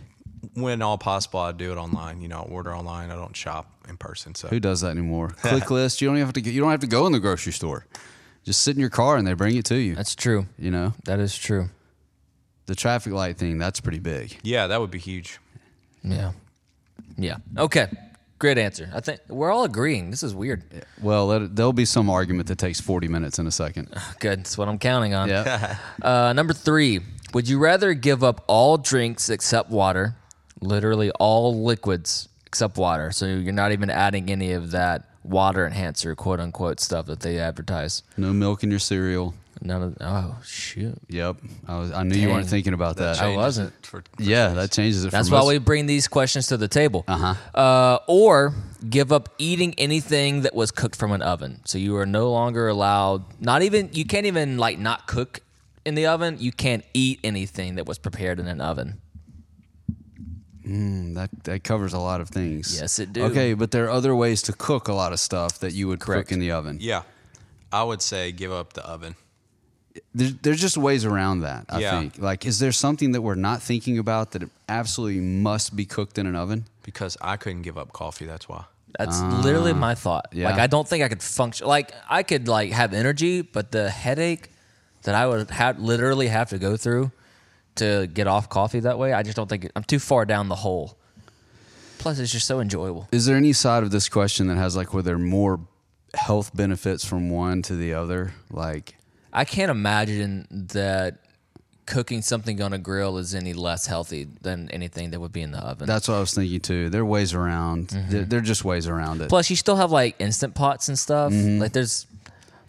when 0.54 0.82
all 0.82 0.98
possible, 0.98 1.42
I 1.42 1.52
do 1.52 1.72
it 1.74 1.78
online. 1.78 2.22
You 2.22 2.30
know, 2.30 2.40
I 2.40 2.44
order 2.44 2.74
online. 2.74 3.12
I 3.12 3.16
don't 3.16 3.36
shop 3.36 3.70
in 3.90 3.98
person. 3.98 4.34
So 4.34 4.48
Who 4.48 4.60
does 4.60 4.82
that 4.82 4.92
anymore? 4.92 5.30
Click 5.42 5.70
list. 5.70 6.02
You 6.02 6.08
don't 6.08 6.16
even 6.18 6.26
have 6.28 6.34
to. 6.34 6.42
Get, 6.42 6.54
you 6.54 6.62
don't 6.62 6.72
have 6.72 6.80
to 6.82 6.88
go 6.88 7.06
in 7.08 7.12
the 7.12 7.20
grocery 7.20 7.52
store. 7.52 7.86
Just 8.46 8.62
sit 8.62 8.76
in 8.76 8.80
your 8.80 8.90
car 8.90 9.18
and 9.18 9.28
they 9.28 9.34
bring 9.34 9.58
it 9.58 9.66
to 9.66 9.76
you. 9.76 9.96
that's 9.96 10.16
true. 10.16 10.46
You 10.58 10.72
know, 10.72 10.94
That 11.04 11.20
is 11.20 11.38
true. 11.38 11.70
The 12.68 12.76
traffic 12.76 13.12
light 13.14 13.38
thing. 13.38 13.58
That's 13.58 13.80
pretty 13.82 14.00
big. 14.00 14.38
yeah, 14.44 14.68
that 14.68 14.80
would 14.80 14.92
be 14.92 15.00
huge. 15.00 15.40
Yeah. 16.04 16.32
Yeah. 17.18 17.38
Okay. 17.58 17.88
Great 18.40 18.60
answer. 18.60 18.88
I 18.94 19.00
think 19.00 19.20
we're 19.30 19.50
all 19.52 19.64
agreeing. 19.64 20.12
This 20.12 20.22
is 20.22 20.36
weird. 20.36 20.64
Well, 21.02 21.48
there'll 21.50 21.74
be 21.74 21.86
some 21.86 22.08
argument 22.10 22.48
that 22.50 22.60
takes 22.60 22.80
40 22.80 23.08
minutes 23.08 23.40
in 23.40 23.48
a 23.48 23.52
second. 23.52 23.90
Good. 24.20 24.40
That's 24.42 24.58
what 24.60 24.68
I'm 24.68 24.78
counting 24.78 25.16
on. 25.16 25.28
Yeah. 25.30 25.78
Uh, 26.02 26.34
number 26.34 26.54
three, 26.54 27.00
would 27.34 27.50
you 27.50 27.58
rather 27.58 27.96
give 27.96 28.24
up 28.24 28.44
all 28.48 28.78
drinks 28.78 29.30
except 29.32 29.72
water, 29.72 30.16
literally 30.62 31.10
all 31.20 31.64
liquids 31.64 32.30
except 32.46 32.78
water? 32.78 33.12
So 33.12 33.26
you're 33.26 33.52
not 33.54 33.72
even 33.72 33.90
adding 33.90 34.30
any 34.30 34.52
of 34.52 34.70
that 34.72 35.10
water 35.24 35.66
enhancer, 35.66 36.14
quote 36.16 36.40
unquote, 36.40 36.80
stuff 36.80 37.08
that 37.08 37.22
they 37.22 37.40
advertise. 37.40 38.04
no 38.18 38.32
milk 38.34 38.64
in 38.64 38.70
your 38.70 38.80
cereal. 38.80 39.34
None 39.62 39.82
of. 39.84 39.98
Oh 40.02 40.38
shoot. 40.46 40.98
Yep. 41.10 41.38
I 41.68 41.78
was. 41.80 41.92
I 41.92 42.04
knew 42.04 42.16
you 42.18 42.30
weren't 42.30 42.48
thinking 42.48 42.74
about 42.74 42.98
that. 42.98 43.18
I 43.18 43.22
Changes 43.22 43.38
wasn't. 43.38 43.74
it 43.80 43.86
For, 43.86 44.02
for 44.16 44.24
yeah, 44.24 44.50
that 44.50 44.72
changes 44.72 45.04
it. 45.06 45.12
That's 45.12 45.30
for 45.30 45.36
why 45.36 45.40
most- 45.42 45.48
we 45.50 45.58
bring 45.58 45.86
these 45.86 46.08
questions 46.08 46.48
to 46.48 46.58
the 46.58 46.68
table. 46.68 47.04
Uh-huh. 47.08 47.34
Uh, 47.60 48.00
or 48.08 48.54
give 48.90 49.12
up 49.12 49.30
eating 49.38 49.74
anything 49.78 50.42
that 50.42 50.54
was 50.54 50.72
cooked 50.72 50.96
from 50.96 51.12
an 51.12 51.22
oven. 51.22 51.62
So 51.66 51.78
you 51.78 51.96
are 51.98 52.06
no 52.06 52.32
longer 52.32 52.68
allowed. 52.68 53.24
Not 53.42 53.62
even. 53.64 53.90
You 53.94 54.06
can't 54.06 54.26
even 54.26 54.58
like 54.58 54.78
not 54.80 55.08
cook 55.08 55.42
in 55.86 55.96
the 55.96 56.06
oven. 56.08 56.38
You 56.40 56.52
can't 56.52 56.84
eat 56.94 57.20
anything 57.24 57.76
that 57.76 57.86
was 57.88 57.98
prepared 57.98 58.40
in 58.40 58.48
an 58.48 58.62
oven. 58.62 59.02
Mm, 60.66 61.16
that 61.16 61.30
that 61.46 61.64
covers 61.64 61.94
a 61.94 62.00
lot 62.00 62.20
of 62.20 62.30
things. 62.30 62.78
Yes, 62.80 63.00
it 63.00 63.14
do. 63.14 63.24
Okay, 63.24 63.54
but 63.54 63.72
there 63.72 63.86
are 63.86 63.90
other 63.90 64.14
ways 64.14 64.42
to 64.44 64.54
cook 64.54 64.88
a 64.90 64.94
lot 64.94 65.14
of 65.14 65.20
stuff 65.20 65.60
that 65.60 65.72
you 65.74 65.88
would 65.88 66.00
Correct. 66.02 66.28
cook 66.28 66.34
in 66.34 66.40
the 66.40 66.52
oven. 66.52 66.78
Yeah, 66.82 67.04
I 67.72 67.84
would 67.84 68.02
say 68.02 68.34
give 68.34 68.52
up 68.52 68.74
the 68.74 68.86
oven. 68.86 69.16
There's, 70.14 70.34
there's 70.42 70.62
just 70.62 70.78
ways 70.78 71.06
around 71.06 71.42
that. 71.42 71.66
I 71.70 71.80
Yeah. 71.80 72.00
think. 72.00 72.18
Like, 72.20 72.46
is 72.46 72.60
there 72.60 72.72
something 72.72 73.12
that 73.14 73.22
we're 73.22 73.36
not 73.36 73.62
thinking 73.62 73.98
about 73.98 74.32
that 74.32 74.50
absolutely 74.70 75.22
must 75.22 75.76
be 75.76 75.86
cooked 75.86 76.18
in 76.18 76.26
an 76.28 76.36
oven? 76.36 76.66
because 76.88 77.18
I 77.22 77.36
couldn't 77.36 77.64
give 77.64 77.78
up 77.78 77.92
coffee. 77.92 78.26
That's 78.26 78.48
why. 78.48 78.64
That's 78.98 79.22
literally 79.22 79.74
my 79.74 79.92
ah, 79.92 79.96
thought. 79.96 80.28
yeah. 80.32 80.50
Like 80.50 80.60
I 80.60 80.68
don't 80.68 80.88
think 80.88 81.04
I 81.04 81.10
could 81.10 81.22
function. 81.22 81.68
Like 81.68 81.92
I 82.10 82.24
could 82.24 82.48
like 82.48 82.72
have 82.72 82.94
energy, 82.94 83.42
but 83.42 83.74
the 83.74 83.90
headache 83.90 84.50
that 85.04 85.14
I 85.14 85.28
would 85.28 85.50
have 85.52 85.80
literally 85.80 86.30
have 86.30 86.50
to 86.52 86.58
go 86.58 86.78
through 86.78 87.12
to 87.76 88.08
get 88.08 88.26
off 88.26 88.48
coffee 88.48 88.80
that 88.80 88.98
way, 88.98 89.12
I 89.12 89.22
just 89.22 89.36
don't 89.36 89.50
think 89.50 89.66
it, 89.66 89.72
I'm 89.76 89.84
too 89.84 90.00
far 90.00 90.26
down 90.26 90.48
the 90.48 90.56
hole. 90.56 90.98
Plus, 91.98 92.20
it's 92.20 92.32
just 92.32 92.48
so 92.48 92.62
enjoyable. 92.62 93.10
Is 93.12 93.26
there 93.26 93.36
any 93.36 93.52
side 93.52 93.84
of 93.84 93.92
this 93.92 94.08
question 94.08 94.48
that 94.48 94.56
has 94.56 94.78
like 94.78 94.94
were 94.94 95.02
there 95.02 95.18
more 95.20 95.60
health 96.14 96.56
benefits 96.56 97.04
from 97.04 97.30
one 97.30 97.62
to 97.64 97.76
the 97.76 97.94
other? 97.94 98.34
Like, 98.50 98.97
I 99.38 99.46
can't 99.46 99.70
imagine 99.72 100.48
that 100.74 101.18
cooking 101.86 102.22
something 102.22 102.62
on 102.62 102.74
a 102.74 102.78
grill 102.78 103.18
is 103.18 103.34
any 103.34 103.54
less 103.54 103.86
healthy 103.88 104.28
than 104.42 104.70
anything 104.72 105.12
that 105.12 105.20
would 105.22 105.32
be 105.32 105.42
in 105.42 105.52
the 105.52 105.60
oven. 105.60 105.88
that's 105.88 106.08
what 106.10 106.16
I 106.16 106.20
was 106.20 106.34
thinking 106.34 106.60
too. 106.60 106.90
There 106.90 107.02
are 107.02 107.06
ways 107.06 107.34
around. 107.34 107.90
Mm-hmm. 107.90 108.12
There, 108.12 108.24
there 108.26 108.40
are 108.40 108.44
just 108.54 108.66
ways 108.66 108.88
around 108.88 109.22
it. 109.22 109.30
Plus, 109.30 109.50
you 109.50 109.56
still 109.56 109.78
have 109.78 109.92
like 109.92 110.16
instant 110.20 110.54
pots 110.56 110.90
and 110.90 111.00
stuff. 111.00 111.32
Mm-hmm. 111.32 111.62
Like 111.62 111.72
there's, 111.72 112.06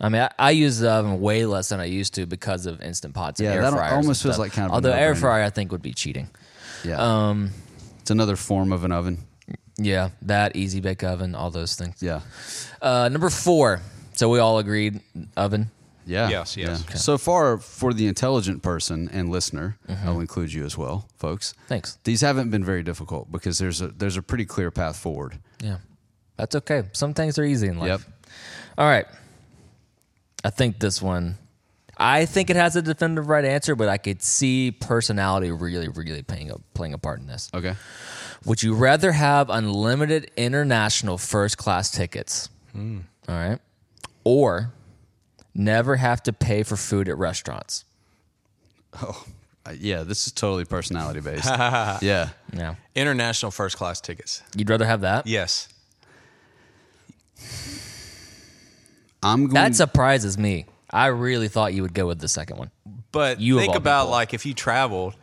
I 0.00 0.08
mean, 0.08 0.22
I, 0.22 0.30
I 0.38 0.50
use 0.52 0.78
the 0.78 0.90
oven 0.92 1.20
way 1.20 1.46
less 1.46 1.70
than 1.70 1.80
I 1.80 1.86
used 1.86 2.14
to 2.14 2.26
because 2.26 2.66
of 2.66 2.80
instant 2.80 3.12
pots 3.14 3.40
and 3.40 3.48
Yeah, 3.48 3.54
air 3.56 3.62
that 3.62 3.72
fryers. 3.72 3.92
almost 3.92 4.24
and 4.24 4.30
feels 4.30 4.38
like 4.38 4.52
kind 4.52 4.66
of 4.68 4.74
Although 4.74 4.92
air 4.92 5.14
fryer, 5.16 5.42
I 5.42 5.50
think 5.50 5.72
would 5.72 5.82
be 5.82 5.94
cheating. 5.94 6.28
yeah, 6.84 6.98
Um, 7.30 7.50
it's 8.00 8.10
another 8.12 8.36
form 8.36 8.70
of 8.72 8.84
an 8.84 8.92
oven. 8.92 9.18
yeah, 9.78 10.10
that 10.22 10.54
easy 10.54 10.80
bake 10.80 11.02
oven, 11.02 11.34
all 11.34 11.50
those 11.50 11.74
things. 11.74 12.00
Yeah, 12.00 12.20
Uh, 12.80 13.08
number 13.10 13.30
four. 13.30 13.80
So 14.14 14.28
we 14.28 14.38
all 14.38 14.58
agreed 14.58 15.00
oven. 15.36 15.70
Yeah, 16.08 16.28
Yes, 16.28 16.56
yes. 16.56 16.84
yeah. 16.88 16.96
So 16.96 17.18
far, 17.18 17.58
for 17.58 17.92
the 17.92 18.06
intelligent 18.06 18.62
person 18.62 19.08
and 19.12 19.28
listener, 19.28 19.76
Mm-hmm. 19.88 20.08
I'll 20.08 20.20
include 20.20 20.52
you 20.52 20.64
as 20.64 20.76
well, 20.76 21.08
folks. 21.18 21.54
Thanks. 21.68 21.98
These 22.04 22.20
haven't 22.22 22.50
been 22.50 22.64
very 22.64 22.82
difficult 22.82 23.30
because 23.30 23.58
there's 23.58 23.80
a 23.80 23.88
there's 23.88 24.16
a 24.16 24.22
pretty 24.22 24.44
clear 24.46 24.70
path 24.70 24.96
forward. 24.96 25.38
Yeah, 25.62 25.78
that's 26.36 26.54
okay. 26.56 26.84
Some 26.92 27.14
things 27.14 27.38
are 27.38 27.44
easy 27.44 27.68
in 27.68 27.78
life. 27.78 27.88
Yep. 27.88 28.00
All 28.78 28.86
right. 28.88 29.06
I 30.44 30.50
think 30.50 30.78
this 30.78 31.00
one. 31.02 31.36
I 32.00 32.26
think 32.26 32.48
it 32.48 32.54
has 32.54 32.76
a 32.76 32.82
definitive 32.82 33.28
right 33.28 33.44
answer, 33.44 33.74
but 33.74 33.88
I 33.88 33.98
could 33.98 34.22
see 34.22 34.70
personality 34.70 35.50
really, 35.50 35.88
really 35.88 36.22
playing 36.22 36.50
a 36.50 36.56
playing 36.74 36.94
a 36.94 36.98
part 36.98 37.18
in 37.18 37.26
this. 37.26 37.50
Okay. 37.52 37.74
Would 38.44 38.62
you 38.62 38.74
rather 38.74 39.10
have 39.10 39.50
unlimited 39.50 40.30
international 40.36 41.18
first 41.18 41.58
class 41.58 41.90
tickets? 41.90 42.50
All 42.76 43.00
right. 43.26 43.58
Or 44.22 44.72
never 45.54 45.96
have 45.96 46.22
to 46.24 46.32
pay 46.32 46.62
for 46.62 46.76
food 46.76 47.08
at 47.08 47.18
restaurants? 47.18 47.84
Oh, 49.02 49.24
yeah, 49.78 50.02
this 50.02 50.26
is 50.26 50.32
totally 50.32 50.64
personality 50.64 51.20
based. 51.20 51.44
yeah. 51.48 52.30
Yeah. 52.52 52.74
International 52.94 53.50
first 53.50 53.76
class 53.76 54.00
tickets. 54.00 54.42
You'd 54.56 54.70
rather 54.70 54.86
have 54.86 55.02
that? 55.02 55.26
Yes. 55.26 55.68
I'm 59.22 59.42
going 59.44 59.54
That 59.54 59.74
surprises 59.74 60.38
me. 60.38 60.66
I 60.90 61.06
really 61.06 61.48
thought 61.48 61.74
you 61.74 61.82
would 61.82 61.92
go 61.94 62.06
with 62.06 62.20
the 62.20 62.28
second 62.28 62.56
one. 62.58 62.70
But 63.12 63.40
You 63.40 63.58
think 63.58 63.74
about 63.74 64.04
people. 64.04 64.12
like 64.12 64.34
if 64.34 64.46
you 64.46 64.54
traveled, 64.54 65.14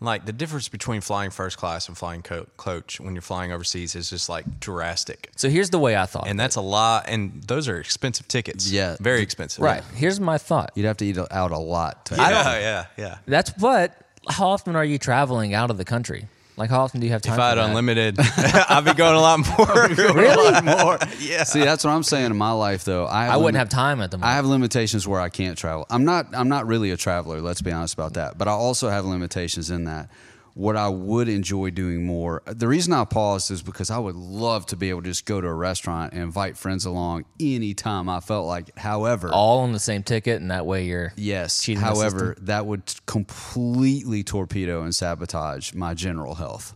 like 0.00 0.26
the 0.26 0.32
difference 0.32 0.68
between 0.68 1.00
flying 1.00 1.30
first 1.30 1.56
class 1.56 1.88
and 1.88 1.96
flying 1.96 2.22
co- 2.22 2.46
coach 2.56 3.00
when 3.00 3.14
you're 3.14 3.22
flying 3.22 3.52
overseas 3.52 3.94
is 3.94 4.10
just 4.10 4.28
like 4.28 4.60
drastic. 4.60 5.30
So 5.36 5.48
here's 5.48 5.70
the 5.70 5.78
way 5.78 5.96
I 5.96 6.06
thought. 6.06 6.28
And 6.28 6.38
that's 6.38 6.56
a 6.56 6.60
lot. 6.60 7.04
And 7.08 7.42
those 7.44 7.68
are 7.68 7.78
expensive 7.78 8.28
tickets. 8.28 8.70
Yeah. 8.70 8.96
Very 9.00 9.22
expensive. 9.22 9.62
right. 9.62 9.82
Here's 9.94 10.20
my 10.20 10.38
thought. 10.38 10.72
You'd 10.74 10.86
have 10.86 10.98
to 10.98 11.04
eat 11.04 11.18
out 11.30 11.50
a 11.50 11.58
lot. 11.58 12.06
To, 12.06 12.16
Yeah, 12.16 12.58
yeah, 12.58 12.86
yeah. 12.96 13.18
That's 13.26 13.50
but 13.50 13.96
how 14.28 14.48
often 14.48 14.76
are 14.76 14.84
you 14.84 14.98
traveling 14.98 15.54
out 15.54 15.70
of 15.70 15.78
the 15.78 15.84
country? 15.84 16.28
Like 16.56 16.70
how 16.70 16.82
often 16.82 17.00
do 17.00 17.06
you 17.06 17.12
have 17.12 17.22
time? 17.22 17.34
If 17.34 17.40
I 17.40 17.48
had 17.48 17.54
for 17.54 17.60
that? 17.62 17.68
unlimited, 17.68 18.16
I'd 18.68 18.84
be 18.84 18.94
going 18.94 19.16
a 19.16 19.20
lot 19.20 19.40
more. 19.40 19.88
really? 20.14 20.62
more. 20.62 20.98
Yeah. 21.18 21.42
See, 21.44 21.60
that's 21.64 21.82
what 21.82 21.90
I'm 21.90 22.04
saying 22.04 22.26
in 22.26 22.36
my 22.36 22.52
life, 22.52 22.84
though. 22.84 23.06
I, 23.06 23.26
I 23.26 23.36
wouldn't 23.36 23.44
limit- 23.46 23.58
have 23.58 23.68
time 23.70 24.00
at 24.00 24.10
the 24.12 24.18
moment. 24.18 24.30
I 24.30 24.36
have 24.36 24.46
limitations 24.46 25.06
where 25.08 25.20
I 25.20 25.30
can't 25.30 25.58
travel. 25.58 25.86
I'm 25.90 26.04
not. 26.04 26.28
I'm 26.32 26.48
not 26.48 26.66
really 26.66 26.90
a 26.90 26.96
traveler. 26.96 27.40
Let's 27.40 27.60
be 27.60 27.72
honest 27.72 27.94
about 27.94 28.14
that. 28.14 28.38
But 28.38 28.46
I 28.46 28.52
also 28.52 28.88
have 28.88 29.04
limitations 29.04 29.70
in 29.70 29.84
that. 29.84 30.08
What 30.56 30.76
I 30.76 30.88
would 30.88 31.28
enjoy 31.28 31.70
doing 31.70 32.06
more. 32.06 32.40
The 32.46 32.68
reason 32.68 32.92
I 32.92 33.04
paused 33.04 33.50
is 33.50 33.60
because 33.60 33.90
I 33.90 33.98
would 33.98 34.14
love 34.14 34.66
to 34.66 34.76
be 34.76 34.88
able 34.88 35.02
to 35.02 35.08
just 35.10 35.26
go 35.26 35.40
to 35.40 35.48
a 35.48 35.52
restaurant 35.52 36.12
and 36.12 36.22
invite 36.22 36.56
friends 36.56 36.84
along 36.84 37.24
anytime 37.40 38.08
I 38.08 38.20
felt 38.20 38.46
like. 38.46 38.68
it. 38.68 38.78
However, 38.78 39.30
all 39.32 39.60
on 39.60 39.72
the 39.72 39.80
same 39.80 40.04
ticket, 40.04 40.40
and 40.40 40.52
that 40.52 40.64
way 40.64 40.84
you're 40.84 41.12
yes. 41.16 41.66
However, 41.66 42.36
that 42.42 42.66
would 42.66 42.84
completely 43.06 44.22
torpedo 44.22 44.82
and 44.82 44.94
sabotage 44.94 45.74
my 45.74 45.92
general 45.92 46.36
health 46.36 46.74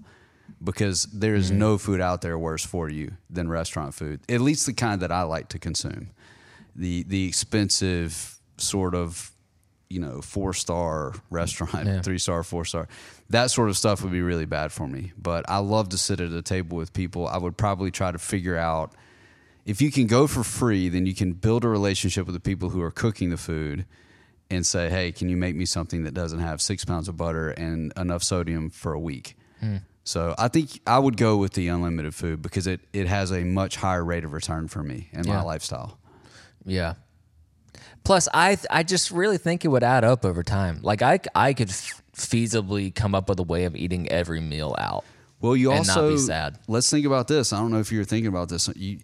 because 0.62 1.04
there 1.12 1.36
is 1.36 1.50
Mm-hmm. 1.50 1.58
no 1.60 1.78
food 1.78 2.00
out 2.00 2.20
there 2.20 2.36
worse 2.36 2.66
for 2.66 2.88
you 2.88 3.12
than 3.30 3.48
restaurant 3.48 3.94
food. 3.94 4.18
At 4.28 4.40
least 4.40 4.66
the 4.66 4.72
kind 4.72 5.00
that 5.02 5.12
I 5.12 5.22
like 5.22 5.48
to 5.50 5.58
consume. 5.60 6.10
The 6.74 7.04
the 7.04 7.28
expensive 7.28 8.40
sort 8.56 8.94
of 8.96 9.30
you 9.90 10.00
know, 10.00 10.20
four 10.20 10.52
star 10.52 11.14
restaurant, 11.30 11.86
Yeah. 11.86 12.00
three 12.02 12.18
star, 12.18 12.42
four 12.42 12.64
star. 12.64 12.88
That 13.30 13.50
sort 13.50 13.68
of 13.68 13.76
stuff 13.76 14.02
would 14.02 14.12
be 14.12 14.20
really 14.22 14.44
bad 14.46 14.72
for 14.72 14.86
me. 14.86 15.12
But 15.16 15.44
I 15.48 15.58
love 15.58 15.88
to 15.90 15.98
sit 15.98 16.20
at 16.20 16.32
a 16.32 16.42
table 16.42 16.76
with 16.76 16.92
people. 16.92 17.26
I 17.26 17.38
would 17.38 17.56
probably 17.56 17.90
try 17.90 18.12
to 18.12 18.18
figure 18.18 18.56
out 18.56 18.92
if 19.64 19.82
you 19.82 19.90
can 19.90 20.06
go 20.06 20.26
for 20.26 20.42
free, 20.42 20.88
then 20.88 21.04
you 21.06 21.14
can 21.14 21.32
build 21.34 21.64
a 21.64 21.68
relationship 21.68 22.26
with 22.26 22.34
the 22.34 22.40
people 22.40 22.70
who 22.70 22.80
are 22.82 22.90
cooking 22.90 23.30
the 23.30 23.36
food 23.36 23.84
and 24.50 24.64
say, 24.64 24.88
hey, 24.88 25.12
can 25.12 25.28
you 25.28 25.36
make 25.36 25.54
me 25.54 25.66
something 25.66 26.04
that 26.04 26.14
doesn't 26.14 26.38
have 26.38 26.62
six 26.62 26.84
pounds 26.84 27.06
of 27.08 27.18
butter 27.18 27.50
and 27.50 27.92
enough 27.98 28.22
sodium 28.22 28.70
for 28.70 28.94
a 28.94 29.00
week? 29.00 29.36
Hmm. 29.60 29.76
So 30.04 30.34
I 30.38 30.48
think 30.48 30.80
I 30.86 30.98
would 30.98 31.18
go 31.18 31.36
with 31.36 31.52
the 31.52 31.68
unlimited 31.68 32.14
food 32.14 32.40
because 32.40 32.66
it, 32.66 32.80
it 32.94 33.06
has 33.08 33.30
a 33.30 33.44
much 33.44 33.76
higher 33.76 34.02
rate 34.02 34.24
of 34.24 34.32
return 34.32 34.66
for 34.68 34.82
me 34.82 35.10
in 35.12 35.28
my 35.28 35.42
lifestyle. 35.42 35.98
Yeah. 36.64 36.94
Plus, 38.08 38.26
I 38.32 38.54
th- 38.54 38.66
I 38.70 38.82
just 38.84 39.10
really 39.10 39.36
think 39.36 39.64
it 39.66 39.68
would 39.68 39.82
add 39.82 40.02
up 40.02 40.24
over 40.24 40.42
time. 40.42 40.80
Like 40.82 41.02
I 41.02 41.20
I 41.34 41.52
could 41.52 41.68
f- 41.68 42.02
feasibly 42.16 42.94
come 42.94 43.14
up 43.14 43.28
with 43.28 43.38
a 43.38 43.42
way 43.42 43.64
of 43.64 43.76
eating 43.76 44.08
every 44.08 44.40
meal 44.40 44.74
out. 44.78 45.04
Well, 45.42 45.54
you 45.54 45.70
And 45.72 45.86
not 45.86 45.96
also 45.98 46.10
be 46.12 46.16
sad. 46.18 46.58
let's 46.68 46.88
think 46.90 47.04
about 47.04 47.28
this. 47.28 47.52
I 47.52 47.58
don't 47.58 47.70
know 47.70 47.80
if 47.80 47.92
you 47.92 47.98
were 47.98 48.04
thinking 48.06 48.28
about 48.28 48.48
this. 48.48 48.68
You, 48.74 48.98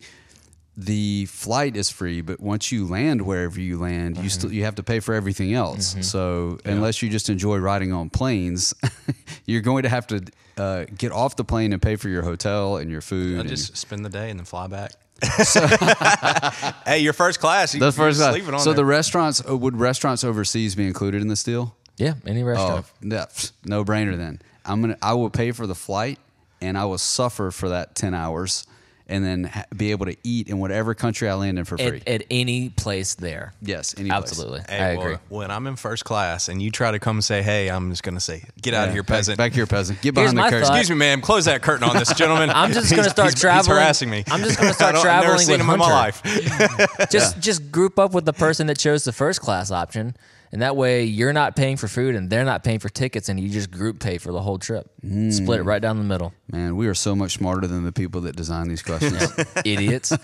the 0.76 1.26
flight 1.26 1.76
is 1.76 1.90
free, 1.90 2.22
but 2.22 2.40
once 2.40 2.72
you 2.72 2.86
land 2.86 3.22
wherever 3.22 3.60
you 3.60 3.78
land, 3.78 4.14
Mm-hmm. 4.14 4.24
you 4.24 4.30
still 4.30 4.52
you 4.52 4.64
have 4.64 4.74
to 4.76 4.82
pay 4.82 5.00
for 5.00 5.14
everything 5.14 5.52
else. 5.52 5.94
So 6.00 6.58
unless 6.64 7.02
you 7.02 7.10
just 7.10 7.28
enjoy 7.28 7.58
riding 7.58 7.92
on 7.92 8.08
planes, 8.10 8.72
you're 9.46 9.60
going 9.60 9.82
to 9.84 9.88
have 9.90 10.06
to 10.08 10.24
uh, 10.56 10.86
get 10.96 11.12
off 11.12 11.36
the 11.36 11.44
plane 11.44 11.72
and 11.74 11.80
pay 11.82 11.96
for 11.96 12.08
your 12.08 12.22
hotel 12.22 12.78
and 12.78 12.90
your 12.90 13.02
food. 13.02 13.36
I 13.36 13.40
and- 13.40 13.48
just 13.50 13.76
spend 13.76 14.02
the 14.04 14.08
day 14.08 14.30
and 14.30 14.38
then 14.40 14.46
fly 14.46 14.66
back. 14.66 14.92
hey, 16.86 16.98
your 17.00 17.12
first 17.12 17.40
class. 17.40 17.74
You, 17.74 17.80
the 17.80 17.92
first 17.92 18.18
you 18.18 18.24
class. 18.24 18.48
it 18.48 18.54
on 18.54 18.60
So 18.60 18.70
there. 18.70 18.76
the 18.76 18.84
restaurants 18.84 19.42
uh, 19.48 19.56
would 19.56 19.76
restaurants 19.76 20.24
overseas 20.24 20.74
be 20.74 20.86
included 20.86 21.22
in 21.22 21.28
this 21.28 21.42
deal? 21.42 21.74
Yeah, 21.96 22.14
any 22.26 22.42
Oh, 22.42 22.46
restaurant. 22.46 22.86
yeah, 23.02 23.26
no 23.64 23.84
brainer. 23.84 24.16
Then 24.16 24.40
I'm 24.64 24.80
gonna 24.80 24.96
I 25.02 25.14
will 25.14 25.30
pay 25.30 25.52
for 25.52 25.66
the 25.66 25.74
flight 25.74 26.18
and 26.60 26.76
I 26.78 26.84
will 26.86 26.98
suffer 26.98 27.50
for 27.50 27.68
that 27.68 27.94
ten 27.94 28.14
hours 28.14 28.66
and 29.06 29.22
then 29.24 29.44
ha- 29.44 29.64
be 29.76 29.90
able 29.90 30.06
to 30.06 30.16
eat 30.24 30.48
in 30.48 30.58
whatever 30.58 30.94
country 30.94 31.28
I 31.28 31.34
land 31.34 31.58
in 31.58 31.64
for 31.66 31.76
free. 31.76 32.02
At, 32.06 32.08
at 32.08 32.22
any 32.30 32.70
place 32.70 33.14
there. 33.14 33.52
yes, 33.60 33.94
any 33.98 34.08
place. 34.08 34.22
Absolutely. 34.22 34.60
Hey, 34.68 34.78
I 34.78 34.96
well, 34.96 35.02
agree. 35.06 35.16
when 35.28 35.50
I'm 35.50 35.66
in 35.66 35.76
first 35.76 36.04
class 36.04 36.48
and 36.48 36.62
you 36.62 36.70
try 36.70 36.90
to 36.90 36.98
come 36.98 37.20
say, 37.20 37.42
"Hey," 37.42 37.68
I'm 37.68 37.90
just 37.90 38.02
gonna 38.02 38.18
say, 38.20 38.44
"Get 38.62 38.72
out 38.72 38.82
Yeah, 38.82 38.86
of 38.86 38.92
here, 38.94 39.02
back- 39.02 39.08
peasant." 39.16 39.38
Back, 39.38 39.52
here, 39.52 39.66
peasant. 39.66 40.00
Get 40.00 40.14
Here's 40.16 40.32
behind 40.32 40.36
my 40.36 40.44
the 40.46 40.50
curtain. 40.56 40.66
thought. 40.68 40.78
Excuse 40.78 40.90
me, 40.96 40.98
ma'am. 41.00 41.20
Close 41.20 41.44
that 41.44 41.60
curtain 41.62 41.88
on 41.88 41.96
this 41.96 42.12
gentleman. 42.16 42.48
I'm 42.50 42.72
just 42.72 42.90
gonna 42.90 43.02
He's- 43.02 43.12
start 43.12 43.28
he's- 43.30 43.40
traveling. 43.40 43.76
He's 43.76 43.82
harassing 43.84 44.10
me. 44.10 44.24
I'm 44.30 44.40
just 44.42 44.58
gonna 44.58 44.72
start 44.72 44.94
I 44.96 45.02
don't- 45.02 45.06
I've 45.06 45.22
never 45.22 45.36
traveling 45.36 45.38
seen 45.46 45.52
with 45.52 45.60
him 45.60 45.70
in 45.70 45.78
my 45.78 45.86
Hunter. 45.86 46.98
life. 46.98 47.10
Just 47.10 47.40
just 47.40 47.70
group 47.70 47.98
up 47.98 48.12
with 48.14 48.24
the 48.24 48.32
person 48.32 48.66
that 48.68 48.78
chose 48.78 49.04
the 49.04 49.12
first 49.12 49.40
class 49.40 49.70
option, 49.70 50.16
and 50.54 50.62
that 50.62 50.76
way 50.76 51.02
you're 51.02 51.32
not 51.32 51.56
paying 51.56 51.76
for 51.76 51.88
food 51.88 52.14
and 52.14 52.30
they're 52.30 52.44
not 52.44 52.62
paying 52.62 52.78
for 52.78 52.88
tickets, 52.88 53.28
and 53.28 53.40
you 53.40 53.48
just 53.48 53.72
group 53.72 53.98
pay 53.98 54.18
for 54.18 54.30
the 54.30 54.40
whole 54.40 54.56
trip. 54.56 54.88
Split 55.30 55.58
it 55.58 55.64
right 55.64 55.82
down 55.82 55.98
the 55.98 56.04
middle. 56.04 56.32
Man, 56.50 56.76
we 56.76 56.86
are 56.86 56.94
so 56.94 57.16
much 57.16 57.32
smarter 57.32 57.66
than 57.66 57.82
the 57.82 57.90
people 57.90 58.20
that 58.20 58.36
design 58.36 58.68
these 58.68 58.80
questions. 58.80 59.32
Idiots. 59.64 60.12
All 60.12 60.18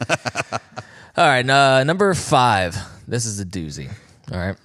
right, 1.16 1.50
uh, 1.50 1.82
number 1.82 2.14
five. 2.14 2.76
This 3.08 3.26
is 3.26 3.40
a 3.40 3.44
doozy. 3.44 3.90
All 4.30 4.38
right. 4.38 4.56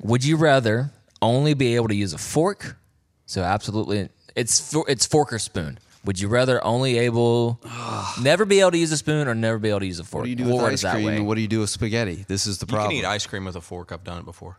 Would 0.00 0.24
you 0.24 0.38
rather 0.38 0.90
only 1.20 1.52
be 1.52 1.76
able 1.76 1.88
to 1.88 1.94
use 1.94 2.14
a 2.14 2.18
fork? 2.18 2.78
So 3.26 3.42
absolutely, 3.42 4.08
it's 4.34 4.72
for, 4.72 4.86
it's 4.88 5.04
fork 5.04 5.34
or 5.34 5.38
spoon. 5.38 5.80
Would 6.06 6.18
you 6.18 6.28
rather 6.28 6.64
only 6.64 6.96
able, 6.96 7.60
never 8.22 8.46
be 8.46 8.60
able 8.60 8.70
to 8.70 8.78
use 8.78 8.90
a 8.90 8.96
spoon 8.96 9.28
or 9.28 9.34
never 9.34 9.58
be 9.58 9.68
able 9.68 9.80
to 9.80 9.86
use 9.86 10.00
a 10.00 10.04
fork? 10.04 10.22
what 10.22 10.24
do 10.24 10.30
you 10.30 10.36
do 10.36 10.44
with 10.44 10.54
word 10.54 10.72
ice 10.72 10.82
cream 10.82 11.08
and 11.08 11.26
what 11.26 11.34
do 11.34 11.42
you 11.42 11.48
do 11.48 11.60
with 11.60 11.68
spaghetti? 11.68 12.24
This 12.26 12.46
is 12.46 12.56
the 12.56 12.64
problem. 12.64 12.92
You 12.92 13.02
problem. 13.02 13.02
can 13.02 13.12
eat 13.12 13.14
ice 13.14 13.26
cream 13.26 13.44
with 13.44 13.56
a 13.56 13.60
fork. 13.60 13.92
I've 13.92 14.02
done 14.02 14.16
it 14.16 14.24
before. 14.24 14.56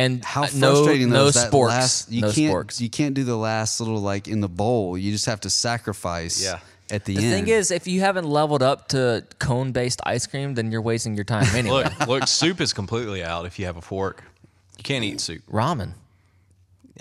And 0.00 0.24
How 0.24 0.44
uh, 0.44 0.48
no, 0.54 0.74
frustrating 0.76 1.10
no 1.10 1.24
though 1.24 1.26
is 1.28 1.36
sporks. 1.36 1.68
last- 1.68 2.12
you 2.12 2.20
no 2.20 2.30
can't 2.32 2.54
sporks. 2.54 2.80
you 2.80 2.88
can't 2.88 3.14
do 3.14 3.24
the 3.24 3.36
last 3.36 3.80
little 3.80 3.98
like 3.98 4.28
in 4.28 4.40
the 4.40 4.48
bowl. 4.48 4.96
You 4.96 5.10
just 5.10 5.26
have 5.26 5.40
to 5.40 5.50
sacrifice 5.50 6.40
Yeah. 6.40 6.60
at 6.88 7.04
the, 7.04 7.16
end. 7.16 7.24
The 7.24 7.26
end. 7.26 7.46
thing 7.46 7.54
is, 7.54 7.72
if 7.72 7.88
you 7.88 7.98
haven't 8.00 8.24
leveled 8.24 8.62
up 8.62 8.86
to 8.90 9.24
cone 9.40 9.72
based 9.72 10.00
ice 10.06 10.24
cream, 10.28 10.54
then 10.54 10.70
you're 10.70 10.82
wasting 10.82 11.16
your 11.16 11.24
time 11.24 11.46
anyway. 11.52 11.82
Look, 11.98 12.06
look, 12.06 12.26
soup 12.28 12.60
is 12.60 12.72
completely 12.72 13.24
out 13.24 13.44
if 13.44 13.58
you 13.58 13.64
have 13.66 13.76
a 13.76 13.82
fork. 13.82 14.22
You 14.76 14.84
can't 14.84 15.02
eat 15.02 15.20
soup. 15.20 15.42
Ramen. 15.50 15.94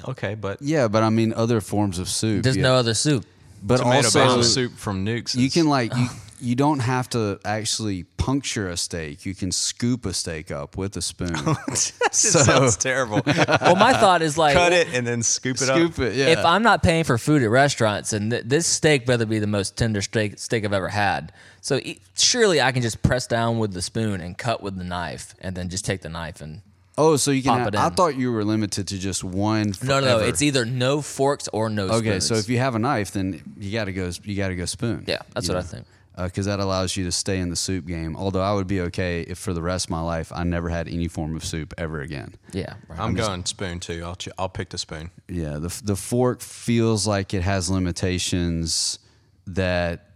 Okay, 0.08 0.34
but 0.34 0.60
yeah, 0.62 0.88
but 0.88 1.04
I 1.04 1.10
mean 1.10 1.34
other 1.34 1.62
forms 1.62 2.00
of 2.00 2.10
soup. 2.10 2.42
There's 2.42 2.58
yeah. 2.58 2.64
no 2.64 2.74
other 2.76 2.96
soup. 2.96 3.26
but 3.62 3.78
tomato 3.78 4.08
also 4.08 4.38
based 4.38 4.54
soup 4.56 4.74
from 4.74 5.06
Nukes. 5.06 5.36
you 5.36 5.52
can 5.52 5.68
like 5.68 5.96
you, 5.96 6.08
you 6.40 6.56
don't 6.56 6.80
have 6.80 7.10
to 7.10 7.40
actually 7.46 8.04
puncture 8.04 8.70
a 8.70 8.78
steak. 8.78 9.26
You 9.26 9.34
can 9.36 9.52
scoop 9.52 10.06
a 10.06 10.14
steak 10.14 10.52
up 10.52 10.78
with 10.78 10.96
a 10.98 11.02
spoon. 11.02 11.34
that 11.34 11.94
So- 12.12 12.40
sounds 12.40 12.78
terrible. 12.78 13.22
Well, 13.26 13.76
my 13.76 13.94
thought 13.94 14.22
is 14.22 14.38
like, 14.38 14.54
Cut 14.56 14.74
it 14.74 14.88
and 14.94 15.06
then 15.06 15.24
scoop 15.24 15.58
it 15.58 15.70
up. 15.70 15.76
scoop 15.78 16.00
it. 16.00 16.16
Yeah. 16.16 16.28
if 16.28 16.46
I'm 16.46 16.64
not 16.64 16.84
paying 16.84 17.04
for 17.04 17.18
food 17.18 17.44
at 17.44 17.50
restaurants, 17.50 18.14
and 18.14 18.32
th- 18.32 18.44
this 18.46 18.68
steak 18.68 19.06
better 19.06 19.26
be 19.26 19.40
the 19.40 19.48
most 19.48 19.78
tender 19.78 20.02
steak 20.02 20.38
steak 20.40 20.64
I've 20.66 20.74
ever 20.74 20.90
had. 20.90 21.32
So 21.62 21.78
e- 21.78 22.00
surely 22.16 22.62
I 22.62 22.72
can 22.72 22.82
just 22.82 23.02
press 23.02 23.28
down 23.28 23.60
with 23.60 23.74
the 23.74 23.82
spoon 23.82 24.22
and 24.22 24.38
cut 24.38 24.62
with 24.62 24.78
the 24.78 24.84
knife, 24.84 25.36
and 25.42 25.56
then 25.56 25.70
just 25.70 25.86
take 25.86 26.02
the 26.02 26.10
knife 26.10 26.40
and. 26.42 26.62
oh, 26.98 27.16
so 27.18 27.32
you 27.32 27.42
can. 27.44 27.50
pop 27.52 27.60
Have, 27.60 27.68
it 27.74 27.76
I 27.80 27.90
thought 27.90 28.16
you 28.16 28.32
were 28.32 28.44
limited 28.44 28.88
to 28.90 28.98
just 28.98 29.24
one. 29.24 29.74
No, 29.84 30.00
no, 30.00 30.20
no. 30.20 30.20
It's 30.20 30.42
either 30.42 30.66
no 30.66 31.02
forks 31.02 31.48
or 31.50 31.70
no 31.70 31.88
spoons. 31.88 32.02
Okay, 32.08 32.20
so 32.20 32.36
if 32.36 32.48
you 32.50 32.58
have 32.60 32.76
a 32.76 32.80
knife, 32.80 33.12
then 33.12 33.42
you 33.60 33.72
got 33.72 33.86
to 33.86 33.94
go. 33.94 34.12
You 34.24 34.36
got 34.36 34.48
to 34.50 34.56
go 34.56 34.66
spoon. 34.66 35.04
Yeah, 35.08 35.20
that's 35.34 35.48
You 35.48 35.56
what 35.56 35.64
I 35.64 35.68
think. 35.68 35.86
Uh, 36.18 36.26
because 36.26 36.48
that 36.48 36.60
allows 36.60 36.98
you 36.98 37.04
to 37.04 37.12
stay 37.12 37.38
in 37.38 37.50
the 37.50 37.56
soup 37.56 37.86
game. 37.86 38.16
Although 38.16 38.42
I 38.42 38.52
would 38.52 38.66
be 38.66 38.82
okay 38.82 39.22
if 39.22 39.38
for 39.38 39.54
the 39.54 39.62
rest 39.62 39.86
of 39.86 39.92
my 39.92 40.02
life 40.02 40.32
I 40.34 40.44
never 40.44 40.68
had 40.68 40.88
any 40.88 41.08
form 41.08 41.36
of 41.36 41.46
soup 41.46 41.76
ever 41.78 42.02
again. 42.02 42.34
Yeah, 42.54 42.74
right. 42.88 43.00
I'm 43.00 43.14
going 43.14 43.46
spoon 43.46 43.80
too. 43.80 44.02
I'll 44.04 44.16
ch- 44.16 44.30
I'll 44.38 44.50
pick 44.50 44.70
the 44.70 44.80
spoon. 44.80 45.12
Yeah, 45.30 45.60
the 45.60 45.70
the 45.84 45.96
fork 45.96 46.42
feels 46.42 47.06
like 47.06 47.36
it 47.36 47.44
has 47.44 47.70
limitations 47.70 48.98
that 49.46 50.10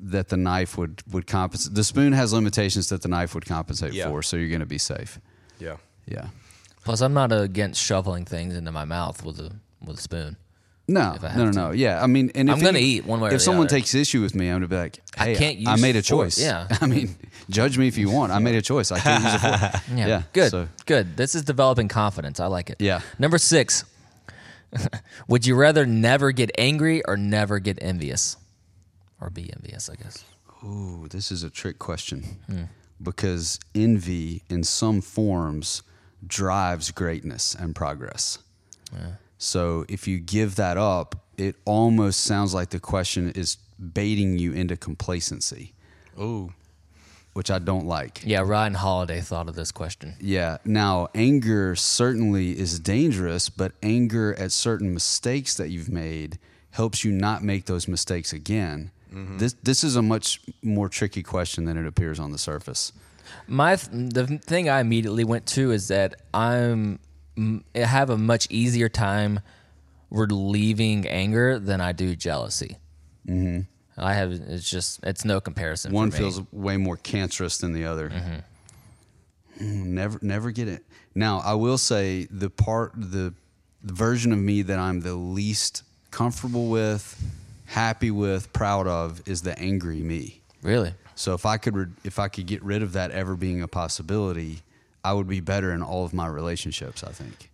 that 0.00 0.28
the 0.30 0.36
knife 0.36 0.76
would 0.76 1.02
would 1.12 1.26
compensate. 1.28 1.74
The 1.74 1.84
spoon 1.84 2.12
has 2.12 2.32
limitations 2.32 2.88
that 2.88 3.02
the 3.02 3.08
knife 3.08 3.34
would 3.34 3.46
compensate 3.46 3.92
Yeah. 3.92 4.08
for, 4.08 4.22
so 4.22 4.36
you're 4.36 4.48
going 4.48 4.60
to 4.60 4.66
be 4.66 4.78
safe. 4.78 5.20
Yeah. 5.60 5.76
Yeah. 6.06 6.28
Plus, 6.84 7.00
I'm 7.02 7.14
not 7.14 7.32
against 7.32 7.82
shoveling 7.82 8.24
things 8.24 8.56
into 8.56 8.72
my 8.72 8.84
mouth 8.84 9.24
with 9.24 9.38
a 9.38 9.52
with 9.84 9.98
a 9.98 10.02
spoon. 10.02 10.36
No, 10.90 11.12
If 11.14 11.22
I 11.24 11.28
have 11.28 11.36
no, 11.36 11.44
no, 11.50 11.66
no. 11.68 11.70
Yeah, 11.72 12.02
I 12.02 12.06
mean, 12.06 12.30
and 12.34 12.48
if 12.48 12.56
I'm 12.56 12.62
gonna 12.62 12.78
eat 12.78 13.04
one 13.04 13.20
way 13.20 13.26
or 13.26 13.28
other. 13.28 13.36
If 13.36 13.40
the 13.40 13.44
someone 13.44 13.66
other. 13.66 13.76
takes 13.76 13.94
issue 13.94 14.22
with 14.22 14.34
me, 14.34 14.48
I'm 14.48 14.54
gonna 14.56 14.68
be 14.68 14.76
like, 14.76 15.00
I 15.18 15.34
can't 15.34 15.68
I 15.68 15.76
made 15.76 15.96
a 15.96 16.02
fork. 16.02 16.26
choice." 16.28 16.38
Yeah. 16.40 16.66
I 16.80 16.86
mean, 16.86 17.14
judge 17.50 17.76
me 17.76 17.88
if 17.88 17.98
you 17.98 18.08
want. 18.10 18.32
I 18.32 18.38
made 18.38 18.54
a 18.54 18.62
choice. 18.62 18.90
I 18.90 18.98
can't 18.98 19.22
use 19.22 19.34
a 19.34 19.38
fork. 19.38 19.82
Yeah, 19.98 20.06
Yeah, 20.06 20.22
good, 20.32 20.50
so- 20.50 20.68
good. 20.86 21.16
This 21.18 21.34
is 21.34 21.42
developing 21.42 21.88
confidence. 21.88 22.40
I 22.40 22.46
like 22.46 22.70
it. 22.70 22.76
Yeah. 22.80 23.02
Number 23.18 23.36
six. 23.38 23.84
Would 25.28 25.46
you 25.46 25.54
rather 25.56 25.84
never 25.86 26.32
get 26.32 26.50
angry 26.58 27.02
or 27.06 27.16
never 27.16 27.58
get 27.58 27.78
envious, 27.82 28.36
or 29.20 29.30
be 29.30 29.50
envious? 29.54 29.88
I 29.90 29.94
guess. 29.96 30.24
Ooh, 30.64 31.06
this 31.08 31.30
is 31.30 31.42
a 31.42 31.50
trick 31.50 31.78
question 31.78 32.22
Hmm. 32.46 32.62
because 33.02 33.60
envy, 33.74 34.42
in 34.48 34.64
some 34.64 35.00
forms, 35.00 35.82
drives 36.26 36.90
greatness 36.90 37.54
and 37.54 37.74
progress. 37.76 38.38
So 39.38 39.84
if 39.88 40.06
you 40.08 40.18
give 40.18 40.56
that 40.56 40.76
up, 40.76 41.16
it 41.36 41.56
almost 41.64 42.20
sounds 42.20 42.52
like 42.52 42.70
the 42.70 42.80
question 42.80 43.30
is 43.30 43.56
baiting 43.78 44.38
you 44.38 44.52
into 44.52 44.76
complacency, 44.76 45.72
Ooh. 46.20 46.52
which 47.32 47.48
I 47.50 47.60
don't 47.60 47.86
like. 47.86 48.20
Yeah, 48.24 48.40
Ryan 48.40 48.74
Holiday 48.74 49.20
thought 49.20 49.48
of 49.48 49.54
this 49.54 49.70
question. 49.70 50.16
Yeah. 50.20 50.58
Now, 50.64 51.08
anger 51.14 51.76
certainly 51.76 52.58
is 52.58 52.80
dangerous, 52.80 53.48
but 53.48 53.72
anger 53.82 54.34
at 54.34 54.50
certain 54.50 54.92
mistakes 54.92 55.54
that 55.56 55.68
you've 55.70 55.88
made 55.88 56.38
helps 56.72 57.04
you 57.04 57.12
not 57.12 57.42
make 57.44 57.66
those 57.66 57.86
mistakes 57.86 58.32
again. 58.32 58.90
Mm-hmm. 59.14 59.38
This 59.38 59.54
this 59.62 59.84
is 59.84 59.96
a 59.96 60.02
much 60.02 60.40
more 60.62 60.88
tricky 60.88 61.22
question 61.22 61.64
than 61.64 61.78
it 61.78 61.86
appears 61.86 62.18
on 62.18 62.30
the 62.32 62.38
surface. 62.38 62.92
My 63.46 63.76
th- 63.76 64.12
the 64.12 64.26
thing 64.38 64.68
I 64.68 64.80
immediately 64.80 65.24
went 65.24 65.46
to 65.46 65.70
is 65.70 65.88
that 65.88 66.16
I'm 66.34 66.72
m- 66.72 66.98
I 66.98 67.07
have 67.74 68.10
a 68.10 68.18
much 68.18 68.46
easier 68.50 68.88
time 68.88 69.40
relieving 70.10 71.06
anger 71.06 71.58
than 71.58 71.80
I 71.80 71.92
do 71.92 72.16
jealousy. 72.16 72.76
Mm-hmm. 73.26 73.60
I 74.00 74.14
have 74.14 74.32
it's 74.32 74.68
just 74.70 75.00
it's 75.02 75.24
no 75.24 75.40
comparison. 75.40 75.92
One 75.92 76.10
feels 76.10 76.40
way 76.52 76.76
more 76.76 76.96
cancerous 76.96 77.58
than 77.58 77.72
the 77.72 77.84
other. 77.84 78.10
Mm, 79.60 79.86
Never 79.86 80.18
never 80.22 80.50
get 80.50 80.68
it. 80.68 80.84
Now, 81.14 81.40
I 81.44 81.54
will 81.54 81.78
say 81.78 82.28
the 82.30 82.48
part 82.48 82.92
the, 82.94 83.34
the 83.82 83.92
version 83.92 84.32
of 84.32 84.38
me 84.38 84.62
that 84.62 84.78
I'm 84.78 85.00
the 85.00 85.14
least 85.14 85.82
comfortable 86.12 86.68
with, 86.68 87.20
happy 87.66 88.10
with, 88.12 88.52
proud 88.52 88.86
of 88.86 89.20
is 89.26 89.42
the 89.42 89.58
angry 89.58 90.00
me. 90.00 90.42
really. 90.62 90.94
So 91.16 91.34
if 91.34 91.44
I 91.44 91.56
could 91.56 91.76
re- 91.76 91.86
if 92.04 92.20
I 92.20 92.28
could 92.28 92.46
get 92.46 92.62
rid 92.62 92.82
of 92.84 92.92
that 92.92 93.10
ever 93.10 93.34
being 93.34 93.60
a 93.62 93.66
possibility, 93.68 94.60
I 95.08 95.12
would 95.16 95.28
be 95.28 95.40
better 95.40 95.72
in 95.72 95.82
all 95.82 96.04
of 96.04 96.12
my 96.12 96.26
relationships. 96.26 97.02
I 97.02 97.12
think. 97.12 97.50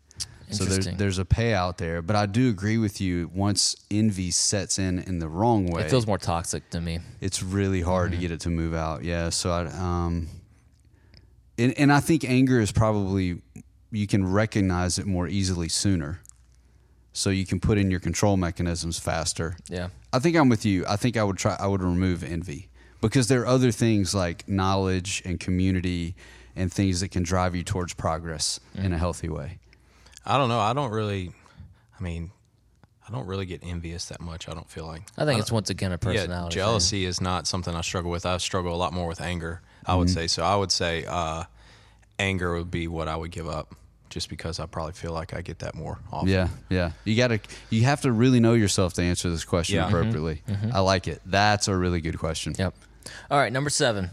So 0.51 0.65
there's 0.65 0.87
there's 0.97 1.19
a 1.19 1.25
payout 1.25 1.79
there, 1.79 2.03
but 2.03 2.17
I 2.17 2.27
do 2.27 2.49
agree 2.51 2.79
with 2.79 3.01
you. 3.01 3.31
Once 3.35 3.75
envy 3.91 4.31
sets 4.31 4.79
in 4.79 4.99
in 5.11 5.19
the 5.19 5.29
wrong 5.29 5.67
way, 5.67 5.83
It 5.83 5.91
feels 5.91 6.07
more 6.07 6.19
toxic 6.19 6.63
to 6.71 6.81
me. 6.81 6.99
it's 7.21 7.43
really 7.43 7.81
hard 7.81 8.11
Mm-hmm. 8.11 8.21
to 8.21 8.29
get 8.29 8.31
it 8.37 8.41
to 8.41 8.51
move 8.51 8.75
out. 8.75 9.03
Yeah. 9.05 9.31
So 9.31 9.51
I 9.51 9.61
um, 9.89 10.29
and, 11.59 11.73
and 11.79 11.93
I 11.93 12.01
think 12.01 12.25
anger 12.25 12.61
is 12.61 12.73
probably 12.73 13.41
you 13.91 14.07
can 14.07 14.23
recognize 14.43 14.99
it 14.99 15.07
more 15.07 15.27
easily 15.29 15.69
sooner, 15.69 16.21
so 17.13 17.31
you 17.31 17.47
can 17.47 17.59
put 17.61 17.79
in 17.79 17.91
your 17.91 18.01
control 18.01 18.37
mechanisms 18.37 18.99
faster. 18.99 19.57
Yeah. 19.69 19.89
I 20.13 20.19
think 20.19 20.37
I'm 20.37 20.49
with 20.49 20.65
you. 20.65 20.85
I 20.89 20.97
think 20.97 21.17
I 21.17 21.25
would 21.25 21.39
try. 21.39 21.57
I 21.59 21.67
would 21.67 21.83
remove 21.83 22.23
envy 22.23 22.69
because 23.01 23.29
there 23.29 23.41
are 23.43 23.47
other 23.47 23.73
things 23.73 24.15
like 24.15 24.47
knowledge 24.49 25.23
and 25.25 25.41
community 25.41 26.15
and 26.57 26.73
things 26.73 27.01
that 27.01 27.11
can 27.11 27.23
drive 27.23 27.55
you 27.55 27.63
towards 27.63 27.95
progress 27.95 28.61
in 28.75 28.93
a 28.93 28.97
mm. 28.97 28.99
healthy 28.99 29.29
way. 29.29 29.59
I 30.25 30.39
don't 30.39 30.49
know. 30.49 30.61
I 30.61 30.73
don't 30.73 30.91
really. 30.91 31.33
I 31.99 32.03
mean, 32.03 32.31
I 33.07 33.13
don't 33.13 33.27
really 33.27 33.47
get 33.47 33.61
envious 33.63 34.07
that 34.07 34.21
much. 34.21 34.49
I 34.49 34.55
don't 34.55 34.69
feel 34.69 34.87
like. 34.87 35.03
I 35.19 35.25
think 35.25 35.41
it's 35.41 35.53
once 35.53 35.71
again 35.71 35.93
a 35.93 35.95
Yeah, 35.95 35.99
personality. 35.99 36.55
thing. 36.55 36.63
jealousy 36.63 37.05
is 37.05 37.21
not 37.21 37.47
something 37.47 37.75
I 37.75 37.83
struggle 37.83 38.11
with. 38.11 38.25
I 38.25 38.37
struggle 38.39 38.75
a 38.75 38.77
lot 38.77 38.93
more 38.93 39.07
with 39.07 39.21
anger. 39.21 39.61
I 39.87 39.95
would 39.95 40.09
mm-hmm. 40.09 40.15
say 40.15 40.27
so. 40.27 40.43
I 40.43 40.57
would 40.57 40.73
say 40.73 41.05
uh, 41.07 41.45
anger 42.19 42.55
would 42.55 42.71
be 42.71 42.89
what 42.89 43.09
I 43.09 43.17
would 43.17 43.31
give 43.31 43.49
up, 43.49 43.75
just 44.09 44.31
because 44.31 44.59
I 44.59 44.67
probably 44.67 44.95
feel 44.95 45.13
like 45.13 45.35
I 45.35 45.43
get 45.43 45.59
that 45.59 45.75
more 45.75 45.99
often. 46.11 46.29
Yeah, 46.29 46.49
yeah. 46.71 46.93
You 47.05 47.17
got 47.17 47.29
to. 47.29 47.41
You 47.69 47.85
have 47.85 48.01
to 48.03 48.13
really 48.13 48.41
know 48.41 48.55
yourself 48.55 48.95
to 48.95 49.03
answer 49.03 49.29
this 49.29 49.45
question 49.45 49.77
Yeah. 49.77 49.85
Mm-hmm. 49.85 49.95
appropriately. 49.95 50.43
Mm-hmm. 50.49 50.71
I 50.75 50.81
like 50.81 51.07
it. 51.07 51.21
That's 51.27 51.69
a 51.69 51.77
really 51.77 52.01
good 52.01 52.19
question. 52.19 52.55
Yep. 52.59 52.75
All 53.31 53.39
right, 53.39 53.53
number 53.53 53.69
seven. 53.69 54.11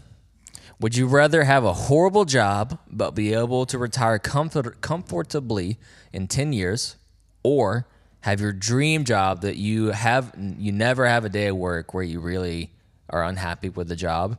Would 0.82 0.96
you 0.96 1.06
rather 1.06 1.44
have 1.44 1.64
a 1.64 1.72
horrible 1.72 2.24
job 2.24 2.78
but 2.90 3.12
be 3.14 3.32
able 3.32 3.64
to 3.66 3.78
retire 3.78 4.18
comfort- 4.18 4.80
comfortably 4.80 5.78
in 6.12 6.26
10 6.26 6.52
years 6.52 6.96
or 7.42 7.86
have 8.22 8.40
your 8.40 8.52
dream 8.52 9.04
job 9.04 9.42
that 9.42 9.56
you 9.56 9.92
have 9.92 10.32
you 10.36 10.72
never 10.72 11.06
have 11.06 11.24
a 11.24 11.28
day 11.28 11.46
of 11.46 11.56
work 11.56 11.94
where 11.94 12.02
you 12.04 12.20
really 12.20 12.72
are 13.10 13.22
unhappy 13.24 13.68
with 13.68 13.88
the 13.88 13.96
job 13.96 14.36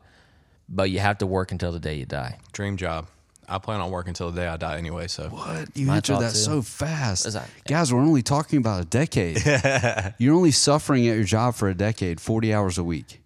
but 0.70 0.90
you 0.90 1.00
have 1.00 1.18
to 1.20 1.26
work 1.26 1.52
until 1.52 1.72
the 1.72 1.80
day 1.80 1.96
you 1.96 2.06
die. 2.06 2.38
Dream 2.52 2.78
job. 2.78 3.08
I 3.48 3.58
plan 3.58 3.82
on 3.82 3.92
working 3.92 4.10
until 4.12 4.32
the 4.32 4.42
day 4.42 4.48
I 4.48 4.56
die 4.58 4.78
anyway. 4.78 5.08
So 5.08 5.28
What? 5.30 5.76
You 5.78 5.88
My 5.88 5.98
answered 5.98 6.14
thought 6.14 6.22
that 6.22 6.32
too. 6.32 6.38
so 6.38 6.62
fast. 6.62 7.32
That- 7.32 7.50
Guys, 7.68 7.94
we're 7.94 8.00
only 8.02 8.22
talking 8.24 8.58
about 8.60 8.82
a 8.82 8.86
decade. 8.86 9.42
You're 10.18 10.34
only 10.36 10.52
suffering 10.52 11.08
at 11.08 11.16
your 11.16 11.26
job 11.26 11.56
for 11.56 11.68
a 11.70 11.74
decade, 11.76 12.20
40 12.22 12.54
hours 12.54 12.78
a 12.78 12.84
week. 12.84 13.22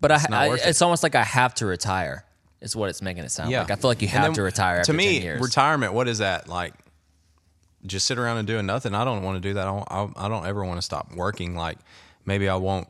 But 0.00 0.10
I, 0.12 0.20
I 0.32 0.54
it. 0.54 0.60
it's 0.64 0.80
almost 0.82 1.02
like 1.02 1.14
I 1.14 1.24
have 1.24 1.54
to 1.56 1.66
retire. 1.66 2.24
Is 2.60 2.74
what 2.74 2.88
it's 2.90 3.00
making 3.00 3.22
it 3.24 3.30
sound 3.30 3.52
like. 3.52 3.70
I 3.70 3.76
feel 3.76 3.88
like 3.90 4.02
you 4.02 4.08
And 4.08 4.12
have 4.12 4.22
then 4.24 4.32
to 4.34 4.42
retire 4.42 4.78
after 4.80 4.92
to 4.92 4.96
me, 4.96 5.14
10 5.14 5.22
years. 5.22 5.40
retirement. 5.40 5.92
What 5.92 6.08
is 6.08 6.18
that 6.18 6.48
like? 6.48 6.74
Just 7.86 8.06
sit 8.06 8.18
around 8.18 8.38
and 8.38 8.46
doing 8.48 8.66
nothing. 8.66 8.94
I 8.94 9.04
don't 9.04 9.22
want 9.22 9.36
to 9.40 9.48
do 9.48 9.54
that. 9.54 9.66
I 9.68 9.70
don't, 9.70 10.16
I, 10.18 10.26
I 10.26 10.28
don't 10.28 10.44
ever 10.44 10.64
want 10.64 10.78
to 10.78 10.82
stop 10.82 11.14
working. 11.14 11.54
Like 11.54 11.78
maybe 12.26 12.48
I 12.48 12.56
won't 12.56 12.88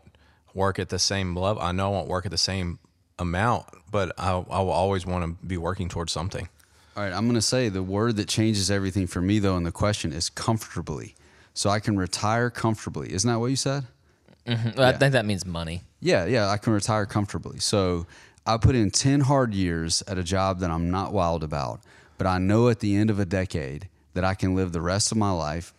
work 0.54 0.78
at 0.78 0.88
the 0.88 0.98
same 0.98 1.36
level. 1.36 1.62
I 1.62 1.72
know 1.72 1.88
I 1.88 1.90
won't 1.90 2.08
work 2.08 2.24
at 2.24 2.30
the 2.30 2.38
same 2.38 2.78
amount, 3.18 3.66
but 3.90 4.12
I, 4.18 4.30
I 4.30 4.60
will 4.62 4.70
always 4.70 5.04
want 5.04 5.24
to 5.38 5.46
be 5.46 5.58
working 5.58 5.88
towards 5.90 6.12
something. 6.12 6.48
All 6.96 7.02
right, 7.04 7.12
I'm 7.12 7.24
going 7.26 7.34
to 7.34 7.42
say 7.42 7.68
the 7.68 7.82
word 7.82 8.16
that 8.16 8.26
changes 8.28 8.70
everything 8.70 9.06
for 9.06 9.20
me, 9.20 9.38
though, 9.38 9.56
in 9.56 9.62
the 9.62 9.70
question 9.70 10.12
is 10.12 10.28
comfortably. 10.30 11.14
So 11.54 11.70
I 11.70 11.78
can 11.78 11.96
retire 11.96 12.50
comfortably. 12.50 13.12
Isn't 13.12 13.28
that 13.30 13.38
what 13.38 13.46
you 13.48 13.56
said? 13.56 13.84
Mm-hmm. 14.46 14.70
Well, 14.78 14.88
I 14.88 14.92
think 14.92 15.12
that 15.12 15.26
means 15.26 15.44
money. 15.44 15.82
Yeah, 16.00 16.24
yeah, 16.24 16.48
I 16.48 16.56
can 16.56 16.72
retire 16.72 17.04
comfortably. 17.06 17.58
So 17.60 18.06
I 18.46 18.56
put 18.56 18.74
in 18.74 18.90
10 18.90 19.20
hard 19.20 19.54
years 19.54 20.02
at 20.06 20.18
a 20.18 20.22
job 20.22 20.60
that 20.60 20.70
I'm 20.70 20.90
not 20.90 21.12
wild 21.12 21.42
about, 21.42 21.80
but 22.16 22.26
I 22.26 22.38
know 22.38 22.68
at 22.68 22.80
the 22.80 22.96
end 22.96 23.10
of 23.10 23.18
a 23.18 23.24
decade 23.24 23.88
that 24.14 24.24
I 24.24 24.34
can 24.34 24.54
live 24.54 24.72
the 24.72 24.80
rest 24.80 25.12
of 25.12 25.18
my 25.18 25.30
life 25.30 25.74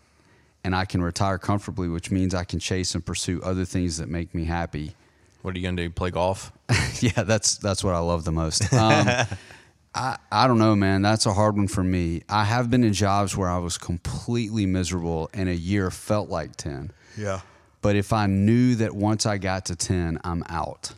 and 0.64 0.76
I 0.76 0.86
can 0.86 1.01
retire 1.01 1.38
comfortably, 1.38 1.88
which 1.88 2.12
means 2.12 2.36
I 2.36 2.43
can 2.43 2.60
chase 2.60 2.93
and 2.95 3.05
pursue 3.05 3.41
other 3.41 3.66
things 3.66 3.97
that 3.97 4.10
make 4.10 4.36
me 4.36 4.45
happy. 4.45 4.95
What 5.41 5.55
are 5.55 5.60
you 5.60 5.66
gonna 5.66 5.82
do? 5.82 5.89
Play 5.89 6.12
golf? 6.12 6.51
yeah, 6.99 7.24
that's 7.24 7.57
that's 7.57 7.84
what 7.84 7.95
I 7.95 7.99
love 7.99 8.26
the 8.26 8.32
most. 8.32 8.74
Um, 8.74 9.07
I 9.95 10.18
I 10.32 10.47
don't 10.47 10.60
know, 10.60 10.76
man. 10.76 11.01
That's 11.01 11.26
a 11.26 11.34
hard 11.34 11.55
one 11.55 11.70
for 11.70 11.84
me. 11.84 12.24
I 12.28 12.43
have 12.43 12.70
been 12.70 12.84
in 12.84 12.91
jobs 12.91 13.38
where 13.38 13.49
I 13.49 13.57
was 13.57 13.78
completely 13.78 14.66
miserable, 14.66 15.30
and 15.34 15.47
a 15.47 15.55
year 15.55 15.89
felt 15.91 16.30
like 16.30 16.57
ten. 16.57 16.91
Yeah. 17.18 17.39
But 17.82 17.95
if 17.95 18.12
I 18.12 18.26
knew 18.26 18.76
that 18.76 18.93
once 18.93 19.26
I 19.26 19.38
got 19.38 19.66
to 19.68 19.76
10, 19.76 20.20
I'm 20.24 20.43
out, 20.49 20.93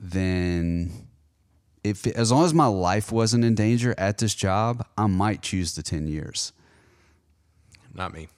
then 0.00 1.08
if 1.84 2.06
as 2.06 2.32
long 2.32 2.44
as 2.44 2.54
my 2.54 2.66
life 2.66 3.12
wasn't 3.12 3.44
in 3.44 3.54
danger 3.54 3.94
at 3.98 4.18
this 4.18 4.34
job, 4.34 4.86
I 4.96 5.06
might 5.06 5.42
choose 5.42 5.74
the 5.74 5.82
10 5.82 6.06
years. 6.06 6.52
Not 7.94 8.12
me. 8.12 8.28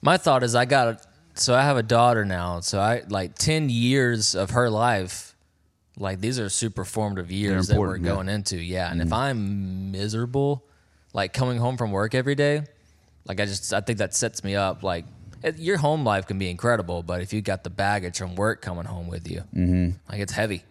My 0.00 0.16
thought 0.16 0.42
is 0.42 0.54
I 0.54 0.64
got 0.64 0.88
a, 0.88 1.00
so 1.34 1.54
I 1.54 1.62
have 1.62 1.76
a 1.76 1.82
daughter 1.82 2.24
now, 2.24 2.60
so 2.60 2.78
I 2.78 3.02
like 3.08 3.34
10 3.34 3.68
years 3.70 4.34
of 4.34 4.50
her 4.50 4.70
life 4.70 5.28
like 5.98 6.20
these 6.20 6.38
are 6.38 6.48
super 6.48 6.84
formative 6.84 7.30
years 7.30 7.68
that 7.68 7.78
we're 7.78 7.96
important, 7.96 8.06
yeah. 8.06 8.14
going 8.14 8.28
into. 8.28 8.56
Yeah, 8.56 8.90
and 8.90 9.00
if 9.00 9.08
mm-hmm. 9.08 9.14
I'm 9.14 9.90
miserable 9.90 10.64
like 11.12 11.32
coming 11.32 11.58
home 11.58 11.76
from 11.76 11.90
work 11.90 12.14
every 12.14 12.34
day, 12.34 12.62
like 13.26 13.40
I 13.40 13.46
just 13.46 13.72
I 13.72 13.80
think 13.80 13.98
that 13.98 14.14
sets 14.14 14.44
me 14.44 14.54
up 14.54 14.82
like 14.82 15.04
your 15.56 15.78
home 15.78 16.04
life 16.04 16.26
can 16.26 16.38
be 16.38 16.50
incredible, 16.50 17.02
but 17.02 17.20
if 17.22 17.32
you 17.32 17.40
got 17.40 17.64
the 17.64 17.70
baggage 17.70 18.18
from 18.18 18.34
work 18.34 18.62
coming 18.62 18.84
home 18.84 19.08
with 19.08 19.30
you, 19.30 19.42
mm-hmm. 19.54 19.90
like 20.10 20.20
it's 20.20 20.32
heavy. 20.32 20.64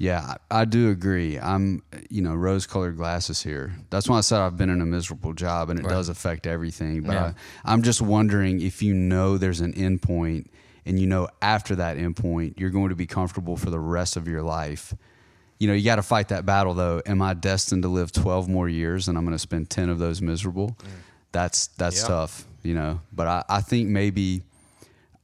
Yeah, 0.00 0.36
I, 0.48 0.64
do 0.64 0.90
agree. 0.90 1.40
I'm, 1.40 1.82
you 2.08 2.22
know, 2.22 2.32
rose 2.32 2.68
colored 2.68 2.96
glasses 2.96 3.42
here. 3.42 3.74
That's 3.90 4.08
why 4.08 4.18
I 4.18 4.20
said 4.20 4.38
I've 4.40 4.56
been 4.56 4.70
in 4.70 4.80
a 4.80 4.86
miserable 4.86 5.32
job 5.32 5.70
and 5.70 5.80
it 5.80 5.88
does 5.88 6.08
affect 6.08 6.46
everything. 6.46 7.02
But 7.02 7.14
Yeah. 7.14 7.32
I, 7.64 7.72
I'm 7.72 7.82
just 7.82 8.00
wondering 8.00 8.60
if 8.60 8.80
you 8.80 8.94
know 8.94 9.38
there's 9.38 9.60
an 9.60 9.74
end 9.74 10.00
point 10.00 10.52
and 10.86 11.00
you 11.00 11.08
know 11.08 11.28
after 11.42 11.74
that 11.76 11.96
end 11.96 12.14
point, 12.16 12.60
you're 12.60 12.70
going 12.70 12.90
to 12.90 12.94
be 12.94 13.06
comfortable 13.06 13.56
for 13.56 13.70
the 13.70 13.80
rest 13.80 14.16
of 14.16 14.28
your 14.28 14.42
life. 14.42 14.94
You 15.58 15.66
know, 15.66 15.74
you 15.74 15.84
got 15.84 15.96
to 15.96 16.02
fight 16.04 16.28
that 16.28 16.46
battle 16.46 16.74
though. 16.74 17.02
Am 17.04 17.20
I 17.20 17.34
destined 17.34 17.82
to 17.82 17.88
live 17.88 18.12
12 18.12 18.48
more 18.48 18.68
years 18.68 19.08
and 19.08 19.18
I'm 19.18 19.24
going 19.24 19.34
to 19.34 19.38
spend 19.40 19.68
10 19.68 19.88
of 19.88 19.98
those 19.98 20.22
miserable? 20.22 20.78
That's, 21.32 21.66
that's 21.76 22.02
Yeah. 22.02 22.08
tough, 22.08 22.46
you 22.62 22.74
know. 22.74 23.00
But 23.12 23.26
I, 23.26 23.44
I 23.48 23.60
think 23.60 23.88
maybe 23.88 24.42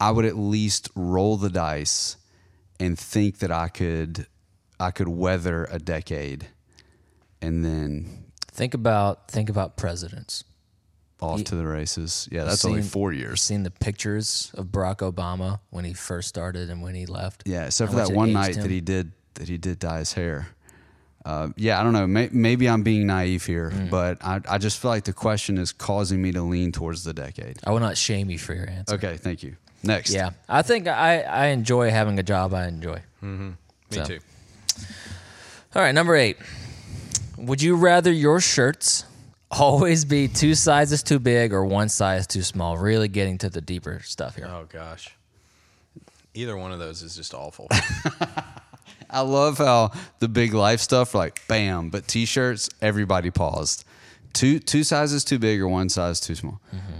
I 0.00 0.10
would 0.10 0.24
at 0.24 0.36
least 0.36 0.88
roll 0.94 1.36
the 1.36 1.50
dice 1.50 2.16
and 2.80 2.98
think 2.98 3.38
that 3.38 3.50
I 3.50 3.68
could 3.68 4.26
I 4.80 4.90
could 4.90 5.08
weather 5.08 5.66
a 5.70 5.78
decade 5.78 6.48
and 7.40 7.64
then 7.64 8.24
Think 8.52 8.74
about 8.74 9.28
think 9.28 9.48
about 9.50 9.76
presidents. 9.76 10.44
off 11.20 11.38
Ye- 11.38 11.44
to 11.44 11.56
the 11.56 11.66
races. 11.66 12.28
Yeah, 12.30 12.44
that's 12.44 12.64
only 12.64 12.82
four 12.82 13.12
years. 13.12 13.40
seen 13.40 13.62
the 13.62 13.70
pictures 13.70 14.52
of 14.54 14.66
Barack 14.66 14.98
Obama 14.98 15.60
when 15.70 15.84
he 15.84 15.92
first 15.92 16.28
started 16.28 16.70
and 16.70 16.82
when 16.82 16.94
he 16.94 17.06
left. 17.06 17.42
Yeah, 17.46 17.66
except 17.66 17.90
for 17.92 17.96
that 17.98 18.12
one 18.12 18.32
night 18.32 18.56
him. 18.56 18.62
that 18.62 18.70
he 18.70 18.80
did 18.80 19.12
that 19.34 19.48
he 19.48 19.58
did 19.58 19.78
dye 19.78 19.98
his 19.98 20.12
hair. 20.12 20.48
Uh, 21.24 21.48
yeah, 21.56 21.80
I 21.80 21.82
don't 21.82 21.94
know. 21.94 22.06
May, 22.06 22.28
maybe 22.32 22.68
I'm 22.68 22.82
being 22.82 23.06
naive 23.06 23.46
here, 23.46 23.70
Mm. 23.70 23.88
but 23.90 24.18
I, 24.22 24.40
I 24.48 24.58
just 24.58 24.78
feel 24.78 24.90
like 24.90 25.04
the 25.04 25.12
question 25.14 25.56
is 25.56 25.72
causing 25.72 26.20
me 26.20 26.32
to 26.32 26.42
lean 26.42 26.70
towards 26.70 27.02
the 27.04 27.14
decade. 27.14 27.58
I 27.64 27.70
will 27.70 27.80
not 27.80 27.96
shame 27.96 28.28
you 28.30 28.38
for 28.38 28.52
your 28.54 28.68
answer. 28.68 28.94
Okay, 28.96 29.16
thank 29.16 29.42
you. 29.42 29.56
Next. 29.82 30.10
Yeah, 30.12 30.30
I 30.48 30.62
think 30.62 30.86
I, 30.86 31.20
I 31.22 31.46
enjoy 31.46 31.90
having 31.90 32.18
a 32.18 32.22
job 32.22 32.52
I 32.54 32.66
enjoy. 32.66 33.00
Me 33.22 33.52
So. 33.90 34.04
too. 34.04 34.18
All 35.74 35.82
right, 35.82 35.92
number 35.94 36.14
eight. 36.14 36.36
Would 37.38 37.62
you 37.62 37.74
rather 37.76 38.12
your 38.12 38.40
shirts 38.40 39.04
always 39.50 40.04
be 40.04 40.28
two 40.28 40.54
sizes 40.54 41.02
too 41.02 41.18
big 41.18 41.52
or 41.52 41.64
one 41.64 41.88
size 41.88 42.26
too 42.26 42.42
small? 42.42 42.76
Really 42.78 43.08
getting 43.08 43.38
to 43.38 43.50
the 43.50 43.60
deeper 43.60 44.00
stuff 44.04 44.36
here. 44.36 44.46
Oh 44.46 44.66
gosh. 44.70 45.08
Either 46.34 46.56
one 46.56 46.72
of 46.72 46.78
those 46.78 47.02
is 47.02 47.14
just 47.16 47.32
awful. 47.34 47.68
I 49.14 49.20
love 49.20 49.58
how 49.58 49.92
the 50.18 50.28
big 50.28 50.52
life 50.52 50.80
stuff 50.80 51.14
like 51.14 51.46
bam, 51.48 51.90
but 51.90 52.08
t-shirts 52.08 52.68
everybody 52.82 53.30
paused. 53.30 53.84
Two 54.32 54.58
two 54.58 54.82
sizes 54.82 55.24
too 55.24 55.38
big 55.38 55.60
or 55.60 55.68
one 55.68 55.88
size 55.88 56.20
too 56.20 56.34
small. 56.34 56.60
Mm-hmm. 56.74 56.98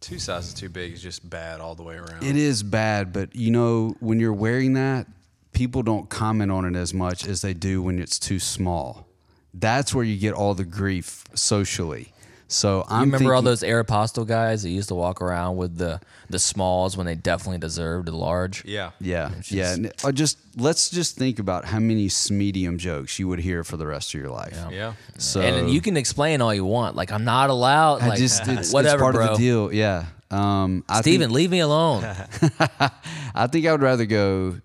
Two 0.00 0.18
sizes 0.18 0.54
too 0.54 0.68
big 0.68 0.92
is 0.92 1.02
just 1.02 1.28
bad 1.28 1.60
all 1.60 1.74
the 1.74 1.82
way 1.82 1.96
around. 1.96 2.22
It 2.22 2.36
is 2.36 2.62
bad, 2.62 3.12
but 3.12 3.34
you 3.34 3.50
know, 3.50 3.96
when 4.00 4.20
you're 4.20 4.32
wearing 4.32 4.74
that, 4.74 5.06
people 5.52 5.82
don't 5.82 6.08
comment 6.08 6.52
on 6.52 6.64
it 6.64 6.76
as 6.76 6.94
much 6.94 7.26
as 7.26 7.42
they 7.42 7.54
do 7.54 7.82
when 7.82 7.98
it's 7.98 8.18
too 8.18 8.38
small. 8.38 9.08
That's 9.54 9.94
where 9.94 10.04
you 10.04 10.18
get 10.18 10.34
all 10.34 10.54
the 10.54 10.64
grief 10.64 11.24
socially. 11.34 12.12
So 12.50 12.84
I'm 12.88 13.08
You 13.08 13.12
remember 13.12 13.34
all 13.34 13.42
those 13.42 13.62
Aeropostale 13.62 14.26
guys 14.26 14.62
that 14.62 14.70
used 14.70 14.88
to 14.88 14.94
walk 14.94 15.20
around 15.20 15.56
with 15.58 15.76
the 15.76 16.00
the 16.30 16.38
smalls 16.38 16.96
when 16.96 17.06
they 17.06 17.14
definitely 17.14 17.58
deserved 17.58 18.08
the 18.08 18.16
large? 18.16 18.64
Yeah. 18.64 18.90
Yeah, 19.00 19.32
yeah. 19.48 19.74
and, 19.74 19.92
uh, 20.02 20.12
just 20.12 20.38
let's 20.56 20.88
just 20.90 21.16
think 21.16 21.38
about 21.38 21.66
how 21.66 21.78
many 21.78 22.08
medium 22.30 22.78
jokes 22.78 23.18
you 23.18 23.28
would 23.28 23.38
hear 23.38 23.64
for 23.64 23.76
the 23.76 23.86
rest 23.86 24.14
of 24.14 24.20
your 24.20 24.30
life. 24.30 24.58
Yeah. 24.70 24.94
So 25.18 25.40
and 25.42 25.70
you 25.70 25.80
can 25.82 25.96
explain 25.98 26.40
all 26.40 26.54
you 26.54 26.64
want. 26.64 26.96
Like 26.96 27.12
I'm 27.12 27.24
not 27.24 27.50
allowed. 27.50 28.00
I 28.02 28.08
Like 28.08 28.18
just 28.18 28.40
it's, 28.48 28.72
whatever, 28.72 28.94
it's 28.96 29.02
part 29.02 29.14
bro. 29.14 29.24
of 29.26 29.36
the 29.38 29.44
deal. 29.44 29.72
Yeah. 29.72 30.06
Um, 30.30 30.84
I 30.88 31.00
Steven, 31.00 31.28
think, 31.28 31.32
leave 31.32 31.50
me 31.50 31.60
alone. 31.60 32.02
I 33.34 33.46
think 33.46 33.66
I 33.66 33.72
would 33.72 33.82
rather 33.82 34.06
go. 34.06 34.56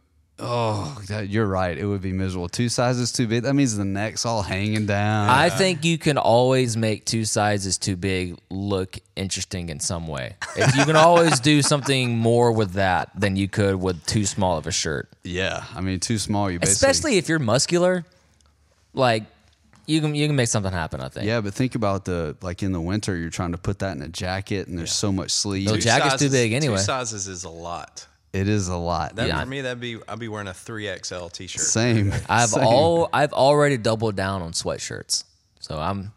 Oh, 0.46 1.02
that, 1.08 1.30
you're 1.30 1.48
right. 1.48 1.78
It 1.78 1.86
would 1.86 2.02
be 2.02 2.12
miserable. 2.12 2.50
Two 2.50 2.68
sizes 2.70 3.12
too 3.12 3.28
big. 3.28 3.44
That 3.44 3.54
means 3.54 3.78
the 3.78 3.86
neck's 3.86 4.26
all 4.26 4.42
hanging 4.42 4.86
down. 4.86 5.30
I 5.30 5.50
think 5.50 5.86
you 5.86 5.98
can 5.98 6.18
always 6.18 6.76
make 6.76 7.06
two 7.06 7.24
sizes 7.26 7.78
too 7.78 7.96
big 7.96 8.38
look 8.50 8.98
interesting 9.16 9.70
in 9.70 9.80
some 9.80 10.08
way. 10.08 10.36
If 10.58 10.76
you 10.76 10.84
can 10.86 10.96
always 10.98 11.40
do 11.40 11.62
something 11.62 12.18
more 12.18 12.52
with 12.52 12.74
that 12.74 13.10
than 13.20 13.36
you 13.38 13.48
could 13.48 13.76
with 13.76 14.06
too 14.06 14.26
small 14.26 14.58
of 14.58 14.68
a 14.68 14.72
shirt. 14.72 15.10
yeah, 15.24 15.64
I 15.74 15.82
mean, 15.82 16.00
too 16.00 16.18
small. 16.18 16.52
You 16.52 16.60
basically 16.60 16.74
Especially 16.90 17.18
if 17.18 17.30
you're 17.30 17.40
muscular. 17.40 18.04
like 18.94 19.24
you 19.86 20.00
can 20.02 20.16
you 20.16 20.28
can 20.28 20.36
make 20.36 20.48
something 20.48 20.72
happen. 20.72 21.02
I 21.02 21.10
think. 21.10 21.26
Yeah, 21.26 21.42
but 21.42 21.54
think 21.54 21.76
about 21.76 22.06
the 22.06 22.36
like 22.42 22.64
in 22.64 22.72
the 22.72 22.82
winter, 22.82 23.16
you're 23.16 23.30
trying 23.30 23.52
to 23.54 23.58
put 23.58 23.80
that 23.80 23.96
in 23.96 24.02
a 24.02 24.08
jacket, 24.10 24.68
and 24.68 24.78
there's 24.78 24.94
so 24.94 25.12
much 25.12 25.32
sleeve. 25.32 25.68
No, 25.68 25.76
Two 25.76 25.82
jacket's 25.82 26.14
too 26.16 26.18
sizes- 26.26 26.32
big 26.32 26.54
anyway. 26.54 26.78
Two 26.78 26.82
sizes 26.84 27.28
is 27.28 27.44
a 27.44 27.50
lot. 27.50 28.08
It 28.34 28.48
is 28.50 28.68
a 28.68 28.76
lot. 28.78 29.16
That, 29.16 29.28
Yeah. 29.28 29.40
For 29.42 29.46
me, 29.48 29.62
that'd 29.62 29.80
be 29.80 29.98
I'd 30.08 30.20
be 30.20 30.28
wearing 30.28 30.48
a 30.48 30.54
three 30.54 30.90
XL 31.04 31.28
T-shirt. 31.28 31.62
Same. 31.62 32.12
I've 32.30 32.50
Same. 32.50 32.66
all 32.66 33.10
I've 33.14 33.34
already 33.34 33.78
doubled 33.78 34.16
down 34.16 34.42
on 34.42 34.52
sweatshirts, 34.52 35.24
so 35.60 35.80
I'm 35.80 36.12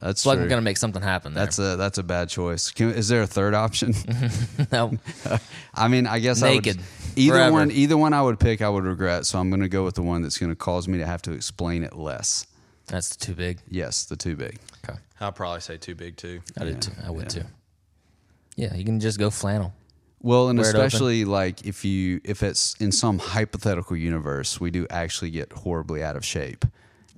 That's 0.00 0.20
it's 0.20 0.26
like 0.26 0.38
I'm 0.38 0.48
gonna 0.48 0.60
make 0.62 0.76
something 0.76 1.00
happen. 1.02 1.32
There. 1.34 1.44
That's 1.44 1.58
a 1.58 1.76
that's 1.76 1.98
a 1.98 2.02
bad 2.02 2.28
choice. 2.28 2.70
Can, 2.70 2.90
is 2.90 3.08
there 3.08 3.22
a 3.22 3.26
third 3.26 3.54
option? 3.54 3.94
no, 4.72 4.92
I 5.74 5.88
mean, 5.88 6.06
I 6.06 6.18
guess 6.18 6.42
Naked. 6.42 6.76
I 6.76 6.80
would, 6.80 6.86
either 7.18 7.32
Forever. 7.36 7.52
one. 7.52 7.70
Either 7.70 7.96
one 7.96 8.12
I 8.12 8.20
would 8.22 8.40
pick, 8.40 8.60
I 8.60 8.68
would 8.68 8.84
regret. 8.84 9.24
So 9.26 9.38
I'm 9.38 9.48
going 9.48 9.62
to 9.62 9.68
go 9.68 9.84
with 9.84 9.94
the 9.94 10.02
one 10.02 10.22
that's 10.22 10.36
going 10.38 10.50
to 10.50 10.56
cause 10.56 10.88
me 10.88 10.98
to 10.98 11.06
have 11.06 11.22
to 11.22 11.32
explain 11.32 11.84
it 11.84 11.94
less. 11.96 12.46
that's 12.88 13.14
too 13.16 13.34
big. 13.34 13.60
Yes, 13.70 14.04
the 14.06 14.16
too 14.16 14.34
big. 14.34 14.58
Okay, 14.86 14.98
I'll 15.20 15.30
probably 15.32 15.60
say 15.60 15.76
too 15.76 15.94
big 15.94 16.16
too. 16.16 16.40
I 16.58 16.64
did 16.64 16.82
too. 16.82 16.92
I 17.06 17.10
would 17.12 17.30
too. 17.30 17.44
Yeah, 18.56 18.74
you 18.74 18.84
can 18.84 18.98
just 19.00 19.18
go 19.18 19.30
flannel. 19.30 19.72
Well, 20.24 20.48
and 20.48 20.58
Wear 20.58 20.68
open. 20.70 20.80
especially 20.80 21.26
like 21.26 21.66
if 21.66 21.84
you 21.84 22.20
if 22.24 22.42
it's 22.42 22.74
in 22.80 22.92
some 22.92 23.18
hypothetical 23.18 23.94
universe, 23.94 24.58
we 24.58 24.70
do 24.70 24.86
actually 24.88 25.30
get 25.30 25.52
horribly 25.52 26.02
out 26.02 26.16
of 26.16 26.24
shape. 26.24 26.64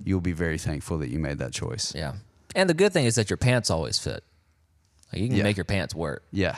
You'll 0.03 0.19
be 0.19 0.33
very 0.33 0.57
thankful 0.57 0.97
that 0.97 1.07
you 1.09 1.17
made 1.17 1.37
that 1.37 1.53
choice. 1.53 1.95
Yeah, 1.95 2.15
and 2.53 2.69
the 2.69 2.73
good 2.73 2.91
thing 2.91 3.05
is 3.05 3.15
that 3.15 3.29
your 3.29 3.37
pants 3.37 3.69
always 3.69 3.97
fit. 3.97 4.25
Like 5.13 5.21
you 5.21 5.27
can 5.29 5.37
Yeah. 5.37 5.43
make 5.43 5.55
your 5.55 5.63
pants 5.63 5.95
work. 5.95 6.23
Yeah. 6.33 6.57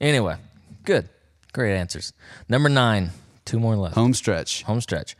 Anyway, 0.00 0.36
good, 0.84 1.08
great 1.52 1.76
answers. 1.76 2.12
Number 2.48 2.68
nine, 2.68 3.10
two 3.44 3.60
more 3.60 3.76
left. 3.76 3.94
Home 3.94 4.12
stretch. 4.12 4.64
Home 4.64 4.80
stretch. 4.80 5.16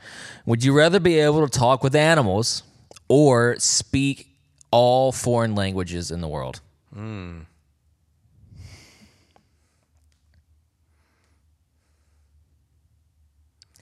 Would 0.46 0.64
you 0.64 0.72
rather 0.76 0.98
be 0.98 1.20
able 1.20 1.46
to 1.46 1.59
talk 1.59 1.84
with 1.84 1.94
animals 1.94 2.64
or 3.07 3.55
speak 3.61 4.36
all 4.72 5.12
foreign 5.12 5.55
languages 5.55 6.11
in 6.11 6.20
the 6.20 6.28
world? 6.28 6.61
Hmm. 6.92 7.42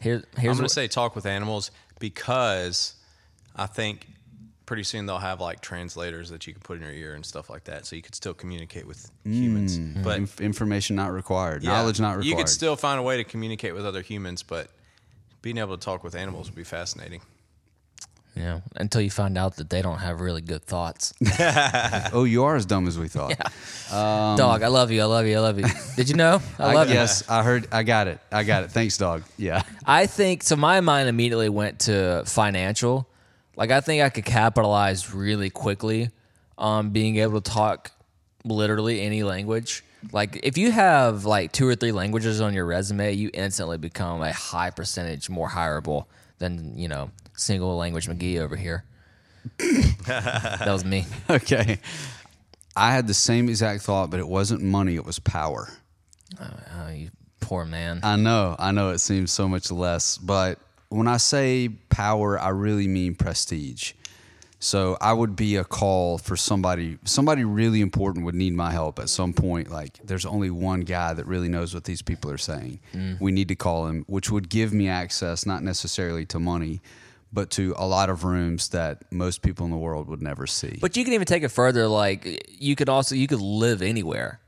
Here, 0.01 0.23
I'm 0.37 0.45
gonna 0.57 0.69
say 0.69 0.89
talk 0.89 1.15
with 1.15 1.27
animals 1.27 1.71
because 1.99 2.95
I 3.57 3.67
think 3.67 4.07
pretty 4.67 4.85
soon 4.85 5.07
they'll 5.07 5.19
have 5.19 5.41
like 5.41 5.61
translators 5.61 6.29
that 6.31 6.47
you 6.47 6.53
can 6.53 6.61
put 6.61 6.77
in 6.77 6.83
your 6.83 6.93
ear 6.93 7.15
and 7.15 7.25
stuff 7.25 7.49
like 7.49 7.65
that, 7.65 7.87
so 7.87 7.97
you 7.97 8.03
could 8.03 8.15
still 8.15 8.35
communicate 8.35 8.87
with 8.87 9.11
humans. 9.25 9.79
Mm. 9.79 10.05
But 10.05 10.19
Inf- 10.19 10.41
information 10.41 10.95
not 10.95 11.13
required. 11.13 11.63
yeah, 11.63 11.71
Knowledge 11.71 12.01
not 12.01 12.17
required. 12.19 12.27
You 12.27 12.37
could 12.37 12.49
still 12.49 12.77
find 12.77 13.01
a 13.01 13.03
way 13.03 13.17
to 13.17 13.25
communicate 13.25 13.75
with 13.75 13.87
other 13.87 14.03
humans, 14.03 14.43
but 14.43 14.71
being 15.43 15.59
able 15.59 15.77
to 15.77 15.85
talk 15.85 16.05
with 16.05 16.15
animals 16.15 16.49
would 16.49 16.57
be 16.57 16.65
fascinating. 16.65 17.23
You 18.35 18.43
know, 18.43 18.63
until 18.77 19.01
you 19.01 19.11
find 19.11 19.37
out 19.37 19.57
that 19.57 19.69
they 19.69 19.83
don't 19.83 19.99
have 19.99 20.21
really 20.21 20.41
good 20.41 20.63
thoughts. 20.63 21.13
oh, 22.13 22.25
you 22.25 22.45
are 22.45 22.55
as 22.55 22.67
dumb 22.67 22.87
as 22.87 22.99
we 22.99 23.09
thought. 23.09 23.33
Um, 23.93 24.37
dog, 24.37 24.63
I 24.63 24.69
love 24.69 24.91
you. 24.91 25.01
I 25.01 25.07
love 25.07 25.27
you. 25.27 25.37
I 25.37 25.41
love 25.41 25.59
you. 25.59 25.67
Did 25.97 26.09
you 26.09 26.15
know? 26.15 26.41
I 26.59 26.65
I, 26.65 26.75
love 26.75 26.89
you. 26.89 26.95
yes, 26.95 27.29
I 27.29 27.43
heard. 27.43 27.67
I 27.73 27.83
got 27.83 28.07
it. 28.07 28.21
I 28.31 28.45
got 28.45 28.63
it. 28.65 28.71
Thanks, 28.71 28.99
dog. 28.99 29.25
Yeah. 29.37 29.63
I 29.87 30.07
think 30.07 30.43
so. 30.43 30.57
My 30.57 30.81
mind 30.81 31.09
immediately 31.09 31.49
went 31.49 31.81
to 31.81 32.23
financial. 32.27 33.09
Like 33.57 33.71
I 33.71 33.81
think 33.81 34.03
I 34.03 34.11
could 34.11 34.25
capitalize 34.25 35.13
really 35.13 35.51
quickly 35.51 36.11
on 36.57 36.91
being 36.91 37.17
able 37.17 37.41
to 37.41 37.51
talk 37.51 37.91
literally 38.45 39.01
any 39.01 39.23
language. 39.23 39.83
Like 40.13 40.39
if 40.43 40.57
you 40.57 40.71
have 40.71 41.25
like 41.25 41.51
two 41.53 41.67
or 41.67 41.75
three 41.75 41.93
languages 41.93 42.41
on 42.41 42.55
your 42.55 42.67
resume, 42.67 43.13
you 43.15 43.31
instantly 43.35 43.79
become 43.79 44.23
a 44.23 44.33
high 44.33 44.71
percentage 44.71 45.29
more 45.29 45.49
hireable 45.49 46.07
than 46.39 46.79
you 46.79 46.89
know 46.89 47.11
single 47.39 47.77
language 47.77 48.09
McGee 48.09 48.41
over 48.41 48.57
here. 48.57 48.85
that 50.07 50.67
was 50.67 50.85
me. 50.85 51.07
Okay. 51.31 51.79
I 52.77 52.93
had 52.93 53.07
the 53.07 53.15
same 53.15 53.49
exact 53.49 53.83
thought, 53.83 54.11
but 54.11 54.21
it 54.21 54.29
wasn't 54.29 54.63
money. 54.63 54.95
It 54.95 55.05
was 55.05 55.19
power. 55.19 55.69
Oh, 56.41 56.47
oh, 56.81 56.89
you 56.91 57.11
poor 57.41 57.65
man. 57.65 58.01
I 58.03 58.17
know. 58.17 58.55
I 58.59 58.73
know. 58.73 58.91
It 58.91 58.99
seems 58.99 59.33
so 59.33 59.49
much 59.49 59.71
less, 59.71 60.19
but 60.19 60.59
when 60.91 61.09
I 61.09 61.17
say 61.17 61.69
power, 61.69 62.39
I 62.39 62.51
really 62.51 62.87
mean 62.87 63.15
prestige. 63.15 63.95
So 64.61 64.99
I 65.01 65.13
would 65.13 65.37
be 65.37 65.57
a 65.57 65.65
call 65.65 66.19
for 66.19 66.37
somebody. 66.37 66.99
Somebody 67.05 67.45
really 67.45 67.81
important 67.81 68.25
would 68.25 68.35
need 68.35 68.55
my 68.55 68.73
help 68.73 68.99
at 68.99 69.09
some 69.09 69.33
point. 69.33 69.71
Like 69.71 69.99
there's 70.05 70.27
only 70.27 70.51
one 70.51 70.81
guy 70.81 71.15
that 71.15 71.27
really 71.27 71.49
knows 71.49 71.75
what 71.75 71.85
these 71.85 72.03
people 72.03 72.31
are 72.31 72.39
saying. 72.39 72.81
Mm. 72.93 73.21
We 73.21 73.31
need 73.31 73.49
to 73.49 73.55
call 73.55 73.87
him, 73.87 74.05
which 74.09 74.31
would 74.31 74.49
give 74.49 74.73
me 74.73 74.89
access, 74.89 75.47
not 75.47 75.63
necessarily 75.63 76.27
to 76.27 76.41
money, 76.41 76.81
but 77.33 77.51
to 77.51 77.75
a 77.77 77.87
lot 77.87 78.09
of 78.11 78.25
rooms 78.25 78.71
that 78.71 79.11
most 79.13 79.43
people 79.43 79.65
in 79.67 79.71
the 79.71 79.77
world 79.79 80.09
would 80.09 80.23
never 80.23 80.47
see. 80.47 80.79
But 80.81 80.97
you 80.97 81.05
can 81.05 81.13
even 81.13 81.27
take 81.27 81.43
it 81.43 81.49
further. 81.51 81.87
Like 81.87 82.47
you 82.59 82.75
could 82.77 82.89
also 82.89 83.15
you 83.15 83.27
could 83.27 83.41
live 83.41 83.83
anywhere 83.83 84.41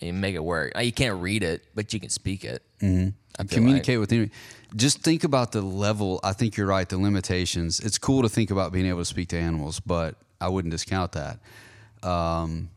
and 0.00 0.20
make 0.20 0.34
it 0.34 0.44
work. 0.44 0.72
Uh, 0.76 0.80
You 0.80 0.92
can't 0.92 1.20
read 1.22 1.42
it, 1.42 1.62
but 1.74 1.92
you 1.94 2.00
can 2.00 2.10
speak 2.10 2.44
it. 2.44 2.62
Mm-hmm. 2.80 3.46
communicate 3.48 3.98
with 4.00 4.10
him. 4.10 4.30
Just 4.74 5.02
think 5.02 5.24
about 5.24 5.52
the 5.52 5.62
level. 5.62 6.20
I 6.24 6.32
think 6.32 6.56
you're 6.56 6.66
right. 6.66 6.88
The 6.88 6.98
limitations. 6.98 7.80
It's 7.80 7.96
cool 7.98 8.22
to 8.22 8.28
think 8.28 8.50
about 8.50 8.72
being 8.72 8.86
able 8.86 8.98
to 9.00 9.04
speak 9.04 9.28
to 9.28 9.38
animals, 9.38 9.80
but 9.80 10.16
I 10.40 10.48
wouldn't 10.48 10.72
discount 10.72 11.12
that. 11.12 11.38
Um, 12.02 12.68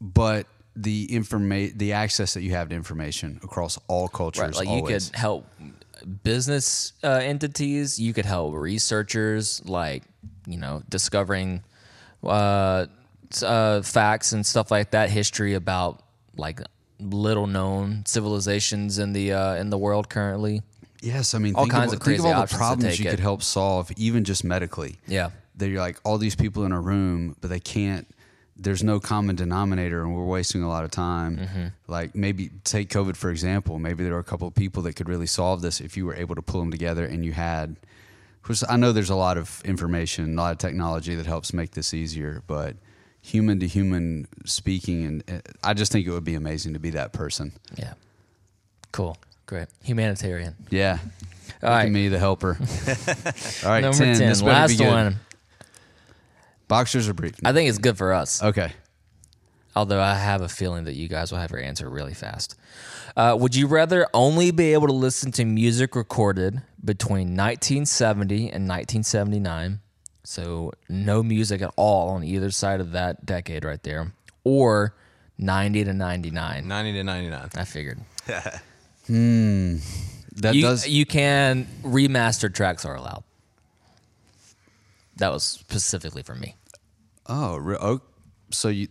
but 0.00 0.46
the 0.74 1.06
informa- 1.08 1.76
the 1.76 1.92
access 1.92 2.34
that 2.34 2.42
you 2.42 2.52
have 2.52 2.70
to 2.70 2.74
information 2.74 3.38
across 3.44 3.78
all 3.88 4.08
cultures, 4.08 4.42
Right, 4.42 4.54
like 4.54 4.68
always. 4.68 5.06
you 5.06 5.10
could 5.12 5.18
help 5.18 5.46
business 6.22 6.92
uh, 7.02 7.20
entities. 7.22 7.98
You 7.98 8.12
could 8.12 8.24
help 8.26 8.54
researchers, 8.54 9.64
like 9.64 10.02
you 10.46 10.58
know, 10.58 10.82
discovering 10.88 11.62
uh, 12.24 12.86
uh, 13.42 13.82
facts 13.82 14.32
and 14.32 14.44
stuff 14.44 14.70
like 14.70 14.90
that, 14.92 15.10
history 15.10 15.54
about 15.54 16.02
like 16.36 16.60
little 17.00 17.46
known 17.46 18.04
civilizations 18.06 18.98
in 18.98 19.12
the 19.12 19.32
uh, 19.32 19.54
in 19.56 19.70
the 19.70 19.78
world 19.78 20.08
currently. 20.08 20.62
Yes, 21.00 21.34
I 21.34 21.38
mean, 21.38 21.56
All 21.56 21.64
think 21.64 21.72
kinds 21.72 21.92
of, 21.92 21.98
of 22.00 22.04
think 22.04 22.20
of 22.20 22.26
all 22.26 22.46
the 22.46 22.54
problems 22.54 23.00
you 23.00 23.08
it. 23.08 23.10
could 23.10 23.20
help 23.20 23.42
solve, 23.42 23.90
even 23.96 24.22
just 24.22 24.44
medically. 24.44 24.98
Yeah. 25.08 25.30
that 25.56 25.68
you're 25.68 25.80
like 25.80 25.98
all 26.04 26.16
these 26.16 26.36
people 26.36 26.64
in 26.64 26.70
a 26.70 26.80
room, 26.80 27.34
but 27.40 27.50
they 27.50 27.58
can't. 27.58 28.06
There's 28.56 28.82
no 28.82 29.00
common 29.00 29.34
denominator, 29.34 30.02
and 30.02 30.14
we're 30.14 30.24
wasting 30.24 30.62
a 30.62 30.68
lot 30.68 30.84
of 30.84 30.90
time. 30.90 31.38
Mm-hmm. 31.38 31.66
Like 31.88 32.14
maybe 32.14 32.50
take 32.64 32.90
COVID 32.90 33.16
for 33.16 33.30
example. 33.30 33.78
Maybe 33.78 34.04
there 34.04 34.14
are 34.14 34.20
a 34.20 34.24
couple 34.24 34.46
of 34.46 34.54
people 34.54 34.82
that 34.82 34.94
could 34.94 35.08
really 35.08 35.26
solve 35.26 35.62
this 35.62 35.80
if 35.80 35.96
you 35.96 36.06
were 36.06 36.14
able 36.14 36.34
to 36.34 36.42
pull 36.42 36.60
them 36.60 36.70
together, 36.70 37.04
and 37.04 37.24
you 37.24 37.32
had. 37.32 37.76
Which 38.46 38.64
I 38.68 38.76
know 38.76 38.90
there's 38.90 39.08
a 39.08 39.14
lot 39.14 39.38
of 39.38 39.62
information, 39.64 40.36
a 40.36 40.42
lot 40.42 40.50
of 40.50 40.58
technology 40.58 41.14
that 41.14 41.26
helps 41.26 41.52
make 41.52 41.70
this 41.70 41.94
easier, 41.94 42.42
but 42.48 42.74
human 43.20 43.60
to 43.60 43.68
human 43.68 44.26
speaking, 44.44 45.06
and 45.06 45.30
uh, 45.30 45.40
I 45.62 45.74
just 45.74 45.92
think 45.92 46.06
it 46.06 46.10
would 46.10 46.24
be 46.24 46.34
amazing 46.34 46.72
to 46.74 46.80
be 46.80 46.90
that 46.90 47.12
person. 47.12 47.52
Yeah. 47.76 47.94
Cool. 48.90 49.16
Great. 49.46 49.68
Humanitarian. 49.84 50.56
Yeah. 50.70 50.98
All 51.62 51.70
at 51.70 51.90
me, 51.90 52.08
the 52.08 52.18
helper. 52.18 52.58
All 53.64 53.70
right, 53.70 53.80
Number 53.80 53.96
10. 53.96 54.18
10. 54.18 54.28
This 54.28 54.42
better 54.42 54.68
be 54.68 54.78
Last 54.84 54.92
one. 54.92 55.16
Boxers 56.72 57.06
are 57.08 57.12
brief. 57.14 57.34
I 57.44 57.52
think 57.52 57.68
it's 57.68 57.76
good 57.78 57.98
for 57.98 58.12
us. 58.14 58.42
Okay. 58.42 58.72
although 59.76 60.00
I 60.00 60.14
have 60.14 60.40
a 60.40 60.48
feeling 60.48 60.84
that 60.84 60.94
you 60.94 61.06
guys 61.06 61.30
will 61.30 61.38
have 61.38 61.50
your 61.50 61.60
answer 61.60 61.88
really 61.88 62.14
fast. 62.14 62.58
Uh, 63.16 63.36
would 63.38 63.54
you 63.54 63.66
rather 63.66 64.06
only 64.14 64.50
be 64.50 64.72
able 64.72 64.86
to 64.86 64.92
listen 64.94 65.30
to 65.32 65.44
music 65.44 65.94
recorded 65.94 66.62
between 66.82 67.36
1970 67.36 68.50
and 68.50 68.66
1979, 68.68 69.80
so 70.24 70.72
no 70.88 71.22
music 71.22 71.60
at 71.60 71.72
all 71.76 72.08
on 72.10 72.24
either 72.24 72.50
side 72.50 72.80
of 72.80 72.92
that 72.92 73.26
decade 73.26 73.64
right 73.64 73.82
there, 73.82 74.12
or 74.44 74.94
90 75.38 75.84
to 75.84 75.92
99? 75.92 76.66
Ninety 76.68 76.92
to 76.94 77.04
ninety 77.04 77.28
nine. 77.28 77.50
I 77.54 77.64
figured. 77.64 77.98
hmm. 79.06 79.76
That 80.36 80.54
You, 80.54 80.62
does. 80.62 80.88
you 80.88 81.04
can 81.04 81.66
remastered 81.82 82.54
tracks 82.54 82.84
are 82.86 82.94
allowed. 82.96 83.24
That 85.16 85.30
was 85.32 85.44
specifically 85.44 86.22
for 86.22 86.34
me. 86.34 86.56
Oh, 87.26 87.56
re- 87.56 87.76
oh 87.80 88.00
so 88.50 88.68
you. 88.68 88.88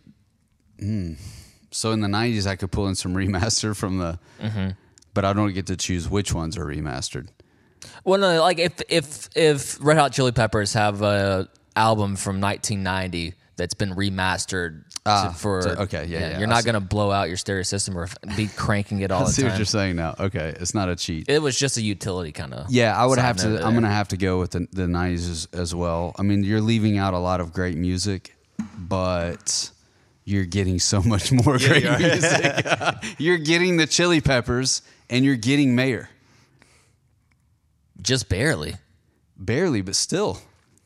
Hmm. 0.79 1.13
So 1.71 1.91
in 1.91 2.01
the 2.01 2.07
'90s, 2.07 2.47
I 2.47 2.55
could 2.55 2.71
pull 2.71 2.87
in 2.87 2.95
some 2.95 3.13
remaster 3.15 3.75
from 3.75 3.97
the, 3.97 4.19
Mm-hmm. 4.41 4.69
but 5.13 5.25
I 5.25 5.33
don't 5.33 5.53
get 5.53 5.67
to 5.67 5.77
choose 5.77 6.09
which 6.09 6.33
ones 6.33 6.57
are 6.57 6.65
remastered. 6.65 7.27
Well, 8.03 8.19
no, 8.19 8.41
like 8.41 8.59
if 8.59 8.81
if 8.89 9.29
if 9.35 9.77
Red 9.83 9.97
Hot 9.97 10.11
Chili 10.13 10.31
Peppers 10.31 10.73
have 10.73 11.01
a 11.01 11.47
album 11.75 12.15
from 12.15 12.39
1990 12.41 13.33
that's 13.61 13.73
been 13.75 13.93
remastered 13.95 14.83
to- 14.89 14.99
Ah, 15.05 15.35
for 15.37 15.61
so- 15.61 15.69
okay, 15.83 16.05
yeah, 16.05 16.19
yeah, 16.19 16.39
you're 16.39 16.47
I 16.47 16.51
not 16.51 16.63
see. 16.63 16.65
gonna 16.65 16.79
blow 16.81 17.11
out 17.11 17.27
your 17.27 17.37
stereo 17.37 17.63
system 17.63 17.97
or 17.97 18.07
be 18.35 18.47
cranking 18.47 18.99
it 19.01 19.11
all 19.11 19.21
I 19.21 19.25
the 19.25 19.31
see 19.31 19.43
what 19.43 19.55
you're 19.57 19.65
saying 19.65 19.95
now. 19.95 20.15
Okay, 20.19 20.53
it's 20.59 20.73
not 20.73 20.89
a 20.89 20.95
cheat. 20.95 21.29
It 21.29 21.41
was 21.41 21.57
just 21.57 21.77
a 21.77 21.81
utility 21.81 22.31
kind 22.31 22.53
of. 22.53 22.69
yeah, 22.69 22.95
I 22.97 23.05
would 23.05 23.19
have 23.19 23.37
to. 23.37 23.47
there. 23.49 23.63
I'm 23.65 23.73
gonna 23.73 23.89
have 23.91 24.09
to 24.09 24.17
go 24.17 24.39
with 24.39 24.51
the, 24.51 24.67
the 24.71 24.83
'90s 24.87 25.29
as, 25.29 25.47
as 25.53 25.75
well. 25.75 26.13
I 26.19 26.23
mean, 26.23 26.43
you're 26.43 26.61
leaving 26.61 26.97
out 26.97 27.13
a 27.13 27.19
lot 27.19 27.39
of 27.39 27.53
great 27.53 27.77
music, 27.77 28.35
but 28.77 29.71
you're 30.25 30.45
getting 30.45 30.79
so 30.79 31.01
much 31.13 31.31
more 31.31 31.57
great 31.57 31.83
you 31.83 31.97
music. 31.99 32.65
you're 33.17 33.37
getting 33.37 33.77
the 33.77 33.87
Chili 33.87 34.21
Peppers, 34.21 34.81
and 35.09 35.23
you're 35.25 35.35
getting 35.35 35.75
Mayer. 35.75 36.09
just 38.01 38.29
barely. 38.29 38.75
Barely, 39.37 39.81
but 39.81 39.95
still. 39.95 40.39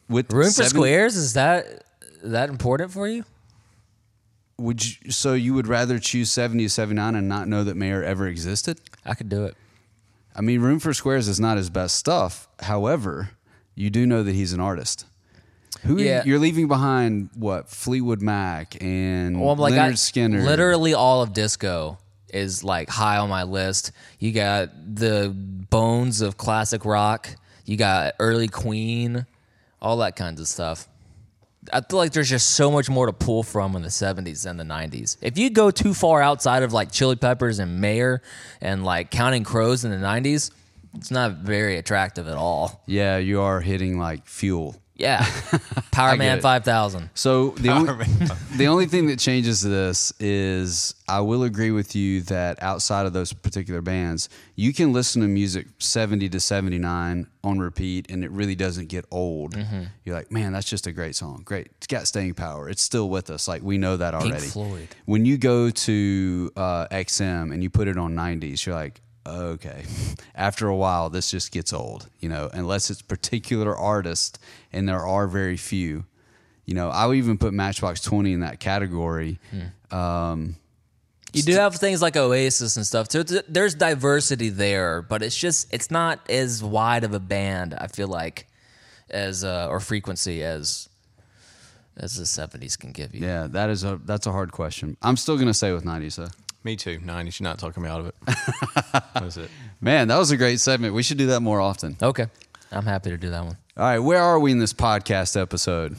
with 0.10 0.32
Room 0.32 0.46
for 0.48 0.52
seven- 0.52 0.70
squares 0.70 1.16
is 1.16 1.34
that 1.34 1.85
that 2.32 2.50
important 2.50 2.92
for 2.92 3.08
you? 3.08 3.24
Would 4.58 4.86
you, 4.86 5.12
so 5.12 5.34
you 5.34 5.54
would 5.54 5.68
rather 5.68 6.00
choose 6.00 6.32
seventy 6.32 6.64
to 6.64 6.70
seventy 6.70 6.96
nine 6.96 7.16
and 7.16 7.28
not 7.28 7.48
know 7.48 7.64
that 7.64 7.76
Mayer 7.76 8.04
ever 8.04 8.28
existed? 8.28 8.80
I 9.06 9.14
could 9.14 9.28
do 9.30 9.46
it. 9.46 9.56
I 10.36 10.42
mean, 10.42 10.62
Room 10.62 10.80
for 10.80 10.94
Squares 10.94 11.28
is 11.28 11.40
not 11.40 11.58
his 11.58 11.70
best 11.70 11.96
stuff. 11.96 12.48
However, 12.62 13.32
you 13.74 13.90
do 13.90 14.06
know 14.06 14.24
that 14.24 14.34
he's 14.34 14.54
an 14.54 14.60
artist. 14.60 15.06
Who 15.84 15.98
Yeah. 16.02 16.24
you're 16.26 16.40
leaving 16.40 16.68
behind? 16.68 17.30
What 17.36 17.70
Fleetwood 17.70 18.22
Mac 18.22 18.82
and 18.82 19.40
Well, 19.42 19.56
like 19.58 19.74
Lynyrd 19.74 19.78
I- 19.78 19.92
Skynyrd? 19.92 20.46
Literally 20.46 20.94
all 20.94 21.22
of 21.22 21.34
disco 21.34 21.98
is 22.34 22.64
like 22.64 22.90
high 22.90 23.18
on 23.18 23.30
my 23.30 23.44
list. 23.44 23.92
You 24.20 24.32
got 24.32 24.70
the 24.96 25.34
bones 25.36 26.22
of 26.22 26.38
classic 26.38 26.86
rock. 26.86 27.30
You 27.66 27.76
got 27.78 28.14
early 28.20 28.48
Queen, 28.48 29.26
all 29.82 29.98
that 29.98 30.16
kinds 30.16 30.40
of 30.40 30.48
stuff. 30.48 30.88
I 31.74 31.82
feel 31.82 31.98
like 31.98 32.12
there's 32.12 32.30
just 32.30 32.50
so 32.52 32.72
much 32.72 32.90
more 32.90 33.06
to 33.06 33.14
pull 33.14 33.44
from 33.44 33.76
in 33.76 33.82
the 33.82 33.90
70s 33.90 34.46
and 34.46 34.60
the 34.60 34.64
90s. 34.64 35.18
If 35.22 35.38
you 35.38 35.50
go 35.50 35.72
too 35.72 35.94
far 35.94 36.22
outside 36.22 36.64
of 36.64 36.74
like 36.74 36.92
Chili 36.92 37.16
Peppers 37.16 37.60
and 37.60 37.82
Mayer 37.82 38.22
and 38.62 38.84
like 38.84 39.12
Counting 39.12 39.44
Crows 39.44 39.84
in 39.86 39.92
the 39.92 39.98
90s, 39.98 40.52
it's 40.96 41.12
not 41.12 41.38
very 41.38 41.78
attractive 41.78 42.28
at 42.28 42.38
all. 42.38 42.84
Yeah, 42.86 43.18
you 43.18 43.42
are 43.42 43.62
hitting 43.62 44.00
like 44.00 44.28
fuel. 44.28 44.76
Yeah. 44.96 45.26
Power 45.92 46.16
Man 46.16 46.40
it. 46.40 46.42
5000. 46.42 47.10
So 47.14 47.50
the 47.52 47.70
only, 47.70 48.06
the 48.56 48.68
only 48.68 48.86
thing 48.86 49.08
that 49.08 49.20
changes 49.20 49.62
this 49.62 50.14
is 50.20 50.96
I 51.08 51.20
will 51.20 51.44
agree 51.44 51.72
with 51.72 51.96
you 51.96 52.22
that 52.24 52.62
outside 52.64 53.06
of 53.06 53.14
those 53.14 53.34
particular 53.34 53.82
bands, 53.82 54.30
you 54.56 54.74
can 54.74 54.94
listen 54.94 55.22
to 55.22 55.28
music 55.28 55.68
70 55.80 56.30
to 56.30 56.40
79 56.40 57.28
on 57.44 57.60
repeat 57.60 58.10
and 58.10 58.24
it 58.24 58.32
really 58.32 58.56
doesn't 58.56 58.88
get 58.88 59.06
old. 59.12 59.54
Mm-hmm. 59.54 59.84
You're 60.06 60.16
like, 60.16 60.32
man, 60.32 60.54
that's 60.54 60.70
just 60.70 60.88
a 60.88 60.94
great 60.94 61.16
song. 61.16 61.42
Great. 61.44 61.68
It's 61.78 61.88
got 61.88 62.08
staying 62.08 62.36
power. 62.36 62.70
It's 62.70 62.82
still 62.82 63.10
with 63.10 63.30
us. 63.30 63.48
Like 63.48 63.62
we 63.62 63.78
know 63.78 63.98
that 63.98 64.14
already. 64.14 64.48
Floyd. 64.48 64.90
When 65.06 65.26
you 65.26 65.38
go 65.38 65.70
to 65.70 66.52
uh, 66.56 66.88
XM 66.88 67.54
and 67.54 67.62
you 67.62 67.70
put 67.70 67.88
it 67.88 67.98
on 67.98 68.16
90s, 68.16 68.66
you're 68.66 68.76
like, 68.76 69.02
okay. 69.26 69.84
After 70.36 70.68
a 70.68 70.76
while, 70.76 71.10
this 71.10 71.30
just 71.32 71.52
gets 71.52 71.74
old, 71.74 72.10
you 72.20 72.30
know, 72.30 72.50
unless 72.54 72.90
it's 72.90 73.02
particular 73.02 73.76
artist, 73.76 74.40
and 74.74 74.88
there 74.88 75.06
are 75.06 75.28
very 75.28 75.58
few. 75.58 76.06
You 76.66 76.74
know, 76.74 76.90
I 76.90 77.06
would 77.06 77.18
even 77.18 77.38
put 77.38 77.54
Matchbox 77.54 78.02
20 78.02 78.34
in 78.34 78.40
that 78.40 78.60
category. 78.60 79.40
Um, 79.92 80.56
You 81.34 81.44
do 81.44 81.54
have 81.54 81.76
things 81.76 82.02
like 82.02 82.16
Oasis 82.18 82.76
and 82.76 82.86
stuff. 82.88 83.12
So 83.12 83.22
th- 83.24 83.46
there's 83.48 83.76
diversity 83.76 84.50
there, 84.50 85.02
but 85.02 85.22
it's 85.22 85.36
just 85.38 85.72
it's 85.74 85.92
not 85.92 86.28
as 86.30 86.64
wide 86.64 87.04
of 87.04 87.14
a 87.14 87.20
band. 87.20 87.76
I 87.78 87.88
feel 87.88 88.08
like 88.08 88.48
as 89.10 89.44
uh, 89.44 89.68
or 89.70 89.80
frequency 89.80 90.44
as 90.44 90.90
as 91.98 92.16
the 92.18 92.24
'70s 92.24 92.78
can 92.80 92.92
give 92.92 93.14
you. 93.14 93.22
yeah, 93.26 93.48
that 93.48 93.70
is 93.70 93.84
a 93.84 94.00
that's 94.04 94.26
a 94.28 94.32
hard 94.32 94.52
question. 94.52 94.98
I'm 95.02 95.18
still 95.18 95.38
gonna 95.38 95.54
say 95.54 95.72
with 95.72 95.84
90s 95.86 96.16
though. 96.16 96.30
Me 96.66 96.76
too. 96.76 97.00
Nine. 97.04 97.28
You're 97.28 97.34
not 97.42 97.60
talking 97.60 97.84
me 97.84 97.88
out 97.90 98.00
of 98.02 98.08
it. 98.08 98.16
That's 99.14 99.38
it. 99.38 99.50
Man, 99.80 100.08
that 100.10 100.18
was 100.18 100.32
a 100.32 100.38
great 100.38 100.60
segment. 100.60 100.96
We 100.96 101.04
should 101.04 101.20
do 101.20 101.28
that 101.28 101.42
more 101.42 101.62
often. 101.62 101.96
Okay, 102.02 102.26
I'm 102.72 102.86
happy 102.88 103.12
to 103.12 103.18
do 103.18 103.30
that 103.30 103.46
one. 103.46 103.56
All 103.78 103.84
right, 103.86 104.00
where 104.00 104.20
are 104.22 104.40
we 104.40 104.52
in 104.52 104.58
this 104.58 104.74
podcast 104.74 105.40
episode? 105.40 105.98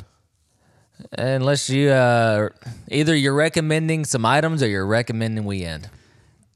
Unless 1.12 1.70
you 1.70 1.90
uh, 1.90 2.48
either 2.88 3.14
you're 3.14 3.34
recommending 3.34 4.04
some 4.04 4.26
items 4.26 4.60
or 4.62 4.66
you're 4.68 4.86
recommending 4.86 5.44
we 5.44 5.62
end. 5.62 5.88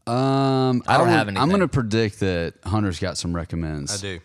Um, 0.08 0.82
I 0.88 0.96
don't 0.96 1.06
would- 1.06 1.12
have 1.12 1.28
anything. 1.28 1.40
I'm 1.42 1.48
gonna 1.50 1.68
predict 1.68 2.18
that 2.20 2.54
Hunter's 2.64 2.98
got 2.98 3.16
some 3.16 3.34
recommends. 3.34 3.94
I 3.96 4.00
do. 4.00 4.20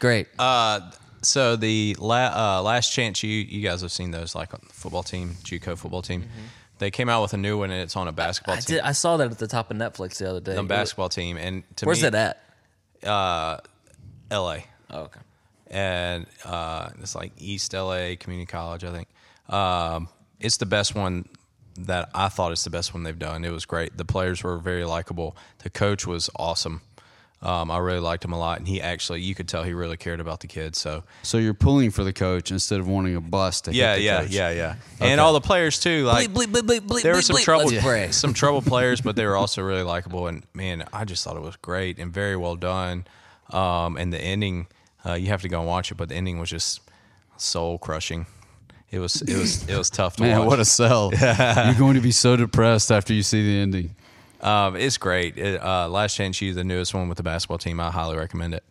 Great. 0.00 0.26
Uh, 0.36 0.90
so 1.22 1.54
the 1.54 1.94
la- 2.00 2.58
uh, 2.58 2.62
last 2.62 2.92
chance 2.92 3.22
you 3.22 3.30
you 3.30 3.62
guys 3.62 3.82
have 3.82 3.92
seen 3.92 4.10
those 4.10 4.34
like 4.34 4.52
on 4.52 4.60
the 4.66 4.72
football 4.72 5.04
team, 5.04 5.36
JUCO 5.44 5.78
football 5.78 6.02
team. 6.02 6.24
They 6.78 6.90
came 6.90 7.08
out 7.08 7.22
with 7.22 7.32
a 7.34 7.36
new 7.36 7.58
one 7.58 7.70
and 7.70 7.80
it's 7.82 7.96
on 7.96 8.08
a 8.08 8.12
basketball 8.12 8.54
I 8.56 8.60
team. 8.60 8.76
did. 8.76 8.84
I 8.84 8.92
saw 8.92 9.16
that 9.16 9.30
at 9.30 9.38
the 9.38 9.46
top 9.48 9.70
of 9.70 9.76
Netflix 9.76 10.18
the 10.18 10.30
other 10.30 10.40
day. 10.40 10.54
the 10.54 10.62
basketball 10.62 11.08
team 11.08 11.36
and 11.36 11.62
to 11.76 11.86
Where's 11.86 12.02
me, 12.02 12.08
it 12.08 12.14
at? 12.14 12.42
Uh, 13.04 13.58
L.A. 14.30 14.64
Oh, 14.90 15.00
okay. 15.02 15.20
and 15.70 16.26
uh, 16.44 16.90
it's 17.00 17.14
like 17.14 17.32
East 17.38 17.72
LA 17.74 18.14
Community 18.18 18.46
College, 18.46 18.84
I 18.84 18.92
think. 18.92 19.08
Um, 19.48 20.08
it's 20.40 20.56
the 20.58 20.66
best 20.66 20.94
one 20.94 21.28
that 21.78 22.10
I 22.14 22.28
thought 22.28 22.52
it's 22.52 22.64
the 22.64 22.70
best 22.70 22.92
one 22.94 23.02
they've 23.04 23.18
done. 23.18 23.44
It 23.44 23.50
was 23.50 23.64
great. 23.64 23.96
The 23.96 24.04
players 24.04 24.42
were 24.42 24.58
very 24.58 24.84
likable. 24.84 25.36
The 25.62 25.70
coach 25.70 26.06
was 26.06 26.28
awesome. 26.36 26.80
Um, 27.40 27.70
I 27.70 27.78
really 27.78 28.00
liked 28.00 28.24
him 28.24 28.32
a 28.32 28.38
lot, 28.38 28.58
and 28.58 28.66
he 28.66 28.82
actually, 28.82 29.20
you 29.20 29.32
could 29.32 29.46
tell 29.46 29.62
he 29.62 29.72
really 29.72 29.96
cared 29.96 30.18
about 30.18 30.40
the 30.40 30.48
kids. 30.48 30.78
So 30.80 31.04
So 31.22 31.38
you're 31.38 31.54
pulling 31.54 31.92
for 31.92 32.02
the 32.02 32.12
coach 32.12 32.50
instead 32.50 32.80
of 32.80 32.88
wanting 32.88 33.14
a 33.14 33.20
bus 33.20 33.60
to 33.62 33.72
yeah, 33.72 33.94
hit 33.94 33.98
the 33.98 34.24
kids. 34.24 34.34
yeah, 34.34 34.48
coach. 34.48 34.56
yeah, 34.56 34.74
yeah, 35.00 35.06
and 35.06 35.20
all 35.20 35.32
the 35.32 35.40
players 35.40 35.78
too. 35.78 36.04
Like 36.04 36.30
bleep, 36.30 36.46
bleep, 36.46 36.62
bleep, 36.62 36.80
bleep, 36.80 37.02
there 37.02 37.12
were 37.14 37.20
bleep, 37.20 37.22
some 37.22 37.36
bleep. 37.36 37.44
trouble, 37.44 37.66
Let's 37.70 37.84
pray. 37.84 38.10
some 38.10 38.34
trouble 38.34 38.60
players, 38.60 39.00
but 39.00 39.14
they 39.14 39.24
were 39.24 39.36
also 39.36 39.62
really 39.62 39.84
likable. 39.84 40.26
And 40.26 40.42
man, 40.52 40.84
I 40.92 41.04
just 41.04 41.22
thought 41.22 41.36
it 41.36 41.42
was 41.42 41.54
great 41.56 42.00
and 42.00 42.12
very 42.12 42.36
well 42.36 42.56
done. 42.56 43.06
Um, 43.50 43.96
and 43.96 44.12
the 44.12 44.18
ending, 44.20 44.66
uh, 45.06 45.12
you 45.14 45.28
have 45.28 45.42
to 45.42 45.48
go 45.48 45.60
and 45.60 45.68
watch 45.68 45.92
it, 45.92 45.94
but 45.94 46.08
the 46.08 46.16
ending 46.16 46.40
was 46.40 46.50
just 46.50 46.80
soul 47.36 47.78
crushing. 47.78 48.26
It 48.90 48.98
was, 48.98 49.22
it 49.22 49.36
was, 49.36 49.68
it 49.68 49.76
was 49.78 49.90
tough 50.00 50.16
to 50.16 50.22
Man, 50.22 50.40
watch. 50.40 50.48
what 50.48 50.58
a 50.60 50.64
sell. 50.64 51.12
You're 51.22 51.74
going 51.74 51.94
to 51.94 52.00
be 52.00 52.10
so 52.10 52.34
depressed 52.36 52.90
after 52.90 53.12
you 53.14 53.22
see 53.22 53.42
the 53.42 53.58
ending. 53.60 53.94
Um, 54.40 54.76
it's 54.76 54.96
great. 54.98 55.36
It, 55.38 55.62
uh, 55.62 55.88
Last 55.88 56.14
Chance 56.16 56.40
U, 56.42 56.54
the 56.54 56.64
newest 56.64 56.94
one 56.94 57.08
with 57.08 57.16
the 57.16 57.22
basketball 57.24 57.58
team, 57.58 57.80
I 57.80 57.90
highly 57.90 58.16
recommend 58.16 58.54
it. 58.54 58.64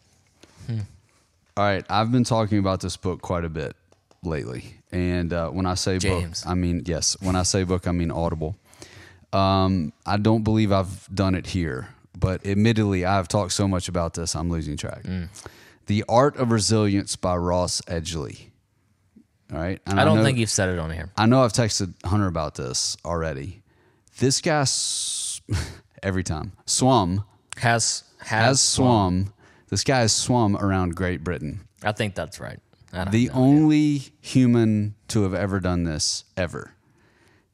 All 0.69 1.63
right, 1.63 1.83
I've 1.89 2.11
been 2.11 2.23
talking 2.23 2.59
about 2.59 2.81
this 2.81 2.97
book 2.97 3.21
quite 3.21 3.43
a 3.43 3.49
bit 3.49 3.75
lately. 4.23 4.75
And 4.91 5.33
uh, 5.33 5.49
when 5.49 5.65
I 5.65 5.73
say 5.73 5.97
James. 5.97 6.43
book, 6.43 6.51
I 6.51 6.53
mean, 6.53 6.83
yes, 6.85 7.17
when 7.19 7.35
I 7.35 7.43
say 7.43 7.63
book, 7.63 7.87
I 7.87 7.91
mean 7.91 8.11
Audible. 8.11 8.55
Um, 9.33 9.91
I 10.05 10.17
don't 10.17 10.43
believe 10.43 10.71
I've 10.71 11.07
done 11.13 11.33
it 11.35 11.47
here, 11.47 11.89
but 12.17 12.45
admittedly, 12.45 13.05
I've 13.05 13.27
talked 13.27 13.53
so 13.53 13.67
much 13.67 13.87
about 13.89 14.13
this, 14.13 14.35
I'm 14.35 14.49
losing 14.51 14.77
track. 14.77 15.03
Mm. 15.03 15.29
The 15.87 16.03
Art 16.07 16.37
of 16.37 16.51
Resilience 16.51 17.15
by 17.15 17.35
Ross 17.37 17.81
Edgley. 17.87 18.49
All 19.51 19.59
right. 19.59 19.81
And 19.87 19.99
I 19.99 20.05
don't 20.05 20.17
know- 20.17 20.23
think 20.23 20.37
you've 20.37 20.49
said 20.49 20.69
it 20.69 20.77
on 20.79 20.91
here. 20.91 21.09
I 21.17 21.25
know 21.25 21.43
I've 21.43 21.53
texted 21.53 21.93
Hunter 22.05 22.27
about 22.27 22.55
this 22.55 22.97
already. 23.03 23.61
This 24.19 24.41
guy, 24.41 24.61
s- 24.61 25.26
every 26.03 26.23
time, 26.23 26.53
swum, 26.65 27.23
Has 27.57 28.03
has, 28.19 28.45
has 28.45 28.61
swum. 28.61 29.33
This 29.69 29.83
guy 29.83 29.99
has 29.99 30.13
swum 30.13 30.55
around 30.57 30.95
Great 30.95 31.23
Britain. 31.23 31.61
I 31.83 31.91
think 31.91 32.15
that's 32.15 32.39
right. 32.39 32.59
The 33.11 33.27
know. 33.27 33.33
only 33.33 34.13
human 34.21 34.95
to 35.09 35.23
have 35.23 35.33
ever 35.33 35.59
done 35.59 35.83
this 35.83 36.23
ever. 36.35 36.73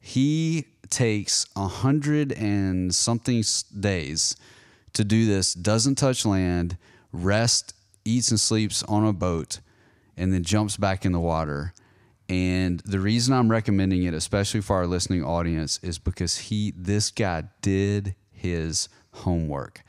He 0.00 0.66
takes 0.90 1.46
a 1.56 1.66
hundred 1.66 2.32
and 2.32 2.94
something 2.94 3.42
days 3.78 4.36
to 4.92 5.04
do 5.04 5.26
this, 5.26 5.54
doesn't 5.54 5.96
touch 5.96 6.24
land, 6.24 6.76
rest, 7.12 7.74
eats 8.04 8.30
and 8.30 8.38
sleeps 8.38 8.82
on 8.84 9.04
a 9.04 9.12
boat, 9.12 9.60
and 10.16 10.32
then 10.32 10.44
jumps 10.44 10.76
back 10.76 11.04
in 11.04 11.12
the 11.12 11.20
water. 11.20 11.74
And 12.28 12.80
the 12.80 13.00
reason 13.00 13.34
I'm 13.34 13.50
recommending 13.50 14.04
it, 14.04 14.14
especially 14.14 14.60
for 14.60 14.76
our 14.76 14.86
listening 14.86 15.22
audience, 15.22 15.78
is 15.82 15.98
because 15.98 16.38
he 16.38 16.72
this 16.76 17.10
guy 17.10 17.44
did 17.60 18.14
his 18.30 18.88
homework. 19.12 19.82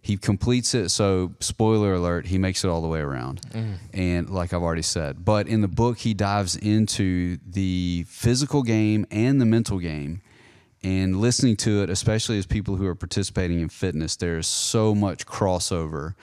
He 0.00 0.16
completes 0.16 0.74
it. 0.74 0.90
So, 0.90 1.34
spoiler 1.40 1.94
alert, 1.94 2.26
he 2.26 2.38
makes 2.38 2.64
it 2.64 2.68
all 2.68 2.80
the 2.80 2.88
way 2.88 3.00
around. 3.00 3.42
Mm. 3.52 3.74
And 3.92 4.30
like 4.30 4.52
I've 4.52 4.62
already 4.62 4.82
said, 4.82 5.24
but 5.24 5.48
in 5.48 5.60
the 5.60 5.68
book, 5.68 5.98
he 5.98 6.14
dives 6.14 6.56
into 6.56 7.38
the 7.46 8.04
physical 8.08 8.62
game 8.62 9.06
and 9.10 9.40
the 9.40 9.46
mental 9.46 9.78
game. 9.78 10.22
And 10.82 11.20
listening 11.20 11.56
to 11.58 11.82
it, 11.82 11.90
especially 11.90 12.38
as 12.38 12.46
people 12.46 12.76
who 12.76 12.86
are 12.86 12.94
participating 12.94 13.60
in 13.60 13.68
fitness, 13.68 14.14
there's 14.14 14.46
so 14.46 14.94
much 14.94 15.26
crossover 15.26 16.14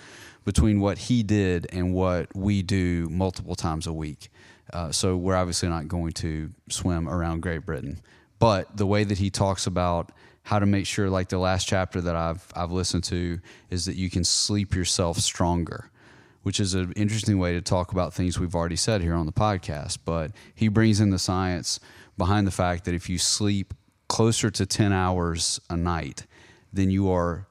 between 0.46 0.80
what 0.80 0.98
he 0.98 1.24
did 1.24 1.68
and 1.72 1.94
what 1.94 2.34
we 2.36 2.62
do 2.62 3.10
multiple 3.10 3.56
times 3.56 3.86
a 3.86 3.94
week. 3.94 4.30
Uh, 4.74 4.92
so 4.92 5.16
we're 5.16 5.36
obviously 5.36 5.70
not 5.70 5.88
going 5.88 6.12
to 6.12 6.52
swim 6.70 7.08
around 7.08 7.42
Great 7.42 7.66
Britain, 7.66 8.00
but 8.40 8.76
the 8.76 8.86
way 8.86 9.04
that 9.04 9.18
he 9.18 9.30
talks 9.30 9.68
about 9.68 10.12
how 10.44 10.60
to 10.60 10.66
make 10.66 10.86
sure, 10.86 11.10
like 11.10 11.30
the 11.30 11.40
last 11.40 11.68
chapter 11.68 12.02
that 12.02 12.16
I've 12.16 12.46
I've 12.56 12.72
listened 12.72 13.04
to, 13.06 13.40
is 13.70 13.86
that 13.86 13.96
you 13.96 14.10
can 14.10 14.24
sleep 14.24 14.76
yourself 14.76 15.18
stronger, 15.18 15.90
which 16.44 16.60
is 16.60 16.74
an 16.74 16.94
interesting 16.94 17.40
way 17.40 17.54
to 17.54 17.62
talk 17.62 17.92
about 17.92 18.14
things 18.14 18.40
we've 18.40 18.56
already 18.56 18.76
said 18.76 19.02
here 19.02 19.16
on 19.16 19.26
the 19.26 19.32
podcast. 19.32 20.00
But 20.06 20.32
he 20.54 20.68
brings 20.68 21.00
in 21.00 21.10
the 21.10 21.20
science 21.20 21.80
behind 22.18 22.46
the 22.46 22.52
fact 22.52 22.86
that 22.86 22.94
if 22.94 23.10
you 23.10 23.18
sleep 23.18 23.74
closer 24.08 24.52
to 24.52 24.66
ten 24.66 24.94
hours 24.94 25.60
a 25.70 25.78
night, 25.78 26.26
then 26.72 26.92
you 26.92 27.10
are 27.10 27.48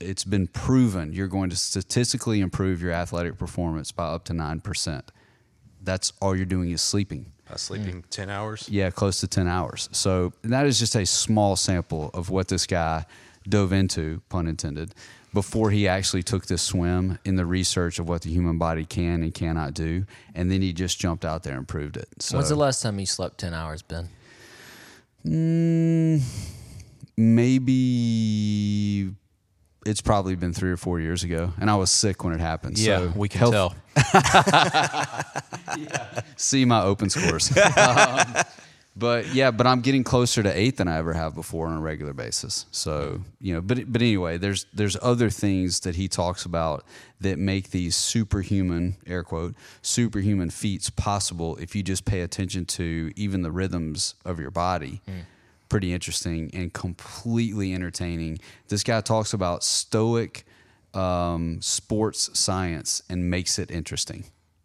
it's 0.00 0.24
been 0.24 0.46
proven 0.46 1.12
you're 1.12 1.26
going 1.26 1.50
to 1.50 1.56
statistically 1.56 2.40
improve 2.40 2.82
your 2.82 2.92
athletic 2.92 3.38
performance 3.38 3.92
by 3.92 4.04
up 4.04 4.24
to 4.24 4.32
9%. 4.32 5.02
That's 5.86 6.12
all 6.20 6.36
you're 6.36 6.44
doing 6.44 6.70
is 6.70 6.82
sleeping. 6.82 7.32
By 7.48 7.56
sleeping 7.56 8.04
10 8.10 8.28
hours. 8.28 8.68
Yeah, 8.68 8.90
close 8.90 9.20
to 9.20 9.28
10 9.28 9.46
hours. 9.48 9.88
So 9.92 10.32
that 10.42 10.66
is 10.66 10.78
just 10.78 10.94
a 10.96 11.06
small 11.06 11.56
sample 11.56 12.10
of 12.12 12.28
what 12.28 12.48
this 12.48 12.66
guy 12.66 13.06
dove 13.48 13.72
into, 13.72 14.20
pun 14.28 14.46
intended. 14.48 14.92
before 15.32 15.70
he 15.70 15.86
actually 15.86 16.22
took 16.22 16.46
this 16.46 16.62
swim 16.62 17.18
in 17.24 17.36
the 17.36 17.44
research 17.44 17.98
of 17.98 18.08
what 18.08 18.22
the 18.22 18.30
human 18.30 18.56
body 18.58 18.84
can 18.86 19.22
and 19.22 19.34
cannot 19.34 19.74
do, 19.74 20.04
and 20.34 20.50
then 20.50 20.62
he 20.62 20.72
just 20.72 20.98
jumped 20.98 21.24
out 21.24 21.42
there 21.42 21.56
and 21.56 21.68
proved 21.68 21.96
it. 21.98 22.08
So 22.20 22.38
When's 22.38 22.48
the 22.48 22.56
last 22.56 22.82
time 22.82 22.98
you 22.98 23.04
slept 23.06 23.38
10 23.38 23.52
hours, 23.54 23.82
Ben? 23.82 24.08
Mm, 25.26 26.22
maybe 27.16 29.14
it's 29.86 30.00
probably 30.00 30.34
been 30.36 30.52
three 30.52 30.70
or 30.70 30.76
four 30.76 31.00
years 31.00 31.24
ago, 31.24 31.52
and 31.60 31.70
I 31.70 31.76
was 31.76 31.90
sick 31.90 32.24
when 32.24 32.32
it 32.34 32.40
happened. 32.40 32.78
Yeah, 32.78 32.98
so 32.98 33.12
we 33.16 33.28
can 33.28 33.40
health- 33.40 33.74
tell. 33.94 35.76
See 36.36 36.64
my 36.64 36.82
open 36.82 37.08
scores. 37.10 37.56
Um, 37.56 38.26
but 38.98 39.34
yeah, 39.34 39.50
but 39.50 39.66
I'm 39.66 39.82
getting 39.82 40.04
closer 40.04 40.42
to 40.42 40.58
eight 40.58 40.78
than 40.78 40.88
I 40.88 40.96
ever 40.96 41.12
have 41.12 41.34
before 41.34 41.66
on 41.66 41.76
a 41.76 41.80
regular 41.80 42.14
basis. 42.14 42.64
So 42.70 43.20
you 43.40 43.52
know, 43.54 43.60
but 43.60 43.92
but 43.92 44.00
anyway, 44.00 44.38
there's 44.38 44.64
there's 44.72 44.96
other 45.02 45.28
things 45.28 45.80
that 45.80 45.96
he 45.96 46.08
talks 46.08 46.44
about 46.46 46.84
that 47.20 47.38
make 47.38 47.70
these 47.70 47.94
superhuman 47.94 48.96
air 49.06 49.22
quote 49.22 49.54
superhuman 49.82 50.50
feats 50.50 50.88
possible 50.88 51.56
if 51.56 51.76
you 51.76 51.82
just 51.82 52.04
pay 52.06 52.22
attention 52.22 52.64
to 52.66 53.12
even 53.16 53.42
the 53.42 53.50
rhythms 53.50 54.14
of 54.24 54.40
your 54.40 54.50
body. 54.50 55.02
Pretty 55.68 55.92
interesting 55.92 56.50
and 56.54 56.72
completely 56.72 57.74
entertaining. 57.74 58.38
This 58.68 58.82
guy 58.82 59.00
talks 59.00 59.32
about 59.32 59.64
stoic 59.64 60.46
um, 60.94 61.60
sports 61.60 62.38
science 62.38 63.02
and 63.10 63.30
makes 63.30 63.58
it 63.58 63.70
interesting. 63.70 64.24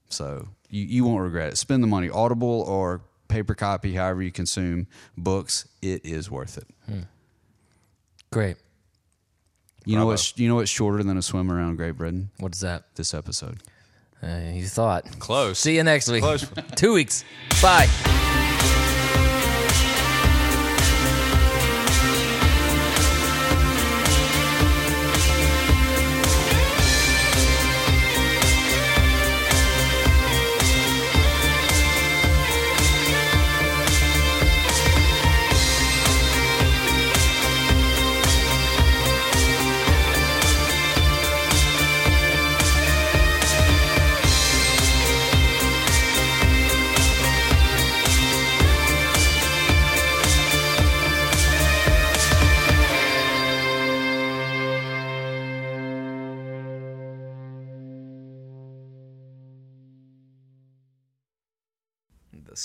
So 0.09 0.47
you, 0.69 0.83
you 0.83 1.03
won't 1.03 1.21
regret 1.21 1.53
it. 1.53 1.57
Spend 1.57 1.83
the 1.83 1.87
money, 1.87 2.09
Audible 2.09 2.61
or 2.67 3.01
paper 3.27 3.55
copy, 3.55 3.93
however 3.93 4.21
you 4.21 4.31
consume 4.31 4.87
books. 5.17 5.67
It 5.81 6.05
is 6.05 6.29
worth 6.29 6.57
it. 6.57 6.67
Great. 8.31 8.57
You 9.85 9.97
know 9.97 10.05
what's 10.05 10.37
you 10.37 10.47
know 10.47 10.55
what's 10.55 10.69
shorter 10.69 11.03
than 11.03 11.17
a 11.17 11.21
swim 11.21 11.51
around 11.51 11.77
Great 11.77 11.97
Britain? 11.97 12.29
What 12.37 12.53
is 12.53 12.61
that? 12.61 12.83
This 12.95 13.13
episode. 13.13 13.57
Uh, 14.21 14.51
you 14.53 14.67
thought. 14.67 15.19
Close. 15.19 15.57
See 15.57 15.75
you 15.75 15.83
next 15.83 16.07
week. 16.07 16.21
Close. 16.21 16.45
Two 16.75 16.93
weeks. 16.93 17.25
Bye. 17.61 17.87